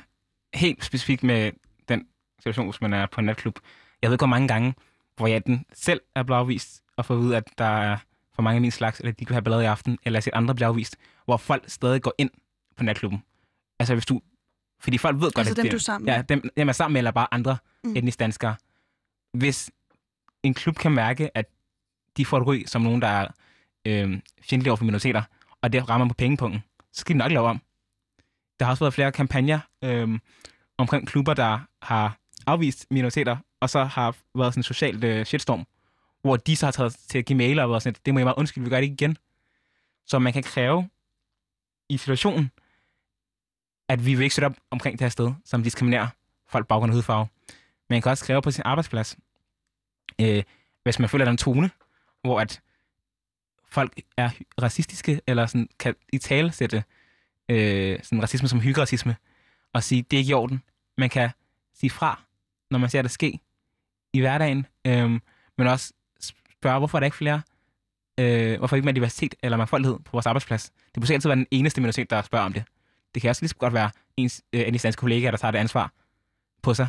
Helt 0.55 0.85
specifikt 0.85 1.23
med 1.23 1.53
den 1.89 2.07
situation, 2.39 2.67
hvis 2.67 2.81
man 2.81 2.93
er 2.93 3.07
på 3.07 3.21
en 3.21 3.27
natklub. 3.27 3.59
Jeg 4.03 4.11
ved 4.11 4.15
ikke, 4.15 4.21
hvor 4.21 4.27
mange 4.27 4.49
gange, 4.49 4.75
hvor 5.17 5.27
jeg 5.27 5.47
den 5.47 5.65
selv 5.73 6.01
er 6.15 6.23
blevet 6.23 6.39
afvist, 6.41 6.83
og 6.97 7.05
får 7.05 7.15
at 7.15 7.21
vide, 7.21 7.37
at 7.37 7.45
der 7.59 7.65
er 7.65 7.97
for 8.35 8.43
mange 8.43 8.57
af 8.57 8.61
min 8.61 8.71
slags, 8.71 9.01
eller 9.01 9.13
de 9.13 9.25
kan 9.25 9.35
have 9.35 9.43
ballade 9.43 9.63
i 9.63 9.67
aften, 9.67 9.99
eller 10.05 10.19
at 10.19 10.29
andre 10.33 10.55
bliver 10.55 10.69
afvist, 10.69 10.97
hvor 11.25 11.37
folk 11.37 11.65
stadig 11.67 12.03
går 12.03 12.15
ind 12.19 12.31
på 12.83 12.87
natklubben. 12.87 13.25
Altså 13.79 13.95
hvis 13.95 14.07
du... 14.07 14.21
Fordi 14.81 14.99
folk 14.99 15.17
ved 15.17 15.23
godt, 15.33 15.39
Altså 15.39 15.53
at 15.53 15.57
dem, 15.57 15.65
det, 15.65 15.73
du 15.73 15.77
er 15.77 15.81
sammen 15.81 16.07
med? 16.07 16.15
Ja, 16.15 16.23
dem, 16.23 16.51
dem 16.57 16.69
er 16.69 16.73
sammen 16.73 16.93
med, 16.93 17.01
eller 17.01 17.11
bare 17.11 17.35
andre 17.35 17.57
Mm. 17.85 17.91
mm. 17.91 17.97
etnisk 17.97 18.21
danskere. 18.21 18.55
Hvis 19.35 19.71
en 20.43 20.55
klub 20.55 20.77
kan 20.77 20.93
mærke, 20.93 21.37
at 21.37 21.47
de 22.17 22.27
får 22.27 22.39
et 22.39 22.47
ry 22.47 22.63
som 22.67 22.83
nogen, 22.83 23.03
der 23.03 23.09
er 23.09 23.29
øh, 23.87 24.21
fjendtlige 24.43 24.71
over 24.71 24.77
for 24.77 24.85
minoriteter, 24.85 25.23
og 25.63 25.73
det 25.73 25.89
rammer 25.89 26.09
på 26.09 26.15
pengepunkten, 26.15 26.63
så 26.93 27.01
skal 27.01 27.15
de 27.15 27.19
nok 27.19 27.33
lave 27.33 27.49
om. 27.49 27.63
Der 28.61 28.67
har 28.67 28.73
også 28.73 28.85
været 28.85 28.95
flere 28.95 29.13
kampagner 29.13 29.61
øh, 29.85 30.19
omkring 30.79 31.07
klubber, 31.09 31.35
der 31.35 31.59
har 31.83 32.19
afvist 32.47 32.87
minoriteter, 32.91 33.37
og 33.61 33.71
så 33.71 33.85
har 33.85 34.17
været 34.35 34.53
sådan 34.53 34.59
en 34.61 34.65
social 34.65 35.05
øh, 35.05 35.27
shitstorm, 35.27 35.67
hvor 36.23 36.37
de 36.37 36.57
så 36.57 36.67
har 36.67 36.71
taget 36.73 36.97
til 37.09 37.19
at 37.19 37.25
give 37.25 37.37
mailer 37.37 37.63
og 37.63 37.71
været 37.71 37.83
sådan, 37.83 38.01
det 38.07 38.15
må 38.15 38.21
jeg 38.21 38.27
bare 38.27 38.39
undskylde, 38.39 38.65
vi 38.65 38.71
gør 38.71 38.77
det 38.77 38.83
ikke 38.83 38.95
igen. 38.95 39.17
Så 40.07 40.19
man 40.19 40.33
kan 40.33 40.43
kræve 40.43 40.89
i 41.89 41.97
situationen, 41.97 42.51
at 43.93 44.07
vi 44.07 44.15
vil 44.15 44.23
ikke 44.23 44.33
støtte 44.33 44.47
op 44.47 44.57
omkring 44.71 44.99
det 44.99 45.05
her 45.05 45.09
sted, 45.09 45.33
som 45.45 45.63
diskriminerer 45.63 46.09
folk 46.49 46.67
baggrund 46.67 46.91
af 46.91 46.95
hudfarve. 46.95 47.27
Man 47.91 48.03
kan 48.03 48.11
også 48.11 48.25
kræve 48.25 48.43
på 48.43 48.51
sin 48.51 48.63
arbejdsplads, 48.65 49.17
øh, 50.21 50.43
hvis 50.83 50.99
man 50.99 51.09
føler, 51.09 51.25
den 51.25 51.27
der 51.27 51.31
er 51.31 51.33
en 51.33 51.37
tone, 51.37 51.71
hvor 52.23 52.41
at 52.41 52.61
folk 53.71 54.01
er 54.17 54.31
racistiske, 54.63 55.21
eller 55.27 55.47
sådan, 55.47 55.69
kan 55.79 55.95
i 56.13 56.19
tale 56.19 56.53
sætte 56.53 56.85
øh, 57.49 57.99
sådan 58.03 58.23
racisme 58.23 58.49
som 58.49 58.61
hyggeracisme, 58.61 59.17
og 59.73 59.83
sige, 59.83 60.03
det 60.03 60.17
er 60.17 60.19
ikke 60.19 60.31
i 60.31 60.35
orden. 60.35 60.63
Man 60.99 61.11
kan 61.11 61.31
sige 61.75 61.91
fra, 61.91 62.23
når 62.71 62.79
man 62.79 62.91
ser 62.91 63.03
det 63.03 63.11
ske 63.11 63.41
i 64.13 64.21
hverdagen, 64.21 64.67
øh, 64.87 65.21
men 65.59 65.67
også 65.67 65.93
spørge, 66.61 66.79
hvorfor 66.79 66.99
er 66.99 67.01
der 67.01 67.05
ikke 67.05 67.17
flere, 67.17 67.43
øh, 68.19 68.59
hvorfor 68.59 68.77
ikke 68.77 68.85
mere 68.85 68.95
diversitet 68.95 69.35
eller 69.43 69.57
mangfoldighed 69.57 69.99
på 69.99 70.13
vores 70.13 70.27
arbejdsplads. 70.27 70.73
Det 70.95 71.01
må 71.03 71.15
altid 71.15 71.29
være 71.29 71.37
den 71.37 71.47
eneste 71.51 71.81
minoritet, 71.81 72.11
der 72.11 72.23
spørger 72.23 72.45
om 72.45 72.53
det. 72.53 72.65
Det 73.15 73.23
kan 73.23 73.29
også 73.29 73.43
lige 73.43 73.49
så 73.49 73.57
godt 73.57 73.73
være 73.73 73.91
ens, 74.17 74.43
øh, 74.53 74.69
en 74.69 74.75
danske 74.75 75.01
kollegaer, 75.01 75.31
der 75.31 75.39
tager 75.39 75.53
det 75.53 75.59
ansvar 75.59 75.93
på 76.63 76.75
sig. 76.75 76.89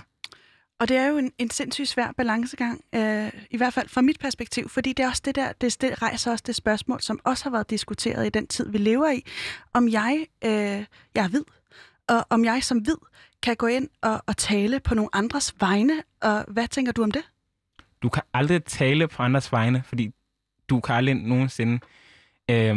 Og 0.80 0.88
det 0.88 0.98
er 0.98 1.08
jo 1.08 1.18
en, 1.18 1.32
en 1.38 1.50
sindssygt 1.50 1.90
svær 1.90 2.12
balancegang, 2.18 2.82
øh, 2.96 3.32
i 3.52 3.58
hvert 3.58 3.74
fald 3.74 3.90
fra 3.90 4.02
mit 4.02 4.20
perspektiv, 4.20 4.70
fordi 4.70 4.94
det 4.94 5.04
er 5.04 5.10
også 5.10 5.22
det 5.26 5.36
der, 5.36 5.52
det, 5.52 5.82
det 5.82 6.02
rejser 6.02 6.32
også 6.32 6.44
det 6.48 6.56
spørgsmål, 6.56 7.02
som 7.02 7.20
også 7.24 7.44
har 7.44 7.52
været 7.52 7.70
diskuteret 7.70 8.26
i 8.26 8.30
den 8.30 8.48
tid, 8.48 8.72
vi 8.72 8.78
lever 8.78 9.12
i, 9.12 9.24
om 9.74 9.90
jeg, 9.90 10.26
øh, 10.46 10.52
jeg 11.16 11.24
er 11.24 11.28
hvid, 11.28 11.44
og 12.10 12.26
om 12.30 12.46
jeg 12.46 12.64
som 12.64 12.78
hvid 12.78 12.96
kan 13.44 13.56
gå 13.56 13.68
ind 13.68 13.90
og, 14.02 14.24
og 14.28 14.38
tale 14.38 14.80
på 14.80 14.96
nogle 14.96 15.10
andres 15.14 15.56
vegne, 15.60 16.04
og 16.22 16.46
hvad 16.48 16.68
tænker 16.68 16.92
du 16.92 17.04
om 17.04 17.12
det? 17.12 17.24
Du 18.02 18.10
kan 18.10 18.24
aldrig 18.34 18.64
tale 18.64 19.08
på 19.08 19.24
andres 19.24 19.52
vegne, 19.52 19.84
fordi 19.86 20.12
du 20.70 20.80
kan 20.80 20.96
aldrig 20.96 21.16
nogensinde 21.16 21.80
øh, 22.50 22.76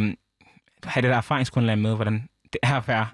have 0.83 1.01
det 1.01 1.03
der 1.03 1.17
erfaringsgrundlag 1.17 1.77
med, 1.77 1.95
hvordan 1.95 2.29
det 2.53 2.59
er 2.63 2.75
at 2.75 2.87
være 2.87 3.07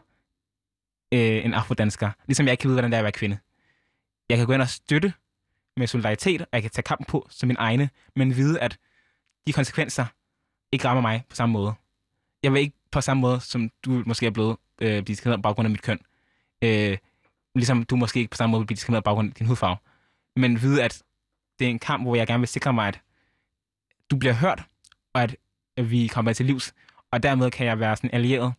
øh, 1.14 1.46
en 1.46 1.54
afrodansker. 1.54 2.12
Ligesom 2.28 2.46
jeg 2.46 2.54
ikke 2.54 2.62
kan 2.62 2.68
vide, 2.68 2.76
hvordan 2.76 2.92
det 2.92 2.96
er 2.96 3.00
at 3.00 3.04
være 3.04 3.12
kvinde. 3.12 3.38
Jeg 4.30 4.38
kan 4.38 4.48
gå 4.48 4.54
ind 4.54 4.62
og 4.62 4.70
støtte 4.70 5.14
med 5.78 5.88
solidaritet, 5.88 6.42
og 6.42 6.48
jeg 6.54 6.62
kan 6.62 6.72
tage 6.72 6.84
kampen 6.84 7.06
på 7.06 7.28
som 7.30 7.48
min 7.48 7.58
egne, 7.60 7.90
men 8.16 8.36
vide, 8.36 8.60
at 8.60 8.78
de 9.48 9.54
konsekvenser 9.54 10.06
ikke 10.72 10.88
rammer 10.88 11.02
mig 11.02 11.24
på 11.30 11.36
samme 11.36 11.54
måde. 11.54 11.74
Jeg 12.44 12.54
vil 12.54 12.62
ikke 12.62 12.76
på 12.92 13.02
samme 13.02 13.22
måde, 13.22 13.40
som 13.40 13.70
du 13.86 14.04
måske 14.06 14.26
er 14.26 14.32
blevet 14.32 14.58
øh, 14.82 15.08
diskrimineret 15.08 15.40
på 15.40 15.42
baggrund 15.42 15.66
af 15.66 15.72
mit 15.72 15.82
køn. 15.82 16.00
Øh, 16.62 16.98
ligesom 17.56 17.84
du 17.84 17.96
måske 17.96 18.20
ikke 18.20 18.32
på 18.32 18.38
samme 18.38 18.52
måde 18.52 18.62
vil 18.62 18.68
blive 18.68 18.76
diskrimineret 18.76 19.04
på 19.04 19.08
baggrund 19.08 19.30
af 19.30 19.34
din 19.34 19.48
hudfarve. 19.48 19.78
Men 20.36 20.62
vide, 20.62 20.84
at 20.84 21.04
det 21.60 21.66
er 21.66 21.70
en 21.70 21.80
kamp, 21.80 22.04
hvor 22.04 22.16
jeg 22.16 22.28
gerne 22.28 22.42
vil 22.42 22.48
sikre 22.48 22.74
mig, 22.74 22.88
at 22.88 23.02
du 24.12 24.18
bliver 24.18 24.34
hørt, 24.34 24.64
og 25.14 25.24
at 25.24 25.36
vi 25.78 26.08
kommer 26.08 26.34
til 26.34 26.46
livs. 26.46 26.74
Og 27.12 27.24
dermed 27.24 27.52
kan 27.52 27.66
jeg 27.66 27.80
være 27.80 27.96
sådan 27.96 28.10
allieret, 28.14 28.54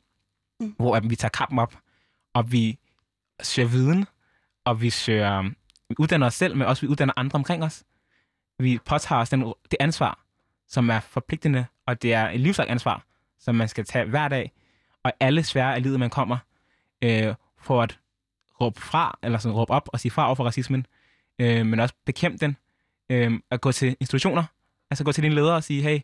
mm. 0.61 0.75
hvor 0.79 0.97
at 0.97 1.11
vi 1.11 1.17
tager 1.17 1.31
kampen 1.31 1.59
op, 1.59 1.75
og 2.35 2.53
vi 2.53 2.79
søger 3.43 3.69
viden, 3.69 4.07
og 4.65 4.81
vi 4.81 4.91
søger, 4.91 5.43
vi 5.89 5.95
uddanner 5.99 6.27
os 6.27 6.35
selv, 6.35 6.57
men 6.57 6.67
også 6.67 6.81
vi 6.83 6.87
uddanner 6.87 7.15
andre 7.17 7.37
omkring 7.37 7.65
os. 7.65 7.85
Vi 8.59 8.79
påtager 8.85 9.21
os 9.21 9.31
den, 9.31 9.41
det 9.71 9.77
ansvar, 9.81 10.25
som 10.69 10.91
er 10.91 11.01
forpligtende, 11.01 11.67
og 11.87 12.03
det 12.03 12.15
er 12.15 12.31
et 12.31 12.41
livslangt 12.41 12.71
ansvar, 12.71 13.05
som 13.39 13.55
man 13.55 13.69
skal 13.69 13.85
tage 13.85 14.05
hver 14.05 14.29
dag, 14.29 14.53
og 15.03 15.13
alle 15.21 15.43
svære 15.43 15.75
af 15.75 15.83
livet, 15.83 16.01
man 16.01 16.11
kommer, 16.11 16.39
øh, 17.03 17.35
for 17.59 17.83
at 17.83 17.99
råbe 18.61 18.81
fra, 18.81 19.19
eller 19.23 19.39
sådan 19.39 19.57
råbe 19.57 19.73
op 19.73 19.89
og 19.93 20.01
sige 20.01 20.13
fra 20.13 20.27
over 20.27 20.35
for 20.35 20.45
racismen, 20.45 20.87
øh, 21.39 21.67
men 21.67 21.81
også 21.81 21.95
bekæmpe 22.07 22.39
den, 22.39 22.57
øh, 23.11 23.41
at 23.51 23.61
gå 23.61 23.73
til 23.73 23.97
institutioner, 24.01 24.45
altså 24.91 25.05
gå 25.05 25.13
til 25.13 25.23
dine 25.23 25.35
ledere 25.35 25.57
og 25.57 25.65
sige, 25.65 25.83
hey, 25.83 26.01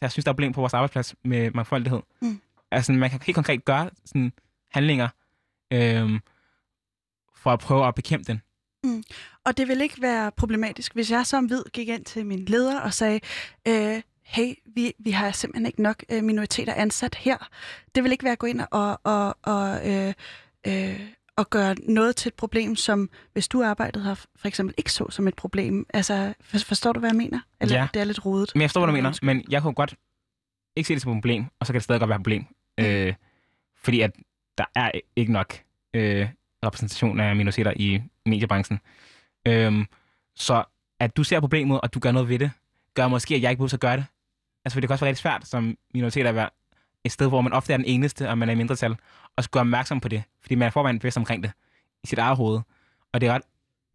jeg 0.00 0.12
synes, 0.12 0.24
der 0.24 0.30
er 0.30 0.34
problem 0.34 0.52
på 0.52 0.60
vores 0.60 0.74
arbejdsplads 0.74 1.14
med 1.24 1.50
mangfoldighed. 1.50 2.00
Mm. 2.22 2.40
Altså, 2.70 2.92
man 2.92 3.10
kan 3.10 3.20
helt 3.26 3.34
konkret 3.34 3.64
gøre 3.64 3.90
sådan 4.04 4.32
handlinger 4.72 5.08
øh, 5.72 6.20
for 7.36 7.50
at 7.50 7.58
prøve 7.58 7.86
at 7.86 7.94
bekæmpe 7.94 8.24
den. 8.32 8.42
Og 9.44 9.56
det 9.56 9.68
vil 9.68 9.80
ikke 9.80 10.02
være 10.02 10.32
problematisk, 10.36 10.94
hvis 10.94 11.10
jeg 11.10 11.26
som 11.26 11.44
hvid 11.44 11.62
gik 11.72 11.88
ind 11.88 12.04
til 12.04 12.26
min 12.26 12.44
leder 12.44 12.80
og 12.80 12.94
sagde, 12.94 13.20
øh, 13.68 14.02
hey, 14.22 14.54
vi, 14.74 14.92
vi 14.98 15.10
har 15.10 15.30
simpelthen 15.30 15.66
ikke 15.66 15.82
nok 15.82 16.04
øh, 16.12 16.24
minoriteter 16.24 16.74
ansat 16.74 17.14
her. 17.14 17.36
Det 17.94 18.04
vil 18.04 18.12
ikke 18.12 18.24
være 18.24 18.32
at 18.32 18.38
gå 18.38 18.46
ind 18.46 18.60
og, 18.70 19.00
og, 19.04 19.36
og, 19.42 19.90
øh, 19.90 20.14
øh, 20.66 21.00
og 21.36 21.50
gøre 21.50 21.74
noget 21.82 22.16
til 22.16 22.28
et 22.28 22.34
problem, 22.34 22.76
som 22.76 23.10
hvis 23.32 23.48
du 23.48 23.62
arbejdede 23.62 24.04
her, 24.04 24.14
for 24.14 24.48
eksempel 24.48 24.74
ikke 24.78 24.92
så 24.92 25.06
som 25.10 25.28
et 25.28 25.34
problem. 25.36 25.86
Altså, 25.94 26.34
for, 26.40 26.58
forstår 26.58 26.92
du, 26.92 27.00
hvad 27.00 27.10
jeg 27.10 27.16
mener? 27.16 27.40
Eller 27.60 27.76
Ja. 27.76 27.88
det 27.94 28.00
er 28.00 28.04
lidt 28.04 28.24
rodet. 28.26 28.50
Men 28.54 28.62
jeg 28.62 28.70
forstår, 28.70 28.80
hvad 28.80 28.86
du 28.88 28.92
mener, 28.96 29.18
men 29.22 29.44
jeg 29.48 29.62
kunne 29.62 29.74
godt 29.74 29.94
ikke 30.76 30.88
se 30.88 30.94
det 30.94 31.02
som 31.02 31.12
et 31.12 31.16
problem, 31.16 31.44
og 31.60 31.66
så 31.66 31.72
kan 31.72 31.78
det 31.78 31.84
stadig 31.84 32.00
godt 32.00 32.08
være 32.08 32.16
et 32.16 32.22
problem. 32.22 32.44
Mm. 32.78 32.84
Øh, 32.84 33.14
fordi 33.82 34.00
at 34.00 34.10
der 34.60 34.80
er 34.80 34.90
ikke 35.16 35.32
nok 35.32 35.54
øh, 35.94 36.28
repræsentation 36.64 37.20
af 37.20 37.36
minoriteter 37.36 37.72
i 37.76 38.02
mediebranchen. 38.26 38.80
Øhm, 39.46 39.86
så 40.34 40.64
at 41.00 41.16
du 41.16 41.24
ser 41.24 41.40
problemet, 41.40 41.80
og 41.80 41.94
du 41.94 41.98
gør 41.98 42.12
noget 42.12 42.28
ved 42.28 42.38
det, 42.38 42.50
gør 42.94 43.08
måske, 43.08 43.34
at 43.34 43.42
jeg 43.42 43.50
ikke 43.50 43.58
behøver 43.58 43.74
at 43.74 43.80
gøre 43.80 43.96
det. 43.96 44.04
Altså, 44.64 44.74
for 44.74 44.80
det 44.80 44.88
kan 44.88 44.92
også 44.92 45.04
være 45.04 45.08
rigtig 45.08 45.22
svært 45.22 45.46
som 45.46 45.76
minoritet 45.94 46.26
at 46.26 46.34
være 46.34 46.50
et 47.04 47.12
sted, 47.12 47.28
hvor 47.28 47.40
man 47.40 47.52
ofte 47.52 47.72
er 47.72 47.76
den 47.76 47.86
eneste, 47.86 48.28
og 48.28 48.38
man 48.38 48.48
er 48.48 48.52
i 48.52 48.56
mindretal, 48.56 48.96
og 49.36 49.44
skulle 49.44 49.52
gøre 49.52 49.60
opmærksom 49.60 50.00
på 50.00 50.08
det, 50.08 50.22
fordi 50.40 50.54
man 50.54 50.66
er 50.66 50.70
forvejen 50.70 50.98
bevidst 50.98 51.16
omkring 51.16 51.42
det 51.42 51.52
i 52.04 52.06
sit 52.06 52.18
eget 52.18 52.36
hoved. 52.36 52.60
Og 53.12 53.20
det 53.20 53.28
er 53.28 53.32
ret 53.32 53.42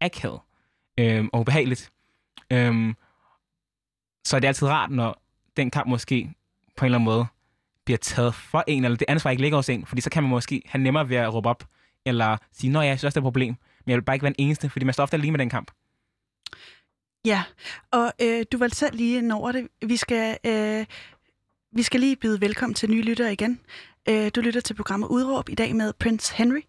akavet 0.00 0.40
øhm, 0.98 1.30
og 1.32 1.40
ubehageligt. 1.40 1.92
Øhm, 2.50 2.96
så 4.24 4.36
det 4.36 4.44
er 4.44 4.48
altid 4.48 4.68
rart, 4.68 4.90
når 4.90 5.22
den 5.56 5.70
kamp 5.70 5.88
måske 5.88 6.34
på 6.76 6.84
en 6.84 6.86
eller 6.86 6.98
anden 6.98 7.04
måde 7.04 7.26
bliver 7.86 7.98
taget 7.98 8.34
for 8.34 8.64
en, 8.66 8.84
eller 8.84 8.96
det 8.96 9.04
ansvar 9.08 9.30
ikke 9.30 9.42
ligger 9.42 9.58
hos 9.58 9.68
en, 9.68 9.86
fordi 9.86 10.00
så 10.00 10.10
kan 10.10 10.22
man 10.22 10.30
måske 10.30 10.62
have 10.66 10.82
nemmere 10.82 11.08
ved 11.08 11.16
at 11.16 11.34
råbe 11.34 11.48
op, 11.48 11.64
eller 12.06 12.36
sige, 12.52 12.70
nå 12.70 12.80
ja, 12.80 12.86
jeg 12.86 12.98
synes 12.98 13.04
også, 13.04 13.14
det 13.14 13.24
er 13.24 13.26
et 13.26 13.32
problem, 13.32 13.54
men 13.84 13.90
jeg 13.90 13.96
vil 13.96 14.02
bare 14.02 14.16
ikke 14.16 14.22
være 14.24 14.34
den 14.36 14.44
eneste, 14.46 14.70
fordi 14.70 14.84
man 14.84 14.92
står 14.92 15.02
ofte 15.02 15.16
alene 15.16 15.32
med 15.32 15.38
den 15.38 15.50
kamp. 15.50 15.70
Ja, 17.24 17.42
og 17.92 18.12
øh, 18.22 18.44
du 18.52 18.58
var 18.58 18.68
selv 18.68 18.96
lige 18.96 19.18
ind 19.18 19.32
over 19.32 19.52
det. 19.52 19.68
Vi 19.82 19.96
skal, 19.96 20.38
øh, 20.46 20.86
vi 21.72 21.82
skal 21.82 22.00
lige 22.00 22.16
byde 22.16 22.40
velkommen 22.40 22.74
til 22.74 22.90
nye 22.90 23.02
lyttere 23.02 23.32
igen. 23.32 23.60
Øh, 24.08 24.30
du 24.34 24.40
lytter 24.40 24.60
til 24.60 24.74
programmet 24.74 25.08
Udråb 25.08 25.48
i 25.48 25.54
dag 25.54 25.76
med 25.76 25.92
Prince 25.92 26.34
Henry. 26.34 26.60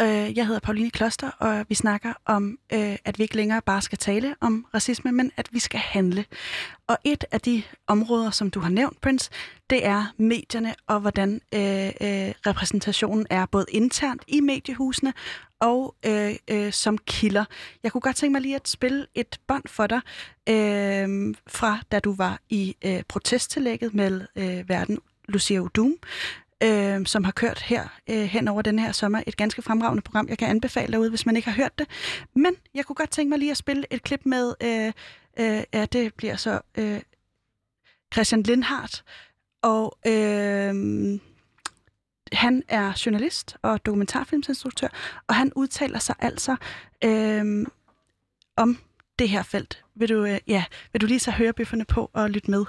Øh, 0.00 0.36
jeg 0.36 0.46
hedder 0.46 0.60
Pauline 0.60 0.90
Kloster, 0.90 1.30
og 1.30 1.66
vi 1.68 1.74
snakker 1.74 2.12
om, 2.26 2.58
øh, 2.72 2.96
at 3.04 3.18
vi 3.18 3.22
ikke 3.22 3.36
længere 3.36 3.62
bare 3.62 3.82
skal 3.82 3.98
tale 3.98 4.34
om 4.40 4.66
racisme, 4.74 5.12
men 5.12 5.32
at 5.36 5.48
vi 5.52 5.58
skal 5.58 5.80
handle. 5.80 6.24
Og 6.86 6.98
et 7.04 7.24
af 7.30 7.40
de 7.40 7.62
områder, 7.86 8.30
som 8.30 8.50
du 8.50 8.60
har 8.60 8.68
nævnt, 8.68 9.00
Prince, 9.00 9.30
det 9.70 9.86
er 9.86 10.04
medierne 10.16 10.74
og 10.86 11.00
hvordan 11.00 11.40
øh, 11.54 11.86
øh, 11.86 12.32
repræsentationen 12.46 13.26
er 13.30 13.46
både 13.46 13.66
internt 13.68 14.22
i 14.28 14.40
mediehusene 14.40 15.12
og 15.60 15.94
øh, 16.06 16.34
øh, 16.50 16.72
som 16.72 16.98
kilder. 16.98 17.44
Jeg 17.82 17.92
kunne 17.92 18.00
godt 18.00 18.16
tænke 18.16 18.32
mig 18.32 18.40
lige 18.40 18.56
at 18.56 18.68
spille 18.68 19.06
et 19.14 19.40
bånd 19.46 19.64
for 19.66 19.86
dig 19.86 20.00
øh, 20.48 21.34
fra 21.46 21.78
da 21.92 21.98
du 21.98 22.14
var 22.14 22.38
i 22.48 22.76
øh, 22.84 23.02
protesttillægget 23.08 23.94
med 23.94 24.26
øh, 24.36 24.68
verden 24.68 24.98
Lucia 25.28 25.58
Udum, 25.58 25.94
øh, 26.64 27.06
som 27.06 27.24
har 27.24 27.32
kørt 27.32 27.62
her 27.62 27.88
øh, 28.10 28.16
hen 28.16 28.48
over 28.48 28.62
den 28.62 28.78
her 28.78 28.92
sommer. 28.92 29.22
Et 29.26 29.36
ganske 29.36 29.62
fremragende 29.62 30.02
program, 30.02 30.28
jeg 30.28 30.38
kan 30.38 30.48
anbefale 30.48 30.92
derude, 30.92 31.10
hvis 31.10 31.26
man 31.26 31.36
ikke 31.36 31.48
har 31.50 31.56
hørt 31.56 31.78
det. 31.78 31.86
Men 32.34 32.56
jeg 32.74 32.84
kunne 32.84 32.96
godt 32.96 33.10
tænke 33.10 33.30
mig 33.30 33.38
lige 33.38 33.50
at 33.50 33.56
spille 33.56 33.84
et 33.90 34.02
klip 34.02 34.20
med, 34.24 34.54
øh, 34.62 34.92
øh, 35.38 35.62
ja, 35.72 35.86
det 35.86 36.14
bliver 36.14 36.36
så 36.36 36.60
øh, 36.78 37.00
Christian 38.12 38.42
Lindhardt, 38.42 39.04
og 39.62 39.98
øh, 40.06 40.74
han 42.32 42.62
er 42.68 43.02
journalist 43.06 43.56
og 43.62 43.86
dokumentarfilmsinstruktør, 43.86 44.88
og 45.26 45.34
han 45.34 45.52
udtaler 45.56 45.98
sig 45.98 46.14
altså 46.18 46.56
øh, 47.04 47.66
om 48.56 48.78
det 49.18 49.28
her 49.28 49.42
felt. 49.42 49.84
Vil 49.94 50.08
du, 50.08 50.24
øh, 50.24 50.38
ja, 50.46 50.64
vil 50.92 51.00
du 51.00 51.06
lige 51.06 51.20
så 51.20 51.30
høre 51.30 51.52
bøfferne 51.52 51.84
på 51.84 52.10
og 52.12 52.30
lytte 52.30 52.50
med? 52.50 52.64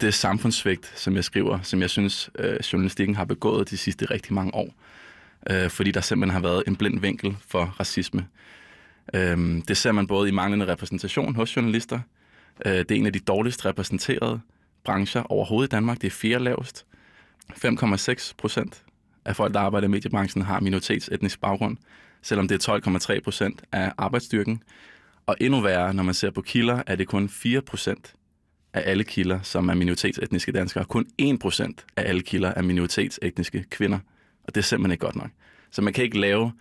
Det 0.00 0.14
samfundssvigt, 0.14 0.92
som 0.96 1.16
jeg 1.16 1.24
skriver, 1.24 1.58
som 1.62 1.80
jeg 1.80 1.90
synes, 1.90 2.30
øh, 2.38 2.56
journalistikken 2.72 3.16
har 3.16 3.24
begået 3.24 3.70
de 3.70 3.76
sidste 3.76 4.04
rigtig 4.04 4.34
mange 4.34 4.54
år. 4.54 4.74
Øh, 5.50 5.70
fordi 5.70 5.90
der 5.90 6.00
simpelthen 6.00 6.32
har 6.32 6.48
været 6.48 6.62
en 6.66 6.76
blind 6.76 7.00
vinkel 7.00 7.36
for 7.48 7.64
racisme. 7.80 8.26
Øh, 9.14 9.62
det 9.68 9.76
ser 9.76 9.92
man 9.92 10.06
både 10.06 10.28
i 10.28 10.32
manglende 10.32 10.66
repræsentation 10.66 11.34
hos 11.34 11.56
journalister. 11.56 12.00
Øh, 12.66 12.72
det 12.72 12.90
er 12.90 12.94
en 12.94 13.06
af 13.06 13.12
de 13.12 13.18
dårligst 13.18 13.64
repræsenterede 13.64 14.40
brancher 14.84 15.22
overhovedet 15.22 15.68
i 15.68 15.74
Danmark. 15.74 16.00
Det 16.00 16.06
er 16.06 16.10
fire 16.10 16.38
lavest. 16.38 16.86
5,6 17.52 18.32
procent 18.38 18.82
af 19.24 19.36
folk, 19.36 19.54
der 19.54 19.60
arbejder 19.60 19.88
i 19.88 19.90
mediebranchen, 19.90 20.44
har 20.44 20.60
minoritetsetnisk 20.60 21.40
baggrund, 21.40 21.76
selvom 22.22 22.48
det 22.48 22.68
er 22.68 23.14
12,3 23.16 23.20
procent 23.20 23.62
af 23.72 23.92
arbejdsstyrken. 23.98 24.62
Og 25.26 25.36
endnu 25.40 25.60
værre, 25.60 25.94
når 25.94 26.02
man 26.02 26.14
ser 26.14 26.30
på 26.30 26.42
kilder, 26.42 26.82
er 26.86 26.96
det 26.96 27.08
kun 27.08 27.28
4 27.28 27.60
procent 27.60 28.14
af 28.74 28.82
alle 28.90 29.04
kilder, 29.04 29.42
som 29.42 29.68
er 29.68 29.74
minoritetsetniske 29.74 30.52
danskere. 30.52 30.84
Kun 30.84 31.06
1% 31.22 31.72
af 31.96 32.08
alle 32.08 32.22
kilder 32.22 32.48
er 32.48 32.62
minoritetsetniske 32.62 33.64
kvinder. 33.70 33.98
Og 34.44 34.54
det 34.54 34.60
er 34.60 34.64
simpelthen 34.64 34.92
ikke 34.92 35.04
godt 35.04 35.16
nok. 35.16 35.30
Så 35.70 35.82
man 35.82 35.92
kan 35.92 36.04
ikke 36.04 36.20
lave 36.20 36.52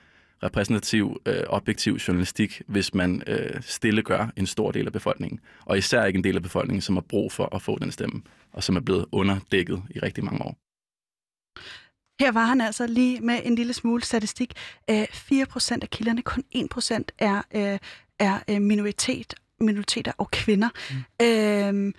repræsentativ, 0.43 1.21
øh, 1.25 1.43
objektiv 1.47 1.93
journalistik, 1.93 2.61
hvis 2.67 2.93
man 2.93 3.23
øh, 3.27 3.61
stille 3.61 4.01
gør 4.01 4.27
en 4.35 4.47
stor 4.47 4.71
del 4.71 4.85
af 4.85 4.93
befolkningen. 4.93 5.39
Og 5.65 5.77
især 5.77 6.05
ikke 6.05 6.17
en 6.17 6.23
del 6.23 6.35
af 6.35 6.43
befolkningen, 6.43 6.81
som 6.81 6.95
har 6.95 7.01
brug 7.01 7.31
for 7.31 7.55
at 7.55 7.61
få 7.61 7.79
den 7.79 7.91
stemme, 7.91 8.21
og 8.53 8.63
som 8.63 8.75
er 8.75 8.79
blevet 8.79 9.05
underdækket 9.11 9.83
i 9.89 9.99
rigtig 9.99 10.23
mange 10.23 10.41
år. 10.45 10.57
Her 12.19 12.31
var 12.31 12.45
han 12.45 12.61
altså 12.61 12.87
lige 12.87 13.21
med 13.21 13.39
en 13.43 13.55
lille 13.55 13.73
smule 13.73 14.03
statistik. 14.03 14.53
Øh, 14.89 15.03
4% 15.03 15.77
af 15.81 15.89
kilderne, 15.89 16.21
kun 16.21 16.43
1% 16.55 17.03
er, 17.19 17.41
øh, 17.55 17.79
er 18.19 18.39
øh, 18.49 18.61
minoritet, 18.61 19.33
minoriteter 19.59 20.11
og 20.17 20.31
kvinder. 20.31 20.69
Mm. 20.91 21.25
Øhm, 21.25 21.93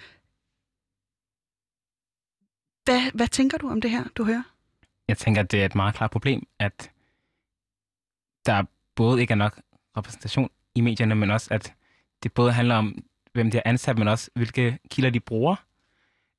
hvad, 2.85 3.13
hvad 3.15 3.29
tænker 3.29 3.59
du 3.59 3.71
om 3.71 3.81
det 3.81 3.91
her, 3.91 4.05
du 4.17 4.25
hører? 4.25 4.43
Jeg 5.09 5.19
tænker, 5.19 5.43
at 5.43 5.51
det 5.51 5.61
er 5.61 5.67
et 5.67 5.75
meget 5.75 5.95
klart 5.95 6.11
problem, 6.11 6.47
at 6.59 6.91
der 8.47 8.65
både 8.95 9.21
ikke 9.21 9.33
er 9.33 9.37
nok 9.37 9.61
repræsentation 9.97 10.51
i 10.75 10.81
medierne, 10.81 11.15
men 11.15 11.31
også, 11.31 11.55
at 11.55 11.75
det 12.23 12.33
både 12.33 12.53
handler 12.53 12.75
om, 12.75 13.05
hvem 13.33 13.51
de 13.51 13.59
er 13.59 13.63
ansat, 13.65 13.99
men 13.99 14.09
også, 14.09 14.31
hvilke 14.35 14.79
kilder 14.91 15.11
de 15.11 15.21
bruger. 15.21 15.57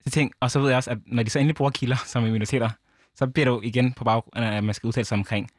Så 0.03 0.09
ting. 0.09 0.33
Og 0.39 0.51
så 0.51 0.59
ved 0.59 0.67
jeg 0.67 0.77
også, 0.77 0.91
at 0.91 0.97
når 1.05 1.23
de 1.23 1.29
så 1.29 1.39
endelig 1.39 1.55
bruger 1.55 1.71
kilder 1.71 1.95
som 2.05 2.23
minoriteter, 2.23 2.69
så 3.15 3.27
bliver 3.27 3.45
det 3.45 3.51
jo 3.51 3.61
igen 3.61 3.93
på 3.93 4.03
baggrund 4.03 4.45
af, 4.45 4.57
at 4.57 4.63
man 4.63 4.73
skal 4.73 4.87
udtale 4.87 5.05
sig 5.05 5.17
omkring 5.17 5.49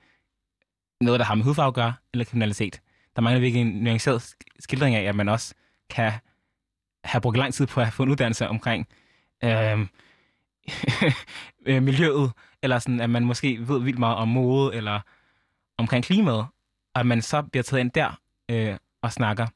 noget, 1.01 1.21
der 1.21 1.27
har 1.27 1.35
med 1.35 1.45
hudfarve 1.45 1.69
at 1.69 1.75
gøre, 1.75 1.95
eller 2.13 2.25
kriminalitet. 2.25 2.81
Der 3.17 3.23
mangler 3.23 3.41
virkelig 3.41 3.61
en 3.61 3.67
nuanceret 3.67 4.35
skildring 4.59 4.97
af, 4.97 5.03
at 5.03 5.15
man 5.15 5.29
også 5.29 5.55
kan 5.91 6.13
have 7.05 7.21
brugt 7.21 7.37
lang 7.37 7.55
tid 7.55 7.67
på 7.67 7.81
at 7.81 7.93
få 7.93 8.03
en 8.03 8.09
uddannelse 8.09 8.49
omkring 8.49 8.89
øhm, 9.45 9.89
øh, 11.67 11.83
miljøet, 11.83 12.33
eller 12.63 12.79
sådan, 12.79 13.01
at 13.01 13.11
man 13.11 13.25
måske 13.25 13.69
ved 13.69 13.81
vildt 13.81 13.99
meget 13.99 14.17
om 14.17 14.29
mode, 14.29 14.75
eller 14.75 15.01
omkring 15.79 16.05
klimaet, 16.05 16.47
og 16.95 17.01
at 17.01 17.07
man 17.07 17.23
så 17.23 17.43
bliver 17.43 17.63
taget 17.63 17.81
ind 17.81 17.91
der 17.91 18.21
øh, 18.49 18.77
og 19.03 19.13
snakker. 19.13 19.47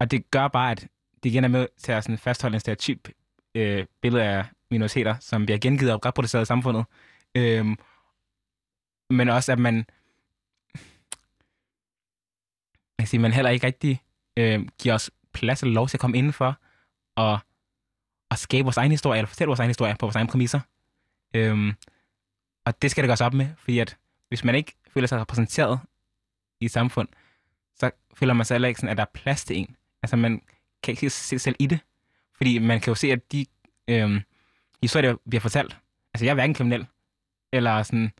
Og 0.00 0.10
det 0.10 0.30
gør 0.30 0.48
bare, 0.48 0.70
at 0.70 0.88
det 1.22 1.30
igen 1.30 1.44
er 1.44 1.48
med 1.48 1.66
til 1.78 1.92
at 1.92 2.04
sådan 2.04 2.18
fastholde 2.18 2.54
en 2.54 2.60
stereotyp 2.60 3.08
øh, 3.54 3.86
billede 4.02 4.24
af 4.24 4.44
minoriteter, 4.70 5.16
som 5.20 5.46
bliver 5.46 5.58
gengivet 5.58 5.92
og 5.92 6.06
reproduceret 6.06 6.42
i 6.42 6.46
samfundet. 6.46 6.84
Øh, 7.34 7.66
men 9.10 9.28
også, 9.28 9.52
at 9.52 9.58
man, 9.58 9.86
jeg 13.00 13.08
sige, 13.08 13.20
man 13.20 13.32
heller 13.32 13.50
ikke 13.50 13.66
rigtig 13.66 14.02
øh, 14.36 14.68
giver 14.82 14.94
os 14.94 15.10
plads 15.32 15.62
eller 15.62 15.74
lov 15.74 15.88
til 15.88 15.96
at 15.96 16.00
komme 16.00 16.18
indenfor 16.18 16.58
og, 17.16 17.38
og 18.30 18.38
skabe 18.38 18.64
vores 18.64 18.76
egen 18.76 18.90
historie, 18.90 19.18
eller 19.18 19.28
fortælle 19.28 19.48
vores 19.48 19.60
egen 19.60 19.70
historie 19.70 19.96
på 19.98 20.06
vores 20.06 20.16
egen 20.16 20.26
præmisser. 20.26 20.60
Øhm, 21.34 21.74
og 22.64 22.82
det 22.82 22.90
skal 22.90 23.02
det 23.02 23.08
gøres 23.08 23.20
op 23.20 23.34
med, 23.34 23.48
fordi 23.58 23.78
at 23.78 23.96
hvis 24.28 24.44
man 24.44 24.54
ikke 24.54 24.72
føler 24.88 25.06
sig 25.06 25.20
repræsenteret 25.20 25.80
i 26.60 26.64
et 26.64 26.70
samfund, 26.70 27.08
så 27.78 27.90
føler 28.14 28.34
man 28.34 28.46
sig 28.46 28.54
heller 28.54 28.68
ikke 28.68 28.80
sådan, 28.80 28.90
at 28.90 28.96
der 28.96 29.02
er 29.02 29.10
plads 29.14 29.44
til 29.44 29.56
en. 29.56 29.76
Altså 30.02 30.16
man 30.16 30.42
kan 30.82 30.92
ikke 30.92 31.10
se 31.10 31.10
sig 31.10 31.40
selv 31.40 31.56
i 31.58 31.66
det, 31.66 31.80
fordi 32.36 32.58
man 32.58 32.80
kan 32.80 32.90
jo 32.90 32.94
se, 32.94 33.12
at 33.12 33.32
de 33.32 33.46
øhm, 33.88 34.20
historier, 34.82 35.10
der 35.10 35.18
bliver 35.28 35.40
fortalt, 35.40 35.76
altså 36.14 36.24
jeg 36.24 36.30
er 36.30 36.34
hverken 36.34 36.54
kriminel, 36.54 36.86
eller 37.52 37.82
sådan 37.82 38.12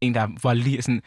en, 0.00 0.14
der 0.14 0.20
er 0.20 0.28
voldelig, 0.42 0.84
sådan, 0.84 1.02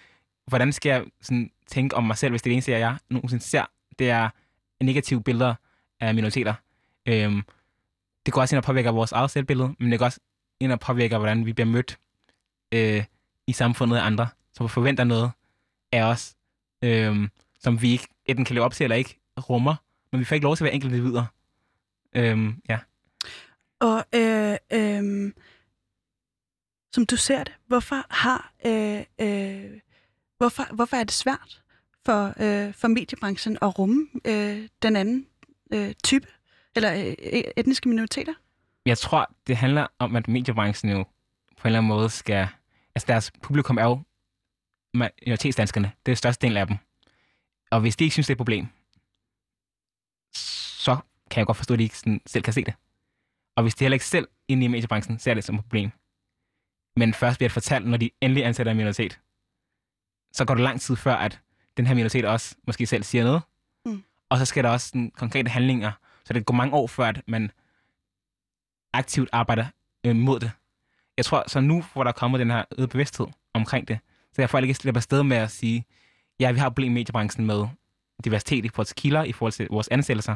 hvordan 0.49 0.73
skal 0.73 0.89
jeg 0.89 1.05
sådan, 1.21 1.51
tænke 1.67 1.95
om 1.95 2.03
mig 2.03 2.17
selv, 2.17 2.31
hvis 2.31 2.41
det, 2.41 2.49
er 2.49 2.51
det 2.51 2.55
eneste, 2.55 2.71
jeg 2.71 2.97
nogensinde 3.09 3.43
ser, 3.43 3.65
det 3.99 4.09
er 4.09 4.29
negative 4.83 5.23
billeder 5.23 5.55
af 5.99 6.15
minoriteter. 6.15 6.53
Øhm, 7.05 7.41
det 8.25 8.33
går 8.33 8.41
også 8.41 8.55
ind 8.55 8.57
og 8.57 8.63
påvirker 8.63 8.91
vores 8.91 9.11
eget 9.11 9.31
selvbillede, 9.31 9.75
men 9.79 9.91
det 9.91 9.99
går 9.99 10.05
også 10.05 10.19
ind 10.59 10.71
og 10.71 10.79
påvirker, 10.79 11.17
hvordan 11.17 11.45
vi 11.45 11.53
bliver 11.53 11.67
mødt 11.67 11.99
øh, 12.71 13.03
i 13.47 13.53
samfundet 13.53 13.97
af 13.97 14.05
andre, 14.05 14.27
som 14.53 14.69
forventer 14.69 15.03
noget 15.03 15.31
af 15.91 16.03
os, 16.03 16.35
øh, 16.83 17.29
som 17.59 17.81
vi 17.81 17.91
ikke 17.91 18.07
enten 18.25 18.45
kan 18.45 18.53
leve 18.53 18.65
op 18.65 18.73
til 18.73 18.83
eller 18.83 18.95
ikke 18.95 19.19
rummer, 19.49 19.75
men 20.11 20.19
vi 20.19 20.25
får 20.25 20.35
ikke 20.35 20.43
lov 20.43 20.55
til 20.55 20.63
at 20.63 20.65
være 20.65 20.73
enkelte 20.73 21.01
videre. 21.01 21.27
Øh, 22.15 22.53
ja. 22.69 22.79
Og 23.79 24.05
øh, 24.15 24.57
øh, 24.73 25.33
som 26.93 27.05
du 27.05 27.15
ser 27.15 27.43
det, 27.43 27.53
hvorfor 27.67 28.05
har 28.09 28.53
øh, 28.65 29.03
øh, 29.19 29.79
hvorfor, 30.39 30.75
hvorfor 30.75 30.97
er 30.97 31.03
det 31.03 31.13
svært 31.13 31.61
for, 32.05 32.33
øh, 32.39 32.73
for 32.73 32.87
mediebranchen 32.87 33.57
at 33.61 33.79
rumme 33.79 34.07
øh, 34.25 34.67
den 34.81 34.95
anden 34.95 35.27
øh, 35.73 35.93
type, 36.03 36.27
eller 36.75 36.93
øh, 36.93 37.13
e-, 37.19 37.51
etniske 37.57 37.89
minoriteter? 37.89 38.33
Jeg 38.85 38.97
tror, 38.97 39.31
det 39.47 39.57
handler 39.57 39.87
om, 39.99 40.15
at 40.15 40.27
mediebranchen 40.27 40.91
jo 40.91 41.03
på 41.57 41.63
en 41.63 41.67
eller 41.67 41.79
anden 41.79 41.87
måde 41.87 42.09
skal... 42.09 42.47
Altså 42.95 43.07
deres 43.07 43.31
publikum 43.41 43.77
er 43.77 43.83
jo 43.83 44.01
minoritetsdanskerne. 44.93 45.91
Det 46.05 46.11
er 46.11 46.15
største 46.15 46.47
del 46.47 46.57
af 46.57 46.67
dem. 46.67 46.77
Og 47.71 47.81
hvis 47.81 47.95
de 47.95 48.03
ikke 48.03 48.13
synes, 48.13 48.27
det 48.27 48.31
er 48.31 48.35
et 48.35 48.37
problem, 48.37 48.67
så 50.33 50.97
kan 51.31 51.39
jeg 51.39 51.45
godt 51.45 51.57
forstå, 51.57 51.73
at 51.73 51.77
de 51.79 51.83
ikke 51.83 51.97
sådan 51.97 52.21
selv 52.25 52.43
kan 52.43 52.53
se 52.53 52.63
det. 52.63 52.73
Og 53.55 53.63
hvis 53.63 53.75
de 53.75 53.83
heller 53.83 53.95
ikke 53.95 54.05
selv 54.05 54.27
inde 54.47 54.65
i 54.65 54.67
mediebranchen 54.67 55.19
ser 55.19 55.33
det 55.33 55.43
som 55.43 55.55
et 55.55 55.61
problem, 55.61 55.91
men 56.95 57.13
først 57.13 57.37
bliver 57.37 57.47
det 57.47 57.53
fortalt, 57.53 57.85
når 57.87 57.97
de 57.97 58.09
endelig 58.21 58.45
ansætter 58.45 58.71
en 58.71 58.77
minoritet, 58.77 59.19
så 60.31 60.45
går 60.45 60.53
det 60.53 60.63
lang 60.63 60.81
tid 60.81 60.95
før, 60.95 61.15
at 61.15 61.39
den 61.77 61.87
her 61.87 61.95
minoritet 61.95 62.25
også 62.25 62.55
måske 62.67 62.85
selv 62.85 63.03
siger 63.03 63.23
noget. 63.23 63.41
Mm. 63.85 64.03
Og 64.29 64.37
så 64.37 64.45
skal 64.45 64.63
der 64.63 64.69
også 64.69 64.87
sådan, 64.87 65.11
konkrete 65.15 65.49
handlinger. 65.49 65.91
Så 66.25 66.33
det 66.33 66.45
går 66.45 66.53
mange 66.53 66.73
år 66.73 66.87
før, 66.87 67.05
at 67.05 67.21
man 67.27 67.51
aktivt 68.93 69.29
arbejder 69.31 69.65
øh, 70.03 70.15
mod 70.15 70.39
det. 70.39 70.51
Jeg 71.17 71.25
tror, 71.25 71.43
så 71.47 71.59
nu, 71.59 71.83
hvor 71.93 72.03
der 72.03 72.07
er 72.11 72.13
kommet 72.13 72.39
den 72.39 72.51
her 72.51 72.63
øget 72.77 72.89
bevidsthed 72.89 73.27
omkring 73.53 73.87
det, 73.87 73.99
så 74.33 74.41
jeg 74.41 74.49
får 74.49 74.59
ikke 74.59 74.73
slippe 74.73 74.97
afsted 74.97 75.23
med 75.23 75.37
at 75.37 75.51
sige, 75.51 75.85
ja, 76.39 76.51
vi 76.51 76.59
har 76.59 76.67
et 76.67 76.73
problem 76.73 76.91
i 76.91 76.93
mediebranchen 76.93 77.45
med 77.47 77.67
diversitet 78.23 78.65
i 78.65 78.69
forhold 78.69 78.85
til 78.85 78.95
kilder, 78.95 79.23
i 79.23 79.31
forhold 79.31 79.53
til 79.53 79.67
vores 79.69 79.87
ansættelser. 79.87 80.35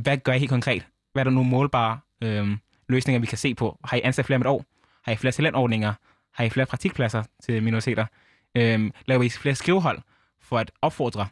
Hvad 0.00 0.18
gør 0.18 0.32
I 0.32 0.38
helt 0.38 0.50
konkret? 0.50 0.86
Hvad 1.12 1.22
er 1.22 1.24
der 1.24 1.30
nogle 1.30 1.50
målbare 1.50 2.00
øh, 2.22 2.56
løsninger, 2.88 3.20
vi 3.20 3.26
kan 3.26 3.38
se 3.38 3.54
på? 3.54 3.78
Har 3.84 3.96
I 3.96 4.00
ansat 4.04 4.26
flere 4.26 4.38
med 4.38 4.46
et 4.46 4.50
år? 4.50 4.64
Har 5.02 5.12
I 5.12 5.16
flere 5.16 5.32
talentordninger? 5.32 5.92
Har 6.32 6.44
I 6.44 6.50
flere 6.50 6.66
praktikpladser 6.66 7.22
til 7.42 7.62
minoriteter? 7.62 8.06
Øh, 8.54 8.90
laver 9.06 9.22
I 9.22 9.28
flere 9.28 9.54
skrivehold 9.54 9.98
for 10.40 10.58
at 10.58 10.70
opfordre 10.82 11.28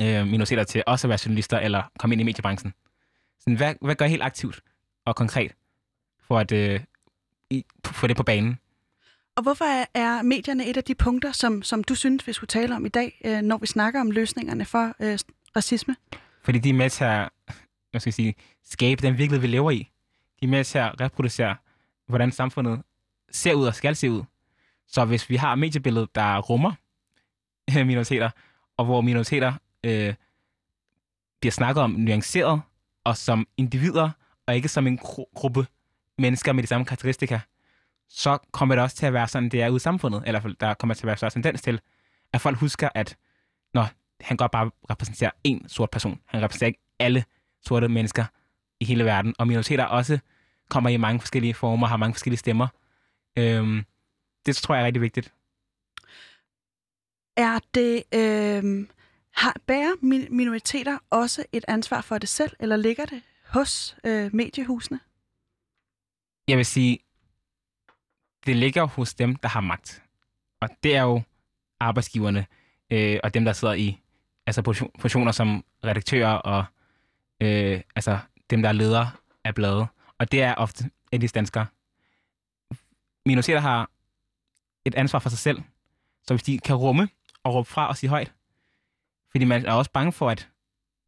øh, 0.00 0.26
minoriteter 0.26 0.64
til 0.64 0.82
også 0.86 1.06
at 1.06 1.08
være 1.08 1.18
journalister 1.24 1.58
eller 1.58 1.82
komme 1.98 2.14
ind 2.14 2.20
i 2.20 2.24
mediebranchen? 2.24 2.74
Sådan, 3.40 3.56
hvad, 3.56 3.74
hvad 3.80 3.94
gør 3.94 4.04
I 4.04 4.08
helt 4.08 4.22
aktivt 4.22 4.60
og 5.04 5.16
konkret 5.16 5.52
for 6.20 6.38
at 6.38 6.52
øh, 6.52 6.80
i, 7.50 7.64
få 7.86 8.06
det 8.06 8.16
på 8.16 8.22
banen? 8.22 8.58
Og 9.36 9.42
hvorfor 9.42 9.96
er 9.98 10.22
medierne 10.22 10.66
et 10.66 10.76
af 10.76 10.84
de 10.84 10.94
punkter, 10.94 11.32
som, 11.32 11.62
som 11.62 11.84
du 11.84 11.94
synes, 11.94 12.26
vi 12.26 12.32
skulle 12.32 12.48
tale 12.48 12.76
om 12.76 12.86
i 12.86 12.88
dag, 12.88 13.20
øh, 13.24 13.40
når 13.40 13.58
vi 13.58 13.66
snakker 13.66 14.00
om 14.00 14.10
løsningerne 14.10 14.64
for 14.64 14.94
øh, 15.00 15.18
racisme? 15.56 15.96
Fordi 16.42 16.58
de 16.58 16.70
er 16.70 16.74
med 16.74 16.90
til 16.90 17.04
at 17.04 17.28
hvad 17.90 18.00
skal 18.00 18.08
jeg 18.08 18.14
sige, 18.14 18.34
skabe 18.64 19.02
den 19.02 19.18
virkelighed, 19.18 19.40
vi 19.40 19.46
lever 19.46 19.70
i. 19.70 19.90
De 20.40 20.46
er 20.46 20.50
med 20.50 20.64
til 20.64 20.78
at 20.78 21.00
reproducere, 21.00 21.56
hvordan 22.06 22.32
samfundet 22.32 22.82
ser 23.30 23.54
ud 23.54 23.66
og 23.66 23.74
skal 23.74 23.96
se 23.96 24.10
ud. 24.10 24.22
Så 24.88 25.04
hvis 25.04 25.30
vi 25.30 25.36
har 25.36 25.54
mediebilledet, 25.54 26.14
der 26.14 26.38
rummer 26.38 26.72
øh, 27.78 27.86
minoriteter, 27.86 28.30
og 28.76 28.84
hvor 28.84 29.00
minoriteter 29.00 29.52
øh, 29.84 30.14
bliver 31.40 31.52
snakket 31.52 31.82
om 31.82 31.90
nuanceret 31.90 32.62
og 33.04 33.16
som 33.16 33.46
individer, 33.56 34.10
og 34.46 34.56
ikke 34.56 34.68
som 34.68 34.86
en 34.86 34.98
gru- 34.98 35.32
gruppe 35.34 35.66
mennesker 36.18 36.52
med 36.52 36.62
de 36.62 36.68
samme 36.68 36.84
karakteristika, 36.84 37.40
så 38.08 38.38
kommer 38.52 38.74
det 38.74 38.82
også 38.82 38.96
til 38.96 39.06
at 39.06 39.12
være 39.12 39.28
sådan, 39.28 39.48
det 39.48 39.62
er 39.62 39.68
ude 39.68 39.76
i 39.76 39.80
samfundet. 39.80 40.22
Eller 40.26 40.40
der 40.60 40.74
kommer 40.74 40.94
til 40.94 41.02
at 41.02 41.06
være 41.06 41.16
større 41.16 41.30
tendens 41.30 41.62
til, 41.62 41.80
at 42.32 42.40
folk 42.40 42.58
husker, 42.58 42.88
at 42.94 43.16
når 43.74 43.88
han 44.20 44.36
godt 44.36 44.50
bare 44.50 44.70
repræsenterer 44.90 45.30
én 45.48 45.68
sort 45.68 45.90
person. 45.90 46.20
Han 46.26 46.42
repræsenterer 46.42 46.68
ikke 46.68 46.80
alle 46.98 47.24
sorte 47.66 47.88
mennesker 47.88 48.24
i 48.80 48.84
hele 48.84 49.04
verden. 49.04 49.34
Og 49.38 49.46
minoriteter 49.46 49.84
også 49.84 50.18
kommer 50.68 50.90
i 50.90 50.96
mange 50.96 51.20
forskellige 51.20 51.54
former, 51.54 51.86
har 51.86 51.96
mange 51.96 52.14
forskellige 52.14 52.38
stemmer. 52.38 52.68
Øhm, 53.38 53.84
det 54.46 54.56
tror 54.56 54.74
jeg 54.74 54.82
er 54.82 54.86
rigtig 54.86 55.02
vigtigt. 55.02 55.34
Er 57.36 57.58
det... 57.74 58.02
Øh, 58.14 58.86
har, 59.30 59.56
bærer 59.66 59.94
minoriteter 60.30 60.98
også 61.10 61.44
et 61.52 61.64
ansvar 61.68 62.00
for 62.00 62.18
det 62.18 62.28
selv, 62.28 62.56
eller 62.60 62.76
ligger 62.76 63.04
det 63.04 63.22
hos 63.48 63.96
øh, 64.04 64.34
mediehusene? 64.34 65.00
Jeg 66.48 66.56
vil 66.56 66.66
sige, 66.66 66.98
det 68.46 68.56
ligger 68.56 68.84
hos 68.84 69.14
dem, 69.14 69.36
der 69.36 69.48
har 69.48 69.60
magt. 69.60 70.02
Og 70.60 70.68
det 70.82 70.96
er 70.96 71.02
jo 71.02 71.22
arbejdsgiverne 71.80 72.46
øh, 72.90 73.20
og 73.24 73.34
dem, 73.34 73.44
der 73.44 73.52
sidder 73.52 73.74
i 73.74 74.00
altså 74.46 74.62
position- 74.62 75.00
positioner 75.00 75.32
som 75.32 75.64
redaktører 75.84 76.32
og 76.32 76.64
øh, 77.40 77.80
altså 77.96 78.18
dem, 78.50 78.62
der 78.62 78.68
er 78.68 78.72
ledere 78.72 79.10
af 79.44 79.54
bladet. 79.54 79.86
Og 80.18 80.32
det 80.32 80.42
er 80.42 80.54
ofte 80.54 80.90
etnisk 81.12 81.34
danskere. 81.34 81.66
Minoriteter 83.26 83.60
har 83.60 83.90
et 84.84 84.94
ansvar 84.94 85.18
for 85.18 85.28
sig 85.28 85.38
selv, 85.38 85.62
så 86.26 86.34
hvis 86.34 86.42
de 86.42 86.58
kan 86.58 86.76
rumme 86.76 87.08
og 87.42 87.54
råbe 87.54 87.68
fra 87.68 87.88
og 87.88 87.96
sige 87.96 88.10
højt, 88.10 88.32
fordi 89.30 89.44
man 89.44 89.66
er 89.66 89.72
også 89.72 89.90
bange 89.90 90.12
for, 90.12 90.30
at 90.30 90.48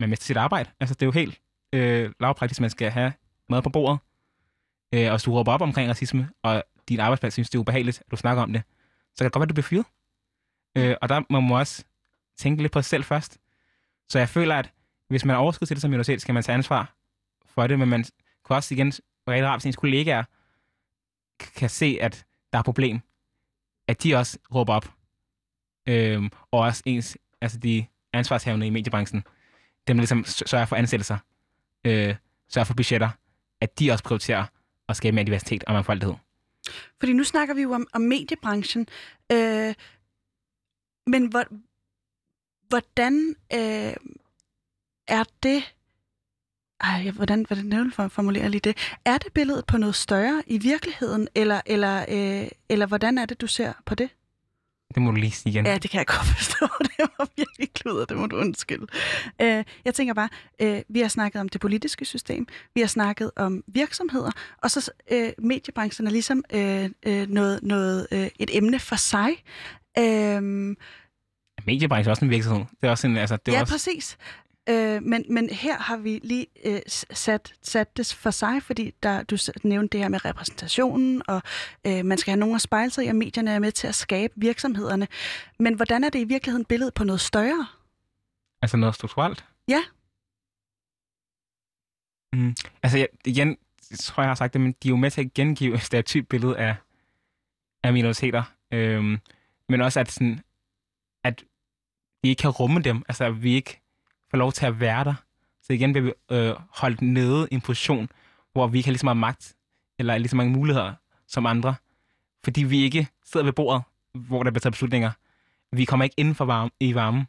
man 0.00 0.08
mister 0.08 0.24
sit 0.24 0.36
arbejde. 0.36 0.70
Altså, 0.80 0.94
det 0.94 1.02
er 1.02 1.06
jo 1.06 1.12
helt 1.12 1.40
øh, 1.72 2.12
lavpraktisk, 2.20 2.60
man 2.60 2.70
skal 2.70 2.90
have 2.90 3.12
mad 3.48 3.62
på 3.62 3.70
bordet. 3.70 3.98
Øh, 4.92 5.06
og 5.06 5.10
hvis 5.10 5.22
du 5.22 5.32
råber 5.32 5.52
op 5.52 5.62
omkring 5.62 5.90
racisme, 5.90 6.30
og 6.42 6.64
din 6.88 7.00
arbejdsplads 7.00 7.34
synes, 7.34 7.50
det 7.50 7.58
er 7.58 7.60
ubehageligt, 7.60 8.02
at 8.06 8.10
du 8.10 8.16
snakker 8.16 8.42
om 8.42 8.52
det, 8.52 8.62
så 9.14 9.18
kan 9.18 9.24
det 9.24 9.32
godt 9.32 9.40
være, 9.40 9.44
at 9.44 9.48
du 9.48 9.54
bliver 9.54 9.62
fyret. 9.62 9.86
Øh, 10.76 10.96
og 11.02 11.08
der 11.08 11.22
må 11.30 11.40
man 11.40 11.52
også 11.52 11.84
tænke 12.36 12.62
lidt 12.62 12.72
på 12.72 12.82
sig 12.82 12.88
selv 12.88 13.04
først. 13.04 13.38
Så 14.08 14.18
jeg 14.18 14.28
føler, 14.28 14.56
at 14.56 14.72
hvis 15.08 15.24
man 15.24 15.36
er 15.36 15.40
overskud 15.40 15.66
til 15.66 15.76
det 15.76 15.82
som 15.82 15.90
minoritet, 15.90 16.20
skal 16.20 16.34
man 16.34 16.42
tage 16.42 16.54
ansvar 16.54 16.94
for 17.46 17.66
det, 17.66 17.78
men 17.78 17.88
man 17.88 18.04
kan 18.46 18.56
også 18.56 18.74
igen 18.74 18.92
rigtig 19.28 19.46
rart, 19.46 19.60
hvis 19.60 19.66
ens 19.66 19.76
kollegaer 19.76 20.24
kan 21.56 21.70
se, 21.70 21.98
at 22.00 22.26
der 22.52 22.58
er 22.58 22.60
et 22.60 22.64
problem, 22.64 23.00
at 23.88 24.02
de 24.02 24.14
også 24.14 24.38
råber 24.54 24.74
op. 24.74 24.92
Øhm, 25.88 26.30
og 26.50 26.60
også 26.60 26.82
ens, 26.86 27.18
altså 27.40 27.58
de 27.58 27.86
ansvarshavende 28.12 28.66
i 28.66 28.70
mediebranchen, 28.70 29.24
dem 29.88 29.96
der 29.96 30.00
ligesom 30.00 30.24
sørger 30.24 30.66
for 30.66 30.76
ansættelser, 30.76 31.18
øh, 31.84 32.14
sørger 32.48 32.64
for 32.64 32.74
budgetter, 32.74 33.10
at 33.60 33.78
de 33.78 33.90
også 33.90 34.04
prioriterer 34.04 34.44
at 34.88 34.96
skabe 34.96 35.14
mere 35.14 35.24
diversitet 35.24 35.64
og 35.64 35.72
mangfoldighed. 35.72 36.14
Fordi 36.98 37.12
nu 37.12 37.24
snakker 37.24 37.54
vi 37.54 37.62
jo 37.62 37.72
om, 37.72 37.86
om 37.92 38.00
mediebranchen. 38.00 38.86
Øh, 39.32 39.74
men 41.06 41.26
hvor, 41.26 41.44
hvordan 42.68 43.36
øh, 43.52 43.94
er 45.08 45.24
det... 45.42 45.75
Ej, 46.96 47.10
hvordan, 47.10 47.44
hvordan 47.48 47.70
vil 47.84 47.92
for- 47.92 48.08
formulere 48.08 48.48
lige 48.48 48.60
det? 48.60 48.76
Er 49.04 49.18
det 49.18 49.32
billedet 49.32 49.66
på 49.66 49.76
noget 49.78 49.94
større 49.94 50.42
i 50.46 50.58
virkeligheden, 50.58 51.28
eller, 51.34 51.60
eller, 51.66 52.04
øh, 52.08 52.48
eller 52.68 52.86
hvordan 52.86 53.18
er 53.18 53.26
det, 53.26 53.40
du 53.40 53.46
ser 53.46 53.72
på 53.86 53.94
det? 53.94 54.08
Det 54.94 55.02
må 55.02 55.10
du 55.10 55.16
lige 55.16 55.30
sige 55.32 55.50
igen. 55.50 55.66
Ja, 55.66 55.78
det 55.78 55.90
kan 55.90 55.98
jeg 55.98 56.06
godt 56.06 56.26
forstå. 56.36 56.66
Det 56.80 57.06
var 57.18 57.28
virkelig 57.36 57.72
kluder, 57.74 58.04
det 58.04 58.16
må 58.16 58.26
du 58.26 58.36
undskylde. 58.36 58.86
Øh, 59.42 59.64
jeg 59.84 59.94
tænker 59.94 60.14
bare, 60.14 60.28
øh, 60.62 60.82
vi 60.88 61.00
har 61.00 61.08
snakket 61.08 61.40
om 61.40 61.48
det 61.48 61.60
politiske 61.60 62.04
system, 62.04 62.46
vi 62.74 62.80
har 62.80 62.88
snakket 62.88 63.30
om 63.36 63.64
virksomheder, 63.66 64.30
og 64.62 64.70
så 64.70 64.90
øh, 65.12 65.28
mediebranchen 65.38 66.06
er 66.06 66.10
ligesom 66.10 66.44
øh, 66.54 66.90
øh, 67.06 67.28
noget, 67.28 67.62
noget, 67.62 68.06
øh, 68.12 68.28
et 68.38 68.56
emne 68.56 68.78
for 68.78 68.96
sig. 68.96 69.30
Øh, 69.98 70.74
Mediebranchen 71.66 72.06
er 72.08 72.10
også 72.10 72.24
en 72.24 72.30
virksomhed. 72.30 72.64
Det 72.80 72.86
er 72.86 72.90
også 72.90 73.06
en, 73.06 73.16
altså, 73.16 73.36
det 73.36 73.52
er 73.52 73.56
ja, 73.56 73.62
også, 73.62 73.74
præcis. 73.74 74.16
Øh, 74.68 75.02
men, 75.02 75.24
men 75.30 75.50
her 75.50 75.78
har 75.78 75.96
vi 75.96 76.20
lige 76.24 76.46
øh, 76.64 76.80
sat, 77.12 77.54
sat 77.62 77.96
det 77.96 78.14
for 78.14 78.30
sig, 78.30 78.62
fordi 78.62 78.94
der, 79.02 79.22
du 79.22 79.36
nævnte 79.64 79.92
det 79.92 80.00
her 80.00 80.08
med 80.08 80.24
repræsentationen, 80.24 81.22
og 81.28 81.42
øh, 81.86 82.04
man 82.04 82.18
skal 82.18 82.30
have 82.30 82.40
nogen 82.40 82.54
at 82.54 82.60
spejle 82.60 82.90
sig 82.90 83.04
i, 83.04 83.08
og 83.08 83.16
medierne 83.16 83.50
er 83.50 83.58
med 83.58 83.72
til 83.72 83.86
at 83.86 83.94
skabe 83.94 84.34
virksomhederne. 84.36 85.08
Men 85.58 85.74
hvordan 85.74 86.04
er 86.04 86.08
det 86.08 86.18
i 86.18 86.24
virkeligheden 86.24 86.64
billedet 86.64 86.94
på 86.94 87.04
noget 87.04 87.20
større? 87.20 87.66
altså 88.62 88.76
noget 88.76 88.94
strukturelt. 88.94 89.44
Ja. 89.68 89.82
Mm. 92.32 92.54
Altså, 92.82 92.98
jeg, 92.98 93.08
igen, 93.24 93.56
jeg 93.90 93.98
tror, 93.98 94.22
jeg 94.22 94.30
har 94.30 94.34
sagt 94.34 94.52
det, 94.52 94.60
men 94.60 94.72
de 94.82 94.88
er 94.88 94.90
jo 94.90 94.96
med 94.96 95.10
til 95.10 95.20
at 95.20 95.34
gengive 95.34 95.74
et 95.74 95.82
stereotyp 95.82 96.28
billede 96.28 96.58
af, 96.58 96.76
af 97.84 97.92
minoriteter. 97.92 98.42
Øhm, 98.72 99.18
men 99.68 99.80
også, 99.80 100.00
at, 100.00 100.10
sådan, 100.10 100.40
at 101.24 101.44
vi 102.22 102.28
ikke 102.28 102.40
kan 102.40 102.50
rumme 102.50 102.82
dem. 102.82 103.02
Altså, 103.08 103.24
at 103.24 103.42
vi 103.42 103.54
ikke 103.54 103.80
får 104.36 104.38
lov 104.38 104.52
til 104.52 104.66
at 104.66 104.80
være 104.80 105.04
der. 105.04 105.14
Så 105.62 105.72
igen 105.72 105.92
bliver 105.92 106.04
vi 106.04 106.34
øh, 106.36 106.54
holdt 106.70 107.02
nede 107.02 107.48
i 107.50 107.54
en 107.54 107.60
position, 107.60 108.08
hvor 108.52 108.66
vi 108.66 108.78
ikke 108.78 108.86
har 108.86 108.92
lige 108.92 108.98
så 108.98 109.06
meget 109.06 109.16
magt, 109.16 109.56
eller 109.98 110.18
lige 110.18 110.28
så 110.28 110.36
mange 110.36 110.52
muligheder 110.52 110.94
som 111.26 111.46
andre. 111.46 111.74
Fordi 112.44 112.62
vi 112.62 112.82
ikke 112.82 113.08
sidder 113.24 113.44
ved 113.44 113.52
bordet, 113.52 113.82
hvor 114.14 114.42
der 114.42 114.50
bliver 114.50 114.60
taget 114.60 114.72
beslutninger. 114.72 115.10
Vi 115.72 115.84
kommer 115.84 116.04
ikke 116.04 116.14
inden 116.16 116.34
for 116.34 116.44
varme, 116.44 116.70
i 116.80 116.94
varmen. 116.94 117.24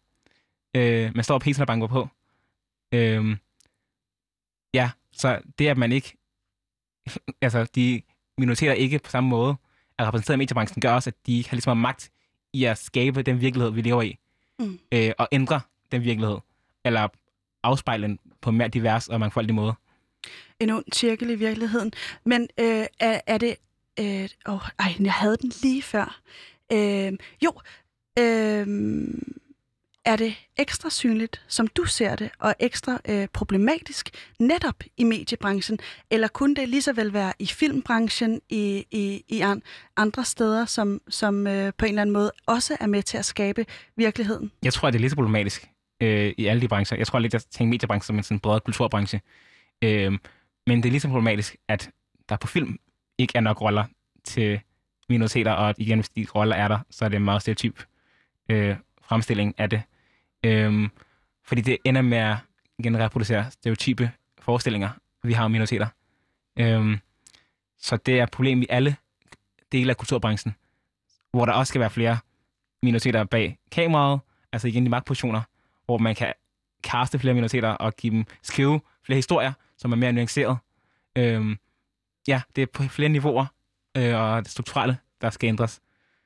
Øh, 0.73 1.11
man 1.15 1.23
står 1.23 1.39
på 1.39 1.43
pisen 1.43 1.61
og 1.61 1.67
banker 1.67 1.87
på. 1.87 2.07
Øh, 2.91 3.37
ja, 4.73 4.91
så 5.11 5.39
det, 5.59 5.67
at 5.67 5.77
man 5.77 5.91
ikke... 5.91 6.17
altså, 7.41 7.67
de 7.75 8.01
minoriteter 8.37 8.73
ikke 8.73 8.99
på 8.99 9.11
samme 9.11 9.29
måde 9.29 9.55
er 9.97 10.07
repræsenteret 10.07 10.35
i 10.35 10.37
mediebranchen, 10.37 10.81
gør 10.81 10.93
også, 10.93 11.09
at 11.09 11.15
de 11.25 11.37
ikke 11.37 11.49
har 11.49 11.55
lige 11.55 11.61
så 11.61 11.69
meget 11.69 11.81
magt 11.81 12.11
i 12.53 12.63
at 12.63 12.77
skabe 12.77 13.21
den 13.21 13.41
virkelighed, 13.41 13.71
vi 13.71 13.81
lever 13.81 14.01
i. 14.01 14.17
Mm. 14.59 14.79
Øh, 14.91 15.11
og 15.17 15.27
ændre 15.31 15.61
den 15.91 16.03
virkelighed. 16.03 16.37
Eller 16.87 17.07
afspejle 17.63 18.17
på 18.41 18.51
mere 18.51 18.67
divers 18.67 19.07
og 19.07 19.19
mangfoldig 19.19 19.55
måde. 19.55 19.73
En 20.59 20.69
ond 20.69 20.85
cirkel 20.93 21.29
i 21.29 21.35
virkeligheden. 21.35 21.93
Men 22.25 22.47
øh, 22.59 22.85
er, 22.99 23.21
er 23.27 23.37
det... 23.37 23.55
Øh, 23.99 24.29
oh, 24.45 24.61
ej, 24.79 24.95
jeg 24.99 25.13
havde 25.13 25.37
den 25.37 25.51
lige 25.63 25.83
før. 25.83 26.21
Øh, 26.71 27.13
jo, 27.43 27.51
øh, 28.19 28.67
er 30.05 30.15
det 30.15 30.35
ekstra 30.57 30.89
synligt, 30.89 31.41
som 31.47 31.67
du 31.67 31.85
ser 31.85 32.15
det, 32.15 32.29
og 32.39 32.55
ekstra 32.59 32.99
øh, 33.09 33.27
problematisk 33.33 34.09
netop 34.39 34.83
i 34.97 35.03
mediebranchen? 35.03 35.79
Eller 36.11 36.27
kunne 36.27 36.55
det 36.55 36.69
lige 36.69 36.81
så 36.81 36.93
vel 36.93 37.13
være 37.13 37.33
i 37.39 37.45
filmbranchen, 37.45 38.41
i, 38.49 38.85
i, 38.91 39.23
i 39.27 39.41
an, 39.41 39.61
andre 39.97 40.25
steder, 40.25 40.65
som, 40.65 41.01
som 41.09 41.47
øh, 41.47 41.73
på 41.77 41.85
en 41.85 41.89
eller 41.89 42.01
anden 42.01 42.13
måde 42.13 42.31
også 42.45 42.77
er 42.79 42.87
med 42.87 43.03
til 43.03 43.17
at 43.17 43.25
skabe 43.25 43.65
virkeligheden? 43.95 44.51
Jeg 44.63 44.73
tror, 44.73 44.87
at 44.87 44.93
det 44.93 44.97
er 44.97 45.01
lige 45.01 45.09
så 45.09 45.15
problematisk 45.15 45.69
øh, 46.01 46.33
i 46.37 46.45
alle 46.45 46.61
de 46.61 46.67
brancher. 46.67 46.97
Jeg 46.97 47.07
tror 47.07 47.19
lidt, 47.19 47.33
jeg 47.33 47.41
tænker 47.41 47.69
mediebranchen 47.69 48.07
som 48.07 48.17
en 48.17 48.23
sådan 48.23 48.39
bredere 48.39 48.59
kulturbranche. 48.59 49.21
Øh, 49.81 50.11
men 50.67 50.77
det 50.77 50.85
er 50.85 50.91
lige 50.91 50.99
så 50.99 51.07
problematisk, 51.07 51.55
at 51.67 51.91
der 52.29 52.37
på 52.37 52.47
film 52.47 52.79
ikke 53.17 53.33
er 53.35 53.41
nok 53.41 53.61
roller 53.61 53.83
til 54.23 54.59
minoriteter, 55.09 55.51
og 55.51 55.75
igen, 55.77 55.99
hvis 55.99 56.09
de 56.09 56.27
roller 56.35 56.55
er 56.55 56.67
der, 56.67 56.79
så 56.89 57.05
er 57.05 57.09
det 57.09 57.15
en 57.15 57.25
meget 57.25 57.41
stereotyp 57.41 57.83
øh, 58.49 58.75
fremstilling 59.01 59.53
af 59.57 59.69
det. 59.69 59.81
Øh, 60.43 60.89
fordi 61.43 61.61
det 61.61 61.77
ender 61.85 62.01
med 62.01 62.17
at 62.17 62.37
igen 62.79 62.99
reproducere 62.99 63.51
stereotype 63.51 64.11
forestillinger, 64.39 64.89
vi 65.23 65.33
har 65.33 65.45
om 65.45 65.51
minoriteter. 65.51 65.87
Øh, 66.59 66.97
så 67.79 67.97
det 67.97 68.19
er 68.19 68.23
et 68.23 68.31
problem 68.31 68.61
i 68.61 68.65
alle 68.69 68.95
dele 69.71 69.89
af 69.89 69.97
kulturbranchen, 69.97 70.55
hvor 71.31 71.45
der 71.45 71.53
også 71.53 71.71
skal 71.71 71.81
være 71.81 71.89
flere 71.89 72.17
minoriteter 72.83 73.23
bag 73.23 73.57
kameraet, 73.71 74.19
altså 74.51 74.67
igen 74.67 74.85
de 74.85 74.89
magtpositioner, 74.89 75.41
hvor 75.87 75.97
man 75.97 76.15
kan 76.15 76.33
kaste 76.83 77.19
flere 77.19 77.33
minoriteter 77.33 77.69
og 77.69 77.95
give 77.95 78.13
dem 78.13 78.25
skrive 78.41 78.81
flere 79.03 79.17
historier, 79.17 79.53
som 79.77 79.91
er 79.91 79.95
mere 79.95 80.13
nuanceret. 80.13 80.57
Øhm, 81.15 81.57
ja, 82.27 82.41
det 82.55 82.61
er 82.61 82.65
på 82.73 82.83
flere 82.83 83.09
niveauer, 83.09 83.45
øh, 83.97 84.15
og 84.15 84.43
det 84.43 84.51
strukturelle, 84.51 84.97
der 85.21 85.29
skal 85.29 85.47
ændres. 85.47 85.79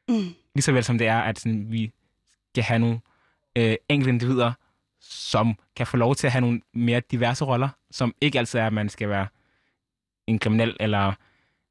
Mm. 0.10 0.16
Lige 0.56 0.62
så 0.62 0.72
vel 0.72 0.84
som 0.84 0.98
det 0.98 1.08
er, 1.08 1.20
at 1.20 1.40
sådan, 1.40 1.72
vi 1.72 1.92
skal 2.50 2.64
have 2.64 2.80
nogle 2.80 3.00
øh, 3.56 3.76
enkelte 3.90 4.10
individer, 4.10 4.54
som 5.00 5.56
kan 5.76 5.88
få 5.88 5.98
lov 5.98 6.16
til 6.16 6.28
at 6.28 6.34
have 6.34 6.42
nogle 6.42 6.62
mere 6.74 7.00
diverse 7.00 7.46
roller, 7.46 7.70
som 7.92 8.14
ikke 8.22 8.40
altid 8.40 8.60
er, 8.60 8.68
at 8.68 8.74
man 8.74 8.90
skal 8.90 9.10
være 9.10 9.28
en 10.28 10.40
kriminel, 10.40 10.78
eller 10.80 11.14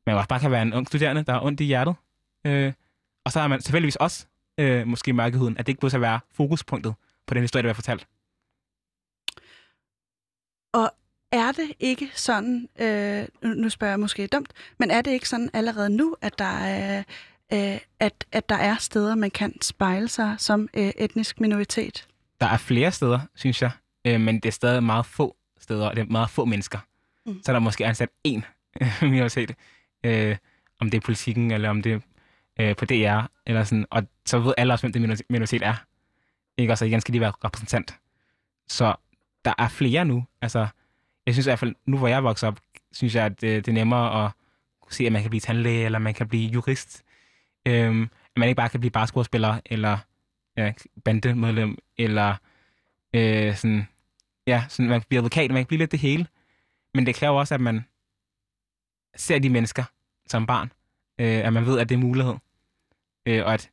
man 0.07 0.17
også 0.17 0.29
bare 0.29 0.41
kan 0.41 0.51
være 0.51 0.63
en 0.63 0.75
ung 0.75 0.87
studerende, 0.87 1.23
der 1.23 1.35
er 1.35 1.41
ondt 1.45 1.61
i 1.61 1.65
hjertet. 1.65 1.95
Øh, 2.45 2.73
og 3.25 3.33
så 3.33 3.41
er 3.41 3.49
man 3.49 3.61
selvfølgelig 3.61 4.01
også 4.01 4.27
øh, 4.59 4.87
måske 4.87 5.13
mørkehuden, 5.13 5.59
at 5.59 5.67
det 5.67 5.71
ikke 5.71 5.81
burde 5.81 6.01
være 6.01 6.21
fokuspunktet 6.33 6.95
på 7.31 7.35
den 7.35 7.43
historie, 7.43 7.63
der 7.63 7.67
bliver 7.67 7.75
fortalt. 7.75 8.07
Er 11.33 11.53
det 11.53 11.73
ikke 11.81 12.11
sådan, 12.15 12.69
øh, 12.81 13.27
nu- 13.43 13.69
spørger 13.69 13.93
jeg 13.93 14.01
måske 14.01 14.27
dumt, 14.27 14.53
men 14.79 14.91
er 14.91 15.03
det 15.03 15.11
ikke 15.11 15.29
sådan 15.29 15.51
allerede 15.53 15.91
nu, 15.91 16.17
at 16.21 16.39
der 16.39 16.45
er, 16.45 17.03
øh, 17.53 17.79
at, 18.01 18.25
at 18.33 18.49
der 18.49 18.55
er 18.55 18.77
steder, 18.77 19.15
man 19.15 19.31
kan 19.31 19.63
spejle 19.63 20.09
sig 20.09 20.35
som 20.39 20.69
øh, 20.77 20.93
etnisk 20.99 21.41
minoritet? 21.41 22.09
Der 22.41 22.47
er 22.47 22.57
flere 22.57 22.93
steder, 22.93 23.21
synes 23.35 23.63
jeg, 23.63 23.71
øh, 24.07 24.21
men 24.21 24.35
det 24.35 24.47
er 24.47 24.53
stadig 24.53 24.83
meget 24.83 25.07
få 25.07 25.37
steder, 25.61 25.89
og 25.89 25.97
det 25.97 26.03
er 26.03 26.07
meget 26.07 26.31
få 26.31 26.45
mennesker. 26.45 26.79
Mm. 27.27 27.43
Så 27.43 27.51
er 27.51 27.53
der 27.53 27.61
måske 27.61 27.87
ansat 27.87 28.09
én 28.29 28.41
minoritet, 29.03 29.55
øh, 30.05 30.37
om 30.81 30.91
det 30.91 30.97
er 30.99 31.03
politikken, 31.03 31.51
eller 31.51 31.71
om 31.71 31.83
det 31.83 31.93
er 31.93 32.01
øh, 32.61 32.77
på 32.77 32.85
DR, 32.85 33.21
eller 33.47 33.65
sådan, 33.65 33.87
og 33.91 34.03
så 34.27 34.39
ved 34.39 34.55
alle 34.59 34.73
også, 34.73 34.83
hvem 34.89 34.93
det 34.93 35.23
minoritet 35.31 35.63
er. 35.63 35.75
Ikke? 36.57 36.73
Og 36.73 36.79
så 36.79 36.85
igen 36.85 37.01
skal 37.01 37.15
de 37.15 37.21
være 37.21 37.33
repræsentant. 37.45 37.99
Så 38.69 38.95
der 39.45 39.55
er 39.59 39.69
flere 39.69 40.05
nu. 40.05 40.25
Altså, 40.43 40.67
jeg 41.27 41.35
synes 41.35 41.47
i 41.47 41.51
hvert 41.51 41.59
fald, 41.59 41.75
nu 41.87 41.99
hvor 41.99 42.09
jeg 42.09 42.25
vokser 42.25 42.49
op, 42.49 42.61
synes 42.93 43.15
jeg, 43.15 43.25
at 43.25 43.41
det, 43.41 43.67
det 43.67 43.73
er 43.73 43.75
nemmere 43.75 44.25
at 44.25 44.33
kunne 44.83 44.93
se, 44.93 45.07
at 45.07 45.13
man 45.13 45.23
kan 45.23 45.31
blive 45.31 45.41
tandlæge, 45.41 45.85
eller 45.85 45.99
man 45.99 46.15
kan 46.15 46.29
blive 46.29 46.51
jurist. 46.51 47.03
Øhm, 47.67 48.03
at 48.03 48.37
man 48.37 48.49
ikke 48.49 48.57
bare 48.57 48.69
kan 48.69 48.81
blive 48.81 48.91
basketballspiller, 48.91 49.61
eller 49.67 49.99
ja, 50.57 50.73
bandemedlem, 51.05 51.79
eller 51.99 52.37
øh, 53.15 53.57
sådan, 53.57 53.89
ja, 54.47 54.65
sådan, 54.69 54.89
man 54.89 55.01
kan 55.01 55.07
blive 55.09 55.19
advokat, 55.19 55.51
man 55.51 55.63
kan 55.63 55.67
blive 55.67 55.79
lidt 55.79 55.93
det 55.93 56.01
hele. 56.01 56.27
Men 56.95 57.07
det 57.07 57.15
kræver 57.15 57.39
også, 57.39 57.55
at 57.55 57.61
man 57.61 57.85
ser 59.17 59.39
de 59.39 59.49
mennesker 59.49 59.85
som 60.27 60.47
barn, 60.47 60.73
øh, 61.19 61.47
at 61.47 61.53
man 61.53 61.67
ved, 61.67 61.79
at 61.79 61.89
det 61.89 61.95
er 61.95 61.99
mulighed, 61.99 62.35
øh, 63.27 63.45
og 63.45 63.55
at 63.55 63.71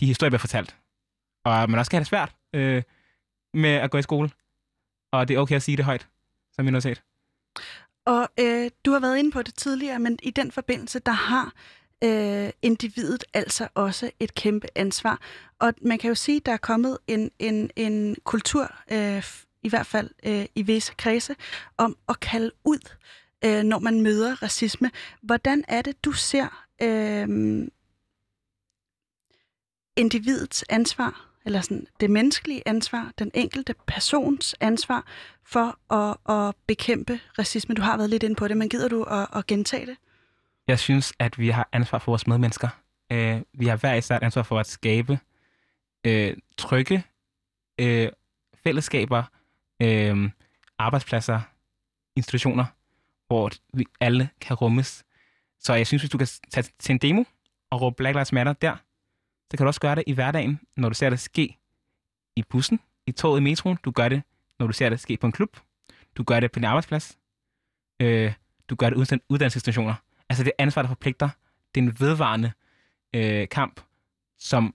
de 0.00 0.06
historier 0.06 0.30
bliver 0.30 0.38
fortalt. 0.38 0.76
Og 1.44 1.70
man 1.70 1.78
også 1.78 1.88
skal 1.88 1.96
have 1.96 2.00
det 2.00 2.08
svært. 2.08 2.34
Øh, 2.54 2.82
med 3.54 3.70
at 3.70 3.90
gå 3.90 3.98
i 3.98 4.02
skole. 4.02 4.30
Og 5.12 5.28
det 5.28 5.34
er 5.34 5.38
okay 5.38 5.56
at 5.56 5.62
sige 5.62 5.76
det 5.76 5.84
højt, 5.84 6.08
som 6.52 6.64
minoritet. 6.64 7.02
Og 8.04 8.28
øh, 8.40 8.70
du 8.84 8.92
har 8.92 9.00
været 9.00 9.18
inde 9.18 9.30
på 9.30 9.42
det 9.42 9.54
tidligere, 9.54 9.98
men 9.98 10.18
i 10.22 10.30
den 10.30 10.52
forbindelse, 10.52 10.98
der 10.98 11.12
har 11.12 11.52
øh, 12.04 12.50
individet 12.62 13.24
altså 13.34 13.68
også 13.74 14.10
et 14.20 14.34
kæmpe 14.34 14.66
ansvar. 14.74 15.20
Og 15.58 15.74
man 15.82 15.98
kan 15.98 16.08
jo 16.08 16.14
sige, 16.14 16.36
at 16.36 16.46
der 16.46 16.52
er 16.52 16.56
kommet 16.56 16.98
en, 17.06 17.30
en, 17.38 17.70
en 17.76 18.16
kultur, 18.24 18.74
øh, 18.92 19.24
i 19.62 19.68
hvert 19.68 19.86
fald 19.86 20.10
øh, 20.22 20.46
i 20.54 20.62
visse 20.62 20.94
kredse, 20.98 21.36
om 21.76 21.96
at 22.08 22.20
kalde 22.20 22.50
ud, 22.64 22.96
øh, 23.44 23.62
når 23.62 23.78
man 23.78 24.00
møder 24.00 24.42
racisme. 24.42 24.90
Hvordan 25.22 25.64
er 25.68 25.82
det, 25.82 26.04
du 26.04 26.12
ser 26.12 26.66
øh, 26.82 27.68
individets 29.96 30.64
ansvar, 30.68 31.29
eller 31.50 31.60
sådan 31.60 31.86
det 32.00 32.10
menneskelige 32.10 32.62
ansvar, 32.66 33.12
den 33.18 33.30
enkelte 33.34 33.74
persons 33.86 34.54
ansvar 34.60 35.06
for 35.44 35.94
at, 35.94 36.16
at 36.36 36.54
bekæmpe 36.66 37.20
racisme? 37.38 37.74
Du 37.74 37.82
har 37.82 37.96
været 37.96 38.10
lidt 38.10 38.22
inde 38.22 38.34
på 38.34 38.48
det, 38.48 38.56
men 38.56 38.68
gider 38.68 38.88
du 38.88 39.02
at, 39.02 39.26
at 39.36 39.46
gentage 39.46 39.86
det? 39.86 39.96
Jeg 40.68 40.78
synes, 40.78 41.12
at 41.18 41.38
vi 41.38 41.48
har 41.48 41.68
ansvar 41.72 41.98
for 41.98 42.12
vores 42.12 42.26
medmennesker. 42.26 42.68
Øh, 43.12 43.40
vi 43.52 43.66
har 43.66 43.76
hver 43.76 43.94
især 43.94 44.16
et 44.16 44.22
ansvar 44.22 44.42
for 44.42 44.58
at 44.58 44.66
skabe 44.66 45.18
øh, 46.06 46.36
trygge 46.58 47.04
øh, 47.80 48.08
fællesskaber, 48.64 49.22
øh, 49.82 50.30
arbejdspladser, 50.78 51.40
institutioner, 52.16 52.64
hvor 53.26 53.50
vi 53.74 53.86
alle 54.00 54.28
kan 54.40 54.56
rummes. 54.56 55.04
Så 55.60 55.74
jeg 55.74 55.86
synes, 55.86 56.02
hvis 56.02 56.10
du 56.10 56.18
kan 56.18 56.28
tage 56.50 56.66
til 56.78 56.92
en 56.92 56.98
demo 56.98 57.24
og 57.70 57.80
råbe 57.80 57.96
Black 57.96 58.14
Lives 58.14 58.32
Matter 58.32 58.52
der, 58.52 58.76
så 59.50 59.56
kan 59.56 59.64
du 59.64 59.66
også 59.66 59.80
gøre 59.80 59.94
det 59.94 60.04
i 60.06 60.12
hverdagen, 60.12 60.60
når 60.76 60.88
du 60.88 60.94
ser 60.94 61.10
det 61.10 61.20
ske 61.20 61.58
i 62.36 62.42
bussen, 62.42 62.80
i 63.06 63.12
toget, 63.12 63.40
i 63.40 63.42
metroen. 63.42 63.78
Du 63.84 63.90
gør 63.90 64.08
det, 64.08 64.22
når 64.58 64.66
du 64.66 64.72
ser 64.72 64.88
det 64.88 65.00
ske 65.00 65.16
på 65.16 65.26
en 65.26 65.32
klub. 65.32 65.56
Du 66.16 66.22
gør 66.22 66.40
det 66.40 66.52
på 66.52 66.58
din 66.58 66.64
arbejdsplads. 66.64 67.18
Øh, 68.00 68.32
du 68.68 68.74
gør 68.74 68.90
det 68.90 68.96
uden 68.96 69.20
uddannelsesinstitutioner. 69.28 69.94
Altså 70.28 70.44
det 70.44 70.52
ansvar, 70.58 70.82
der 70.82 70.88
forpligter. 70.88 71.28
Det 71.74 71.80
er 71.80 71.84
en 71.84 72.00
vedvarende 72.00 72.52
øh, 73.14 73.48
kamp, 73.48 73.80
som 74.38 74.74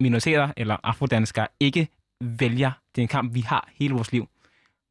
minoriteter 0.00 0.52
eller 0.56 0.76
afrodanskere 0.82 1.48
ikke 1.60 1.88
vælger. 2.20 2.72
Det 2.94 3.00
er 3.00 3.04
en 3.04 3.08
kamp, 3.08 3.34
vi 3.34 3.40
har 3.40 3.68
hele 3.72 3.94
vores 3.94 4.12
liv. 4.12 4.28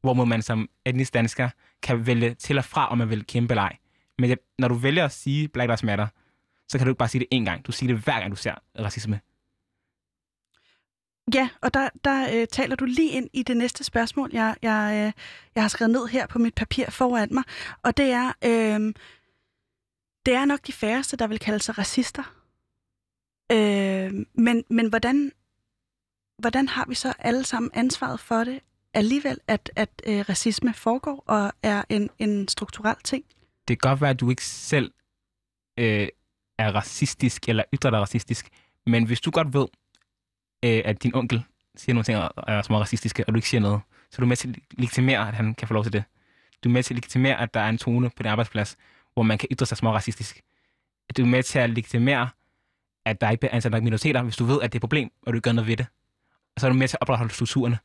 Hvor 0.00 0.24
man 0.24 0.42
som 0.42 0.68
etnisk 0.84 1.14
dansker 1.14 1.50
kan 1.82 2.06
vælge 2.06 2.34
til 2.34 2.58
og 2.58 2.64
fra, 2.64 2.88
om 2.88 2.98
man 2.98 3.10
vil 3.10 3.26
kæmpe 3.26 3.52
eller 3.52 3.62
ej. 3.62 3.76
Men 4.18 4.38
når 4.58 4.68
du 4.68 4.74
vælger 4.74 5.04
at 5.04 5.12
sige 5.12 5.48
Black 5.48 5.68
Lives 5.68 5.82
Matter, 5.82 6.06
så 6.68 6.78
kan 6.78 6.86
du 6.86 6.90
ikke 6.90 6.98
bare 6.98 7.08
sige 7.08 7.26
det 7.30 7.38
én 7.38 7.44
gang. 7.44 7.66
Du 7.66 7.72
siger 7.72 7.94
det 7.94 8.04
hver 8.04 8.20
gang, 8.20 8.30
du 8.30 8.36
ser 8.36 8.54
racisme. 8.78 9.20
Ja, 11.34 11.48
og 11.62 11.74
der, 11.74 11.88
der 12.04 12.28
øh, 12.34 12.46
taler 12.46 12.76
du 12.76 12.84
lige 12.84 13.10
ind 13.10 13.30
i 13.32 13.42
det 13.42 13.56
næste 13.56 13.84
spørgsmål, 13.84 14.30
jeg, 14.32 14.56
jeg, 14.62 14.92
øh, 14.94 15.12
jeg 15.54 15.62
har 15.62 15.68
skrevet 15.68 15.90
ned 15.90 16.06
her 16.06 16.26
på 16.26 16.38
mit 16.38 16.54
papir 16.54 16.90
foran 16.90 17.28
mig. 17.32 17.44
Og 17.82 17.96
det 17.96 18.10
er, 18.10 18.32
øh, 18.44 18.94
det 20.26 20.34
er 20.34 20.44
nok 20.44 20.66
de 20.66 20.72
færreste, 20.72 21.16
der 21.16 21.26
vil 21.26 21.38
kalde 21.38 21.62
sig 21.62 21.78
racister. 21.78 22.34
Øh, 23.52 24.26
men 24.34 24.64
men 24.70 24.88
hvordan, 24.88 25.32
hvordan 26.38 26.68
har 26.68 26.84
vi 26.88 26.94
så 26.94 27.12
alle 27.18 27.44
sammen 27.44 27.70
ansvaret 27.74 28.20
for 28.20 28.44
det 28.44 28.60
alligevel, 28.94 29.38
at, 29.46 29.70
at 29.76 30.02
øh, 30.06 30.24
racisme 30.28 30.74
foregår 30.74 31.24
og 31.26 31.52
er 31.62 31.84
en, 31.88 32.10
en 32.18 32.48
strukturel 32.48 32.96
ting? 33.04 33.24
Det 33.68 33.80
kan 33.80 33.90
godt 33.90 34.00
være, 34.00 34.10
at 34.10 34.20
du 34.20 34.30
ikke 34.30 34.44
selv 34.44 34.92
øh, 35.78 36.08
er 36.58 36.72
racistisk 36.72 37.48
eller 37.48 37.64
ytrer 37.74 37.90
dig 37.90 38.00
racistisk, 38.00 38.48
men 38.86 39.06
hvis 39.06 39.20
du 39.20 39.30
godt 39.30 39.54
ved, 39.54 39.66
øh, 40.64 40.82
at 40.84 41.02
din 41.02 41.14
onkel 41.14 41.42
siger 41.76 41.94
nogle 41.94 42.04
ting, 42.04 42.18
er, 42.18 42.62
som 42.62 42.74
er 42.74 42.78
racistiske, 42.78 43.24
og 43.26 43.32
du 43.32 43.38
ikke 43.38 43.48
siger 43.48 43.60
noget, 43.60 43.80
så 44.10 44.16
er 44.18 44.20
du 44.20 44.26
med 44.26 44.36
til 44.36 44.48
at 44.48 44.58
legitimere, 44.78 45.28
at 45.28 45.34
han 45.34 45.54
kan 45.54 45.68
få 45.68 45.74
lov 45.74 45.82
til 45.82 45.92
det. 45.92 46.04
Du 46.64 46.68
er 46.68 46.72
med 46.72 46.82
til 46.82 46.94
at 46.94 46.96
legitimere, 46.96 47.40
at 47.40 47.54
der 47.54 47.60
er 47.60 47.68
en 47.68 47.78
tone 47.78 48.10
på 48.10 48.22
din 48.22 48.30
arbejdsplads, 48.30 48.76
hvor 49.14 49.22
man 49.22 49.38
kan 49.38 49.48
ytre 49.52 49.66
sig 49.66 49.76
små 49.76 49.92
racistisk. 49.92 50.40
Du 51.16 51.22
er 51.22 51.26
med 51.26 51.42
til 51.42 51.58
at 51.58 51.70
legitimere, 51.70 52.28
at 53.04 53.20
der 53.20 53.30
ikke 53.30 53.40
bliver 53.40 53.54
ansat 53.54 53.72
nok 53.72 53.82
minoriteter, 53.82 54.22
hvis 54.22 54.36
du 54.36 54.44
ved, 54.44 54.62
at 54.62 54.72
det 54.72 54.74
er 54.74 54.78
et 54.78 54.82
problem, 54.82 55.10
og 55.26 55.32
du 55.32 55.36
ikke 55.36 55.44
gør 55.44 55.52
noget 55.52 55.68
ved 55.68 55.76
det. 55.76 55.86
Og 56.54 56.60
så 56.60 56.66
er 56.66 56.70
du 56.70 56.76
med 56.76 56.88
til 56.88 56.96
at 56.96 57.02
opretholde 57.02 57.34
strukturerne. 57.34 57.78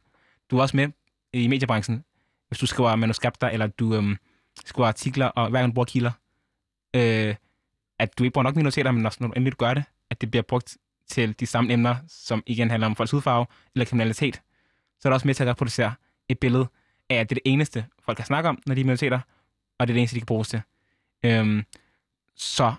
Du 0.52 0.58
er 0.58 0.62
også 0.62 0.78
med 0.78 0.90
i 1.34 1.48
mediebranchen, 1.48 2.04
hvis 2.48 2.60
du 2.60 2.66
skriver 2.66 2.96
manuskripter, 2.96 3.48
eller 3.48 3.68
du 3.68 3.96
øhm, 3.96 4.18
skriver 4.66 4.88
artikler, 4.88 5.26
og 5.26 5.50
hver 5.50 5.60
gang 5.60 5.72
du 5.72 5.74
bruger 5.74 5.86
kilder, 5.86 6.12
øh, 6.96 7.36
at 8.00 8.18
du 8.18 8.24
ikke 8.24 8.34
bruger 8.34 8.44
nok 8.44 8.56
minoriteter, 8.56 8.92
men 8.92 9.06
også 9.06 9.18
når 9.22 9.28
du 9.28 9.34
endelig 9.34 9.58
gør 9.58 9.74
det, 9.74 9.84
at 10.10 10.22
det 10.22 10.32
bliver 10.32 10.44
brugt 10.44 10.78
til 11.08 11.40
de 11.40 11.46
samme 11.46 11.74
emner, 11.74 11.96
som 12.08 12.44
igen 12.46 12.70
handler 12.70 12.88
om 12.88 12.96
folks 12.96 13.12
hudfarve 13.12 13.46
eller 13.76 13.86
kriminalitet, 13.86 14.42
så 15.00 15.08
er 15.08 15.10
det 15.10 15.14
også 15.14 15.28
med 15.28 15.36
til 15.36 15.44
at 15.44 15.50
reproducere 15.50 15.94
et 16.30 16.40
billede 16.40 16.68
af, 17.10 17.16
at 17.16 17.30
det 17.30 17.38
er 17.38 17.42
det 17.46 17.52
eneste, 17.52 17.86
folk 18.06 18.16
kan 18.16 18.26
snakke 18.26 18.50
om, 18.50 18.62
når 18.66 18.76
de 18.76 18.82
er 18.82 18.86
minoriteter, 18.86 19.20
og 19.80 19.88
det 19.88 19.94
er 19.94 19.96
det 19.96 20.02
eneste, 20.02 20.16
de 20.16 20.20
kan 20.20 20.26
bruges 20.26 20.48
til. 20.48 20.62
Øhm, 21.26 21.64
så 22.36 22.74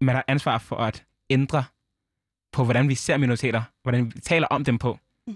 man 0.00 0.14
har 0.14 0.24
ansvar 0.28 0.58
for 0.58 0.76
at 0.76 1.04
ændre 1.30 1.64
på, 2.52 2.64
hvordan 2.64 2.88
vi 2.88 2.94
ser 2.94 3.16
minoriteter, 3.16 3.62
hvordan 3.82 4.12
vi 4.14 4.20
taler 4.20 4.46
om 4.46 4.64
dem 4.64 4.78
på, 4.78 4.98
mm. 5.26 5.32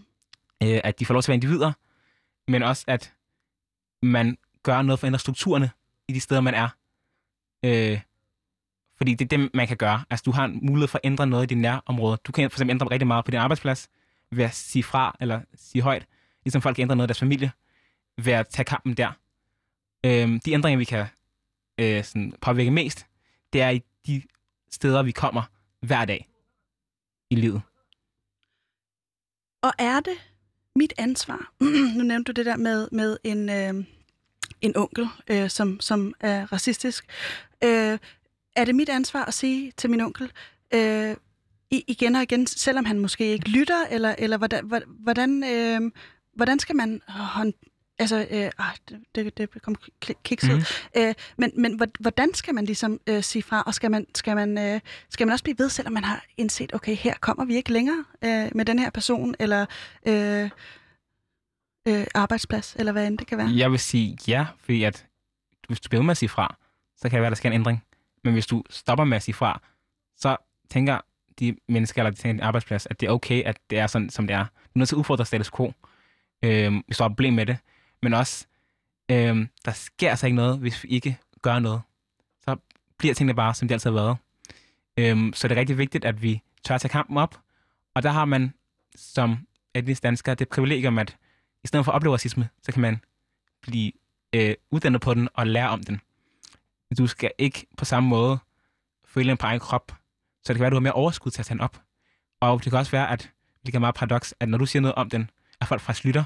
øh, 0.63 0.81
at 0.85 1.01
de 1.01 1.07
får 1.07 1.15
lov 1.15 1.23
til 1.23 1.27
at 1.27 1.29
være 1.29 1.35
individer, 1.35 1.73
men 2.51 2.63
også 2.63 2.85
at 2.87 3.15
man 4.03 4.39
gør 4.63 4.83
noget 4.83 5.01
for 5.01 5.07
at 5.07 5.09
ændre 5.09 5.19
strukturerne 5.19 5.71
i 6.09 6.13
de 6.13 6.21
steder, 6.21 6.41
man 6.41 6.55
er. 6.55 6.69
Øh, 7.65 8.01
fordi 8.99 9.15
det 9.15 9.33
er 9.33 9.37
det, 9.37 9.51
man 9.55 9.69
kan 9.69 9.77
gøre. 9.77 10.05
Altså, 10.11 10.23
du 10.27 10.31
har 10.31 10.45
en 10.45 10.59
mulighed 10.63 10.89
for 10.89 10.99
at 10.99 11.07
ændre 11.07 11.27
noget 11.27 11.45
i 11.45 11.47
din 11.47 11.61
nærområde. 11.61 12.19
Du 12.25 12.33
kan 12.33 12.51
for 12.51 12.57
eksempel 12.57 12.75
ændre 12.75 12.91
rigtig 12.91 13.07
meget 13.07 13.25
på 13.25 13.31
din 13.31 13.41
arbejdsplads 13.41 13.89
ved 14.33 14.45
at 14.45 14.55
sige 14.55 14.83
fra 14.83 15.17
eller 15.21 15.41
sige 15.55 15.83
højt. 15.83 16.07
Ligesom 16.45 16.63
folk 16.63 16.77
kan 16.77 16.83
ændre 16.83 16.97
noget 16.97 17.07
i 17.07 17.09
deres 17.09 17.19
familie 17.19 17.51
ved 18.19 18.33
at 18.33 18.49
tage 18.49 18.65
kampen 18.65 18.95
der. 18.95 19.13
Øhm, 20.07 20.41
de 20.41 20.53
ændringer, 20.53 20.79
vi 20.79 20.85
kan 20.85 21.07
øh, 21.81 22.05
sådan 22.05 22.33
påvirke 22.41 22.71
mest, 22.71 23.07
det 23.53 23.63
er 23.63 23.71
i 23.71 23.83
de 24.07 24.23
steder, 24.71 25.03
vi 25.03 25.13
kommer 25.13 25.43
hver 25.81 26.05
dag 26.05 26.29
i 27.31 27.35
livet. 27.35 27.63
Og 29.63 29.73
er 29.79 30.01
det 30.01 30.17
mit 30.77 30.93
ansvar? 30.99 31.53
nu 31.97 32.05
nævnte 32.05 32.33
du 32.33 32.37
det 32.37 32.47
der 32.47 32.57
med, 32.57 32.89
med 32.93 33.17
en, 33.25 33.49
øh, 33.49 33.85
en 34.61 34.77
onkel, 34.77 35.09
øh, 35.29 35.51
som, 35.51 35.81
som 35.81 36.15
er 36.21 36.53
racistisk. 36.53 37.07
Øh, 37.65 37.99
er 38.61 38.65
det 38.65 38.75
mit 38.75 38.89
ansvar 38.89 39.25
at 39.25 39.35
sige 39.35 39.73
til 39.77 39.91
min 39.91 40.01
onkel, 40.01 40.33
øh, 40.75 41.17
igen 41.71 42.15
og 42.15 42.23
igen, 42.23 42.47
selvom 42.47 42.85
han 42.85 42.99
måske 42.99 43.25
ikke 43.25 43.49
lytter, 43.49 43.85
eller, 43.91 44.15
eller 44.19 44.37
hvordan, 44.37 44.83
hvordan, 44.89 45.45
øh, 45.45 45.91
hvordan 46.37 46.59
skal 46.59 46.77
man 46.77 47.01
hånd, 47.09 47.53
Altså, 48.01 48.27
øh, 48.31 48.51
det, 49.15 49.39
det, 49.39 49.55
det 49.55 49.63
kom 49.63 49.77
kiks 50.25 50.45
ud. 50.45 50.57
Mm. 50.57 51.01
Øh, 51.01 51.15
men, 51.39 51.53
men 51.57 51.81
hvordan 52.01 52.35
skal 52.35 52.55
man 52.55 52.65
ligesom 52.65 53.01
øh, 53.07 53.23
sige 53.23 53.43
fra, 53.43 53.63
og 53.67 53.75
skal 53.75 53.91
man, 53.91 54.07
skal, 54.15 54.37
man, 54.37 54.59
øh, 54.59 54.81
skal 55.11 55.27
man 55.27 55.33
også 55.33 55.45
blive 55.45 55.59
ved, 55.59 55.69
selvom 55.69 55.93
man 55.93 56.05
har 56.05 56.25
indset, 56.37 56.75
okay, 56.75 56.97
her 56.97 57.15
kommer 57.21 57.45
vi 57.45 57.57
ikke 57.57 57.73
længere 57.73 58.05
øh, 58.25 58.51
med 58.55 58.65
den 58.65 58.79
her 58.79 58.91
person, 58.91 59.35
eller 59.39 59.67
øh, 60.07 60.51
øh, 61.89 62.07
arbejdsplads, 62.15 62.77
eller 62.79 62.93
hvad 62.93 63.07
end 63.07 63.19
det 63.19 63.27
kan 63.27 63.39
være? 63.39 63.51
Jeg 63.57 63.71
vil 63.71 63.79
sige 63.79 64.19
ja, 64.29 64.47
fordi 64.61 64.83
at 64.83 65.07
hvis 65.69 65.81
du 65.81 65.89
bliver 65.89 66.03
med 66.03 66.11
at 66.11 66.17
sige 66.17 66.29
fra, 66.29 66.57
så 66.97 67.03
kan 67.03 67.11
det 67.11 67.21
være, 67.21 67.27
at 67.27 67.31
der 67.31 67.37
sker 67.37 67.49
en 67.49 67.55
ændring. 67.55 67.83
Men 68.25 68.33
hvis 68.33 68.47
du 68.47 68.63
stopper 68.71 69.05
med 69.05 69.17
at 69.17 69.23
sige 69.23 69.35
fra, 69.35 69.61
så 70.17 70.37
tænker 70.71 71.01
de 71.39 71.57
mennesker, 71.69 72.03
eller 72.03 72.11
de 72.11 72.17
tænker 72.17 72.33
din 72.33 72.43
arbejdsplads, 72.43 72.87
at 72.87 73.01
det 73.01 73.07
er 73.07 73.11
okay, 73.11 73.43
at 73.43 73.59
det 73.71 73.79
er 73.79 73.87
sådan, 73.87 74.11
som 74.11 74.27
det 74.27 74.35
er. 74.35 74.45
Du 74.45 74.71
er 74.75 74.79
nødt 74.79 74.89
til 74.89 74.97
at 74.97 74.99
udfordre 74.99 75.27
status 75.27 75.51
quo, 75.51 75.73
øh, 76.43 76.73
hvis 76.87 76.97
du 76.97 77.03
har 77.03 77.09
et 77.09 77.13
problem 77.13 77.35
med 77.35 77.47
det. 77.47 77.57
Men 78.03 78.15
også, 78.15 78.47
øh, 79.11 79.47
der 79.65 79.73
sker 79.73 80.11
altså 80.11 80.27
ikke 80.27 80.37
noget, 80.37 80.59
hvis 80.59 80.85
vi 80.85 80.89
ikke 80.89 81.19
gør 81.43 81.59
noget. 81.59 81.81
Så 82.45 82.57
bliver 82.99 83.15
tingene 83.15 83.35
bare, 83.35 83.55
som 83.55 83.69
de 83.69 83.75
altid 83.75 83.91
har 83.91 83.95
været. 83.95 84.17
Øh, 84.97 85.33
så 85.35 85.49
det 85.49 85.57
er 85.57 85.61
rigtig 85.61 85.79
vigtigt, 85.79 86.05
at 86.05 86.23
vi 86.23 86.43
tør 86.65 86.75
at 86.75 86.81
tage 86.81 86.93
kampen 86.93 87.17
op. 87.17 87.41
Og 87.95 88.03
der 88.03 88.11
har 88.11 88.25
man 88.25 88.55
som 88.97 89.39
etnisk 89.75 90.03
dansker 90.03 90.35
det 90.35 90.49
privilegium, 90.49 90.99
at 90.99 91.17
i 91.65 91.67
stedet 91.67 91.85
for 91.85 91.93
at 91.93 91.97
opleve 91.97 92.15
racisme, 92.15 92.49
så 92.63 92.73
kan 92.73 92.83
man 92.83 93.01
blive 93.63 93.93
øh, 94.33 94.55
uddannet 94.71 95.01
på 95.01 95.15
den 95.15 95.29
og 95.35 95.47
lære 95.47 95.69
om 95.69 95.83
den. 95.83 96.01
Du 96.99 97.07
skal 97.07 97.33
ikke 97.39 97.67
på 97.77 97.85
samme 97.85 98.09
måde 98.09 98.39
føle 99.07 99.31
en 99.31 99.37
på 99.37 99.47
egen 99.47 99.61
krop. 99.61 99.93
Så 100.43 100.53
det 100.53 100.57
kan 100.57 100.61
være, 100.61 100.67
at 100.67 100.71
du 100.71 100.77
har 100.77 100.81
mere 100.81 100.93
overskud 100.93 101.31
til 101.31 101.43
at 101.43 101.47
tage 101.47 101.55
den 101.55 101.61
op. 101.61 101.83
Og 102.41 102.65
det 102.65 102.73
kan 102.73 102.79
også 102.79 102.91
være, 102.91 103.11
at 103.11 103.31
det 103.67 103.73
kan 103.73 103.81
meget 103.81 103.95
paradoks, 103.95 104.35
at 104.41 104.49
når 104.49 104.59
du 104.59 104.67
siger 104.67 104.81
noget 104.81 104.95
om 104.95 105.11
den, 105.11 105.31
at 105.61 105.69
folk 105.69 105.81
faktisk 105.81 106.05
lytter. 106.05 106.25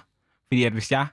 Fordi 0.49 0.65
at 0.65 0.73
hvis 0.73 0.93
jeg 0.93 1.07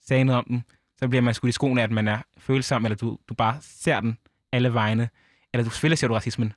sagde 0.00 0.24
noget 0.24 0.38
om 0.38 0.44
den, 0.44 0.64
så 0.98 1.08
bliver 1.08 1.22
man 1.22 1.34
skudt 1.34 1.48
i 1.48 1.52
skoene, 1.52 1.82
at 1.82 1.90
man 1.90 2.08
er 2.08 2.18
følsom, 2.38 2.84
eller 2.84 2.96
du, 2.96 3.18
du 3.28 3.34
bare 3.34 3.58
ser 3.60 4.00
den 4.00 4.18
alle 4.52 4.74
vegne. 4.74 5.08
Eller 5.52 5.64
du 5.64 5.70
selvfølgelig 5.70 5.98
ser 5.98 6.08
du 6.08 6.14
racismen. 6.14 6.52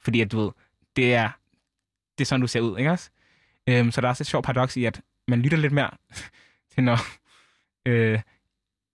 Fordi 0.00 0.20
at 0.20 0.32
du 0.32 0.40
ved, 0.40 0.50
det 0.96 1.14
er, 1.14 1.30
det 2.18 2.24
er 2.24 2.26
sådan, 2.26 2.40
du 2.40 2.46
ser 2.46 2.60
ud, 2.60 2.78
ikke 2.78 2.90
også? 2.90 3.10
Øhm, 3.66 3.90
så 3.90 4.00
der 4.00 4.06
er 4.06 4.10
også 4.10 4.22
et 4.22 4.26
sjovt 4.26 4.44
paradoks 4.44 4.76
i, 4.76 4.84
at 4.84 5.02
man 5.28 5.40
lytter 5.40 5.58
lidt 5.58 5.72
mere 5.72 5.90
til 6.74 6.84
når 6.84 6.98
øh, 7.86 8.20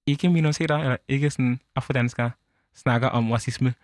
ikke 0.07 0.29
minoriteter, 0.29 0.77
eller 0.77 0.97
ikke 1.09 1.31
sådan 1.31 1.61
afrodanskere, 1.77 2.31
snakker 2.83 3.09
om 3.09 3.31
racisme, 3.31 3.75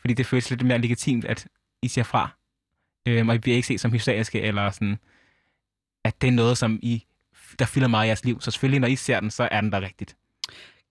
fordi 0.00 0.14
det 0.14 0.26
føles 0.26 0.50
lidt 0.50 0.62
mere 0.66 0.78
legitimt, 0.78 1.24
at 1.24 1.48
I 1.82 1.88
siger 1.88 2.04
fra. 2.04 2.28
Øhm, 3.08 3.28
og 3.28 3.34
I 3.34 3.38
bliver 3.38 3.56
ikke 3.56 3.68
set 3.68 3.80
som 3.80 3.92
hysteriske, 3.92 4.40
eller 4.40 4.70
sådan, 4.70 4.98
at 6.04 6.20
det 6.22 6.28
er 6.28 6.32
noget, 6.32 6.58
som 6.58 6.78
I 6.82 7.04
der 7.58 7.64
fylder 7.64 7.88
meget 7.88 8.06
i 8.06 8.08
jeres 8.08 8.24
liv. 8.24 8.40
Så 8.40 8.50
selvfølgelig, 8.50 8.80
når 8.80 8.88
I 8.88 8.96
ser 8.96 9.20
den, 9.20 9.30
så 9.30 9.48
er 9.50 9.60
den 9.60 9.72
der 9.72 9.80
rigtigt. 9.80 10.16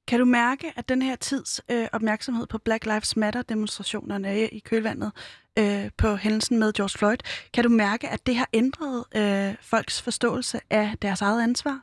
Kan 0.08 0.20
du 0.20 0.26
mærke, 0.26 0.74
at 0.76 0.90
den 0.90 1.02
her 1.02 1.16
tids 1.16 1.62
øh, 1.72 1.88
opmærksomhed 1.94 2.48
på 2.48 2.58
Black 2.58 2.86
Lives 2.86 3.18
Matter-demonstrationerne 3.18 4.48
i 4.50 4.60
kølvandet 4.60 5.12
øh, 5.60 5.90
på 5.98 6.16
hændelsen 6.16 6.60
med 6.60 6.74
George 6.74 6.98
Floyd, 6.98 7.18
kan 7.54 7.64
du 7.64 7.70
mærke, 7.70 8.10
at 8.10 8.26
det 8.28 8.36
har 8.36 8.50
ændret 8.54 9.04
øh, 9.16 9.56
folks 9.62 10.02
forståelse 10.02 10.60
af 10.70 10.94
deres 11.02 11.22
eget 11.22 11.44
ansvar? 11.44 11.80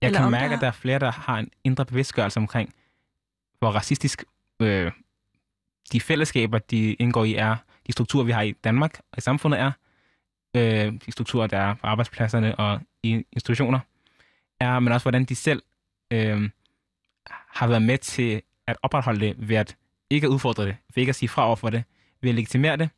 Jeg 0.00 0.06
Eller 0.08 0.20
kan 0.20 0.30
mærke, 0.30 0.48
der- 0.48 0.54
at 0.56 0.60
der 0.60 0.66
er 0.66 0.70
flere, 0.72 0.98
der 0.98 1.10
har 1.12 1.38
en 1.38 1.50
indre 1.64 1.86
bevidstgørelse 1.86 2.38
omkring, 2.40 2.74
hvor 3.58 3.70
racistisk 3.70 4.24
øh, 4.60 4.92
de 5.92 6.00
fællesskaber, 6.00 6.58
de 6.58 6.94
indgår 6.94 7.24
i, 7.24 7.34
er. 7.34 7.56
De 7.86 7.92
strukturer, 7.92 8.24
vi 8.24 8.32
har 8.32 8.42
i 8.42 8.52
Danmark 8.52 9.00
og 9.12 9.18
i 9.18 9.20
samfundet 9.20 9.60
er. 9.60 9.72
Øh, 10.56 10.92
de 11.06 11.12
strukturer, 11.12 11.46
der 11.46 11.58
er 11.58 11.74
på 11.74 11.86
arbejdspladserne 11.86 12.56
og 12.56 12.80
i 13.02 13.24
institutioner 13.32 13.80
er, 14.60 14.78
men 14.80 14.92
også 14.92 15.04
hvordan 15.04 15.24
de 15.24 15.34
selv 15.34 15.62
øh, 16.10 16.50
har 17.28 17.66
været 17.66 17.82
med 17.82 17.98
til 17.98 18.42
at 18.66 18.76
opretholde 18.82 19.20
det 19.20 19.48
ved 19.48 19.56
at 19.56 19.76
ikke 20.10 20.26
at 20.26 20.30
udfordre 20.30 20.66
det, 20.66 20.76
ved 20.94 21.00
ikke 21.02 21.10
at 21.10 21.16
sige 21.16 21.28
fra 21.28 21.46
over 21.46 21.56
for 21.56 21.70
det, 21.70 21.84
ved 22.20 22.30
at 22.30 22.34
legitimere 22.34 22.76
det. 22.76 22.90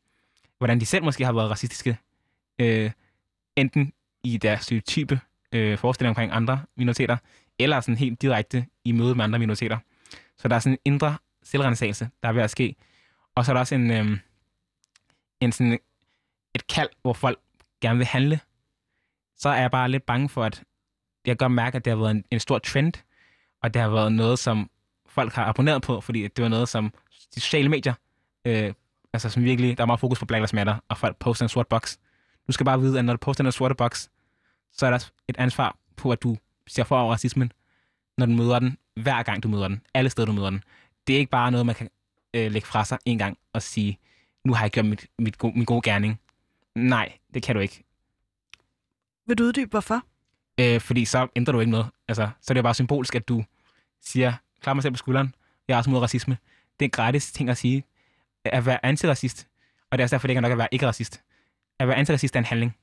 Hvordan 0.58 0.80
de 0.80 0.86
selv 0.86 1.04
måske 1.04 1.24
har 1.24 1.32
været 1.32 1.50
racistiske, 1.50 1.98
øh, 2.58 2.90
enten 3.56 3.92
i 4.24 4.36
deres 4.36 4.60
stereotype 4.60 5.20
øh, 5.52 5.78
forestilling 5.78 6.10
omkring 6.10 6.32
andre 6.32 6.62
minoriteter, 6.76 7.16
eller 7.58 7.80
sådan 7.80 7.96
helt 7.96 8.22
direkte 8.22 8.66
i 8.84 8.92
møde 8.92 9.14
med 9.14 9.24
andre 9.24 9.38
minoriteter. 9.38 9.78
Så 10.38 10.48
der 10.48 10.54
er 10.54 10.58
sådan 10.58 10.72
en 10.72 10.92
indre 10.92 11.16
selvrensagelse, 11.44 12.10
der 12.22 12.28
er 12.28 12.32
ved 12.32 12.42
at 12.42 12.50
ske. 12.50 12.76
Og 13.34 13.44
så 13.44 13.52
er 13.52 13.54
der 13.54 13.60
også 13.60 13.74
en, 13.74 13.90
øh, 13.90 14.18
en 15.40 15.52
sådan 15.52 15.78
et 16.54 16.66
kald, 16.66 16.88
hvor 17.02 17.12
folk 17.12 17.38
gerne 17.80 17.96
vil 17.96 18.06
handle. 18.06 18.40
Så 19.36 19.48
er 19.48 19.60
jeg 19.60 19.70
bare 19.70 19.88
lidt 19.88 20.06
bange 20.06 20.28
for, 20.28 20.44
at 20.44 20.62
jeg 21.26 21.38
kan 21.38 21.44
godt 21.48 21.52
mærke, 21.52 21.76
at 21.76 21.84
det 21.84 21.90
har 21.90 21.98
været 21.98 22.10
en, 22.10 22.24
en 22.30 22.40
stor 22.40 22.58
trend, 22.58 22.92
og 23.62 23.74
det 23.74 23.82
har 23.82 23.88
været 23.88 24.12
noget, 24.12 24.38
som 24.38 24.70
folk 25.06 25.32
har 25.32 25.44
abonneret 25.44 25.82
på, 25.82 26.00
fordi 26.00 26.28
det 26.28 26.42
var 26.42 26.48
noget, 26.48 26.68
som 26.68 26.92
de 27.34 27.40
sociale 27.40 27.68
medier, 27.68 27.94
øh, 28.44 28.74
altså 29.12 29.28
som 29.28 29.44
virkelig, 29.44 29.78
der 29.78 29.82
er 29.82 29.86
meget 29.86 30.00
fokus 30.00 30.18
på 30.18 30.26
Black 30.26 30.40
Lives 30.40 30.52
Matter, 30.52 30.76
og 30.88 30.98
folk 30.98 31.16
poster 31.16 31.44
en 31.44 31.48
sort 31.48 31.66
boks. 31.66 31.98
Du 32.46 32.52
skal 32.52 32.66
bare 32.66 32.80
vide, 32.80 32.98
at 32.98 33.04
når 33.04 33.12
du 33.12 33.18
poster 33.18 33.44
en 33.44 33.52
sorte 33.52 33.74
boks, 33.74 34.10
så 34.72 34.86
er 34.86 34.90
der 34.90 35.10
et 35.28 35.36
ansvar 35.38 35.76
på, 35.96 36.12
at 36.12 36.22
du 36.22 36.36
ser 36.66 36.84
for 36.84 36.98
over 36.98 37.12
racismen, 37.12 37.52
når 38.18 38.26
du 38.26 38.32
møder 38.32 38.58
den, 38.58 38.78
hver 38.96 39.22
gang 39.22 39.42
du 39.42 39.48
møder 39.48 39.68
den, 39.68 39.80
alle 39.94 40.10
steder 40.10 40.26
du 40.26 40.32
møder 40.32 40.50
den. 40.50 40.62
Det 41.06 41.14
er 41.14 41.18
ikke 41.18 41.30
bare 41.30 41.50
noget, 41.50 41.66
man 41.66 41.74
kan 41.74 41.90
øh, 42.34 42.52
lægge 42.52 42.66
fra 42.68 42.84
sig 42.84 42.98
en 43.04 43.18
gang 43.18 43.38
og 43.52 43.62
sige, 43.62 43.98
nu 44.44 44.54
har 44.54 44.64
jeg 44.64 44.70
gjort 44.70 44.86
mit, 44.86 45.06
mit 45.18 45.38
go- 45.38 45.50
min 45.54 45.64
gode 45.64 45.82
gerning. 45.82 46.20
Nej, 46.74 47.12
det 47.34 47.42
kan 47.42 47.54
du 47.54 47.60
ikke. 47.60 47.84
Vil 49.26 49.38
du 49.38 49.44
uddybe, 49.44 49.70
hvorfor? 49.70 50.02
Øh, 50.60 50.80
fordi 50.80 51.04
så 51.04 51.28
ændrer 51.36 51.52
du 51.52 51.60
ikke 51.60 51.70
noget. 51.70 51.86
Altså, 52.08 52.30
så 52.40 52.52
er 52.52 52.54
det 52.54 52.58
jo 52.58 52.62
bare 52.62 52.74
symbolsk, 52.74 53.14
at 53.14 53.28
du 53.28 53.44
siger, 54.02 54.32
klar 54.60 54.74
mig 54.74 54.82
selv 54.82 54.92
på 54.92 54.98
skulderen, 54.98 55.34
jeg 55.68 55.74
er 55.74 55.78
også 55.78 55.90
mod 55.90 55.98
racisme. 56.00 56.36
Det 56.80 56.84
er 56.84 56.88
en 56.88 56.90
gratis 56.90 57.32
ting 57.32 57.50
at 57.50 57.56
sige. 57.56 57.84
At 58.44 58.66
være 58.66 58.86
antiracist, 58.86 59.48
og 59.90 59.98
det 59.98 60.02
er 60.02 60.04
også 60.04 60.14
derfor, 60.16 60.26
det 60.26 60.30
ikke 60.32 60.38
er 60.38 60.42
nok 60.42 60.52
at 60.52 60.58
være 60.58 60.68
ikke-racist. 60.72 61.22
At 61.78 61.88
være 61.88 61.96
antiracist 61.96 62.36
er 62.36 62.40
en 62.40 62.44
handling. 62.44 62.76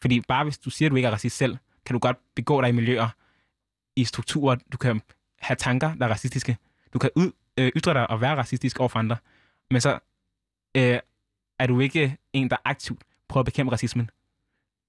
Fordi 0.00 0.20
bare 0.20 0.44
hvis 0.44 0.58
du 0.58 0.70
siger, 0.70 0.88
at 0.88 0.90
du 0.90 0.96
ikke 0.96 1.06
er 1.06 1.12
racist 1.12 1.36
selv, 1.36 1.56
kan 1.86 1.94
du 1.94 1.98
godt 1.98 2.16
begå 2.34 2.60
dig 2.60 2.68
i 2.68 2.72
miljøer, 2.72 3.08
i 3.96 4.04
strukturer, 4.04 4.56
du 4.72 4.76
kan 4.76 5.02
have 5.38 5.56
tanker, 5.56 5.94
der 5.94 6.06
er 6.06 6.10
racistiske. 6.10 6.56
Du 6.96 7.00
kan 7.00 7.10
ud, 7.16 7.32
øh, 7.58 7.72
ytre 7.76 7.94
dig 7.94 8.10
og 8.10 8.20
være 8.20 8.36
racistisk 8.36 8.80
over 8.80 8.88
for 8.88 8.98
andre. 8.98 9.16
Men 9.70 9.80
så 9.80 9.98
øh, 10.76 10.98
er 11.58 11.66
du 11.66 11.80
ikke 11.80 12.16
en, 12.32 12.50
der 12.50 12.56
aktivt 12.64 13.02
prøver 13.28 13.42
at 13.42 13.44
bekæmpe 13.44 13.72
racismen. 13.72 14.10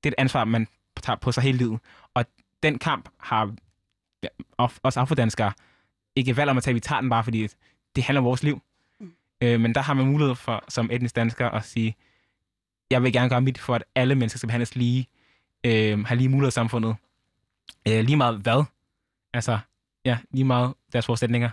Det 0.03 0.09
er 0.09 0.11
et 0.11 0.21
ansvar, 0.21 0.45
man 0.45 0.67
tager 1.03 1.17
på 1.17 1.31
sig 1.31 1.43
hele 1.43 1.57
livet. 1.57 1.79
Og 2.13 2.25
den 2.63 2.79
kamp 2.79 3.09
har 3.19 3.55
ja, 4.23 4.27
os 4.83 4.97
afrodanskere 4.97 5.53
ikke 6.15 6.37
valgt 6.37 6.49
om 6.49 6.57
at 6.57 6.63
tage. 6.63 6.73
Vi 6.73 6.79
tager 6.79 7.01
den 7.01 7.09
bare, 7.09 7.23
fordi 7.23 7.47
det 7.95 8.03
handler 8.03 8.21
om 8.21 8.25
vores 8.25 8.43
liv. 8.43 8.61
Mm. 8.99 9.13
Øh, 9.41 9.59
men 9.59 9.75
der 9.75 9.81
har 9.81 9.93
man 9.93 10.05
mulighed 10.05 10.35
for, 10.35 10.63
som 10.69 10.89
etnisk 10.91 11.15
dansker, 11.15 11.49
at 11.49 11.63
sige, 11.63 11.95
jeg 12.91 13.03
vil 13.03 13.13
gerne 13.13 13.29
gøre 13.29 13.41
mit 13.41 13.57
for, 13.57 13.75
at 13.75 13.83
alle 13.95 14.15
mennesker 14.15 14.37
skal 14.37 14.47
behandles 14.47 14.75
lige, 14.75 15.07
øh, 15.63 16.05
have 16.05 16.17
lige 16.17 16.29
muligheder 16.29 16.47
i 16.47 16.51
samfundet. 16.51 16.95
Øh, 17.87 17.99
lige 17.99 18.17
meget 18.17 18.37
hvad? 18.37 18.63
Altså, 19.33 19.59
ja, 20.05 20.17
lige 20.31 20.45
meget 20.45 20.73
deres 20.93 21.05
forudsætninger. 21.05 21.49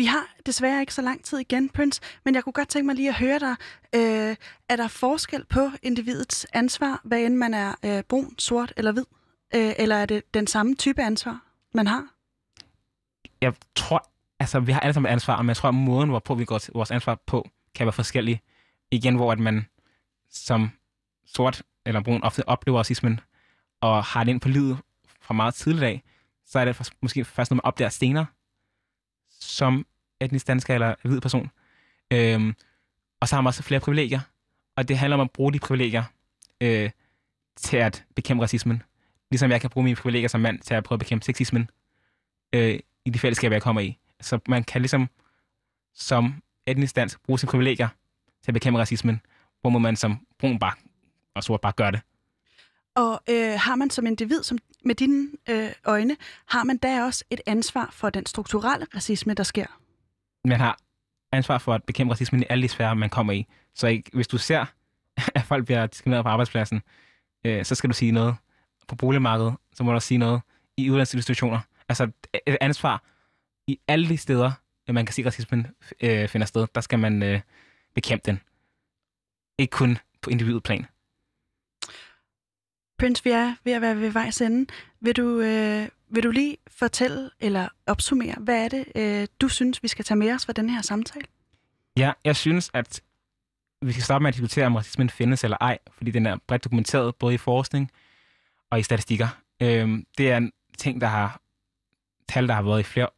Vi 0.00 0.04
har 0.04 0.26
desværre 0.46 0.80
ikke 0.80 0.94
så 0.94 1.02
lang 1.02 1.24
tid 1.24 1.38
igen, 1.38 1.68
Prince, 1.68 2.00
men 2.24 2.34
jeg 2.34 2.44
kunne 2.44 2.52
godt 2.52 2.68
tænke 2.68 2.86
mig 2.86 2.94
lige 2.94 3.08
at 3.08 3.14
høre 3.14 3.38
dig. 3.38 3.56
Øh, 3.94 4.36
er 4.68 4.76
der 4.76 4.88
forskel 4.88 5.44
på 5.44 5.70
individets 5.82 6.46
ansvar, 6.52 7.00
hvad 7.04 7.20
end 7.20 7.34
man 7.34 7.54
er 7.54 7.74
øh, 7.84 8.02
brun, 8.02 8.38
sort 8.38 8.72
eller 8.76 8.92
hvid? 8.92 9.04
Øh, 9.54 9.72
eller 9.78 9.96
er 9.96 10.06
det 10.06 10.34
den 10.34 10.46
samme 10.46 10.74
type 10.74 11.02
ansvar, 11.02 11.40
man 11.74 11.86
har? 11.86 12.06
jeg 13.40 13.52
tror, 13.74 14.10
altså 14.40 14.60
vi 14.60 14.72
har 14.72 14.80
alle 14.80 14.94
sammen 14.94 15.12
ansvar, 15.12 15.42
men 15.42 15.48
jeg 15.48 15.56
tror, 15.56 15.68
at 15.68 15.74
måden, 15.74 16.10
hvorpå 16.10 16.34
vi 16.34 16.44
går 16.44 16.58
til 16.58 16.72
vores 16.72 16.90
ansvar 16.90 17.18
på, 17.26 17.48
kan 17.74 17.86
være 17.86 17.92
forskellig. 17.92 18.40
Igen, 18.90 19.14
hvor 19.14 19.32
at 19.32 19.38
man 19.38 19.66
som 20.30 20.70
sort 21.26 21.62
eller 21.86 22.00
brun 22.00 22.22
ofte 22.22 22.48
oplever 22.48 22.78
racismen, 22.78 23.20
og 23.80 24.04
har 24.04 24.24
det 24.24 24.30
ind 24.30 24.40
på 24.40 24.48
livet 24.48 24.78
fra 25.20 25.34
meget 25.34 25.54
tidligt 25.54 25.84
af, 25.84 26.02
så 26.46 26.58
er 26.58 26.64
det 26.64 26.92
måske 27.02 27.24
først, 27.24 27.50
når 27.50 27.54
man 27.54 27.64
opdager 27.64 27.88
senere, 27.88 28.26
som 29.40 29.86
etnisk 30.20 30.46
dansker 30.46 30.74
eller 30.74 30.94
hvid 31.02 31.20
person. 31.20 31.50
Øhm, 32.10 32.54
og 33.20 33.28
så 33.28 33.34
har 33.34 33.42
man 33.42 33.46
også 33.46 33.62
flere 33.62 33.80
privilegier, 33.80 34.20
og 34.76 34.88
det 34.88 34.98
handler 34.98 35.16
om 35.16 35.20
at 35.20 35.30
bruge 35.30 35.52
de 35.52 35.58
privilegier 35.58 36.04
øh, 36.60 36.90
til 37.56 37.76
at 37.76 38.04
bekæmpe 38.16 38.42
racismen. 38.42 38.82
Ligesom 39.30 39.50
jeg 39.50 39.60
kan 39.60 39.70
bruge 39.70 39.84
mine 39.84 39.96
privilegier 39.96 40.28
som 40.28 40.40
mand 40.40 40.58
til 40.60 40.74
at 40.74 40.84
prøve 40.84 40.96
at 40.96 41.00
bekæmpe 41.00 41.24
sexismen. 41.24 41.70
Øh, 42.52 42.78
i 43.04 43.10
de 43.10 43.18
fællesskaber, 43.18 43.54
jeg 43.54 43.62
kommer 43.62 43.80
i. 43.80 43.98
Så 44.20 44.38
man 44.48 44.64
kan 44.64 44.80
ligesom 44.80 45.08
som 45.94 46.42
etnisk 46.66 46.96
dansk 46.96 47.22
bruge 47.22 47.38
sine 47.38 47.50
privilegier 47.50 47.88
til 48.42 48.50
at 48.50 48.54
bekæmpe 48.54 48.80
racismen, 48.80 49.20
hvor 49.60 49.70
må 49.70 49.78
man 49.78 49.96
som 49.96 50.26
brun 50.38 50.58
bare 50.58 50.72
og 51.34 51.44
sort 51.44 51.60
bare 51.60 51.72
gøre 51.72 51.92
det. 51.92 52.00
Og 52.96 53.20
øh, 53.30 53.58
har 53.58 53.76
man 53.76 53.90
som 53.90 54.06
individ, 54.06 54.42
som 54.42 54.58
med 54.84 54.94
dine 54.94 55.28
øh, 55.48 55.72
øjne, 55.84 56.16
har 56.46 56.64
man 56.64 56.76
da 56.76 57.04
også 57.04 57.24
et 57.30 57.40
ansvar 57.46 57.88
for 57.92 58.10
den 58.10 58.26
strukturelle 58.26 58.86
racisme, 58.94 59.34
der 59.34 59.42
sker? 59.42 59.66
Man 60.44 60.60
har 60.60 60.78
ansvar 61.32 61.58
for 61.58 61.74
at 61.74 61.84
bekæmpe 61.84 62.12
racismen 62.12 62.42
i 62.42 62.46
alle 62.50 62.62
de 62.62 62.68
sfærer, 62.68 62.94
man 62.94 63.10
kommer 63.10 63.32
i. 63.32 63.46
Så 63.74 63.86
ikke, 63.86 64.10
hvis 64.12 64.28
du 64.28 64.38
ser, 64.38 64.66
at 65.38 65.42
folk 65.42 65.64
bliver 65.64 65.86
diskrimineret 65.86 66.24
på 66.24 66.28
arbejdspladsen, 66.28 66.82
øh, 67.44 67.64
så 67.64 67.74
skal 67.74 67.90
du 67.90 67.94
sige 67.94 68.12
noget. 68.12 68.34
På 68.88 68.96
boligmarkedet, 68.96 69.54
så 69.74 69.84
må 69.84 69.90
du 69.90 69.94
også 69.94 70.08
sige 70.08 70.18
noget. 70.18 70.40
I 70.76 70.90
uddannelsesinstitutioner. 70.90 71.60
Altså 71.88 72.10
et 72.46 72.56
ansvar 72.60 73.04
i 73.66 73.80
alle 73.88 74.08
de 74.08 74.16
steder, 74.16 74.52
at 74.86 74.94
man 74.94 75.06
kan 75.06 75.12
se, 75.12 75.22
at 75.22 75.26
racismen 75.26 75.66
øh, 76.00 76.28
finder 76.28 76.46
sted, 76.46 76.66
der 76.74 76.80
skal 76.80 76.98
man 76.98 77.22
øh, 77.22 77.40
bekæmpe 77.94 78.22
den. 78.26 78.40
Ikke 79.58 79.70
kun 79.70 79.98
på 80.22 80.30
individplan. 80.30 80.86
Prince, 83.00 83.24
vi 83.24 83.30
er 83.30 83.54
ved 83.64 83.72
at 83.72 83.82
være 83.82 84.00
ved 84.00 84.10
vejs 84.10 84.40
ende. 84.40 84.72
Vil 85.00 85.16
du, 85.16 85.40
øh, 85.40 85.88
vil 86.08 86.22
du 86.22 86.30
lige 86.30 86.56
fortælle 86.68 87.30
eller 87.40 87.68
opsummere, 87.86 88.34
hvad 88.40 88.64
er 88.64 88.68
det, 88.68 88.84
øh, 88.94 89.28
du 89.40 89.48
synes, 89.48 89.82
vi 89.82 89.88
skal 89.88 90.04
tage 90.04 90.18
med 90.18 90.32
os 90.32 90.46
fra 90.46 90.52
den 90.52 90.70
her 90.70 90.82
samtale? 90.82 91.26
Ja, 91.96 92.12
jeg 92.24 92.36
synes, 92.36 92.70
at 92.74 93.00
vi 93.82 93.92
skal 93.92 94.04
starte 94.04 94.22
med 94.22 94.28
at 94.28 94.34
diskutere, 94.34 94.66
om 94.66 94.76
racismen 94.76 95.10
findes 95.10 95.44
eller 95.44 95.56
ej, 95.60 95.78
fordi 95.92 96.10
den 96.10 96.26
er 96.26 96.36
bredt 96.46 96.64
dokumenteret, 96.64 97.14
både 97.14 97.34
i 97.34 97.38
forskning 97.38 97.90
og 98.70 98.80
i 98.80 98.82
statistikker. 98.82 99.28
Øhm, 99.62 100.04
det 100.18 100.30
er 100.30 100.36
en 100.36 100.52
ting, 100.78 101.00
der 101.00 101.06
har 101.06 101.40
tal, 102.28 102.48
der 102.48 102.54
har 102.54 102.62
været 102.62 102.80
i 102.80 102.82
flere, 102.82 103.08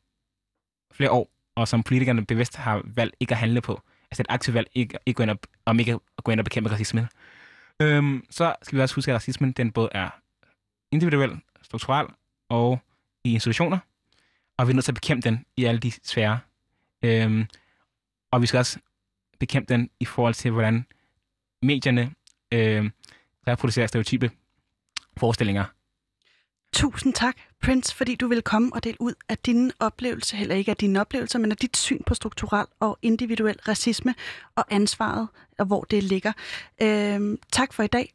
flere 0.92 1.10
år, 1.10 1.28
og 1.54 1.68
som 1.68 1.82
politikerne 1.82 2.26
bevidst 2.26 2.56
har 2.56 2.82
valgt 2.84 3.16
ikke 3.20 3.32
at 3.32 3.38
handle 3.38 3.60
på. 3.60 3.82
Altså 4.10 4.22
et 4.22 4.26
aktivt 4.28 4.54
valg 4.54 4.68
ikke, 4.74 4.98
ikke 5.06 5.16
gå 5.16 5.22
ind 5.22 5.30
og, 5.30 5.38
om 5.66 5.78
ikke 5.78 5.92
at 6.18 6.24
gå 6.24 6.32
ind 6.32 6.40
og 6.40 6.44
bekæmpe 6.44 6.70
racismen. 6.70 7.06
Øhm, 7.80 8.24
så 8.30 8.54
skal 8.62 8.76
vi 8.76 8.82
også 8.82 8.94
huske, 8.94 9.10
at 9.10 9.14
racismen 9.14 9.52
den 9.52 9.72
både 9.72 9.88
er 9.92 10.10
individuel, 10.92 11.40
strukturel 11.62 12.06
og 12.48 12.78
i 13.24 13.32
institutioner, 13.34 13.78
og 14.56 14.66
vi 14.66 14.72
er 14.72 14.74
nødt 14.74 14.84
til 14.84 14.92
at 14.92 14.94
bekæmpe 14.94 15.28
den 15.28 15.44
i 15.56 15.64
alle 15.64 15.80
de 15.80 15.92
sfære. 16.02 16.38
Øhm, 17.02 17.46
og 18.30 18.42
vi 18.42 18.46
skal 18.46 18.58
også 18.58 18.78
bekæmpe 19.38 19.74
den 19.74 19.90
i 20.00 20.04
forhold 20.04 20.34
til, 20.34 20.50
hvordan 20.50 20.86
medierne 21.62 22.14
øh, 22.52 22.90
reproducerer 23.48 23.86
stereotype 23.86 24.30
forestillinger. 25.16 25.64
Tusind 26.72 27.14
tak, 27.14 27.36
Prince, 27.62 27.94
fordi 27.94 28.14
du 28.14 28.28
vil 28.28 28.42
komme 28.42 28.70
og 28.72 28.84
dele 28.84 29.00
ud 29.00 29.12
af 29.28 29.38
dine 29.38 29.72
oplevelser, 29.80 30.38
eller 30.38 30.54
ikke 30.54 30.70
af 30.70 30.76
dine 30.76 31.00
oplevelser, 31.00 31.38
men 31.38 31.50
af 31.50 31.56
dit 31.56 31.76
syn 31.76 32.02
på 32.06 32.14
strukturel 32.14 32.66
og 32.80 32.98
individuel 33.02 33.58
racisme 33.68 34.14
og 34.56 34.64
ansvaret, 34.70 35.28
og 35.58 35.66
hvor 35.66 35.84
det 35.84 36.02
ligger. 36.02 36.32
Øhm, 36.82 37.38
tak 37.52 37.72
for 37.72 37.82
i 37.82 37.86
dag, 37.86 38.10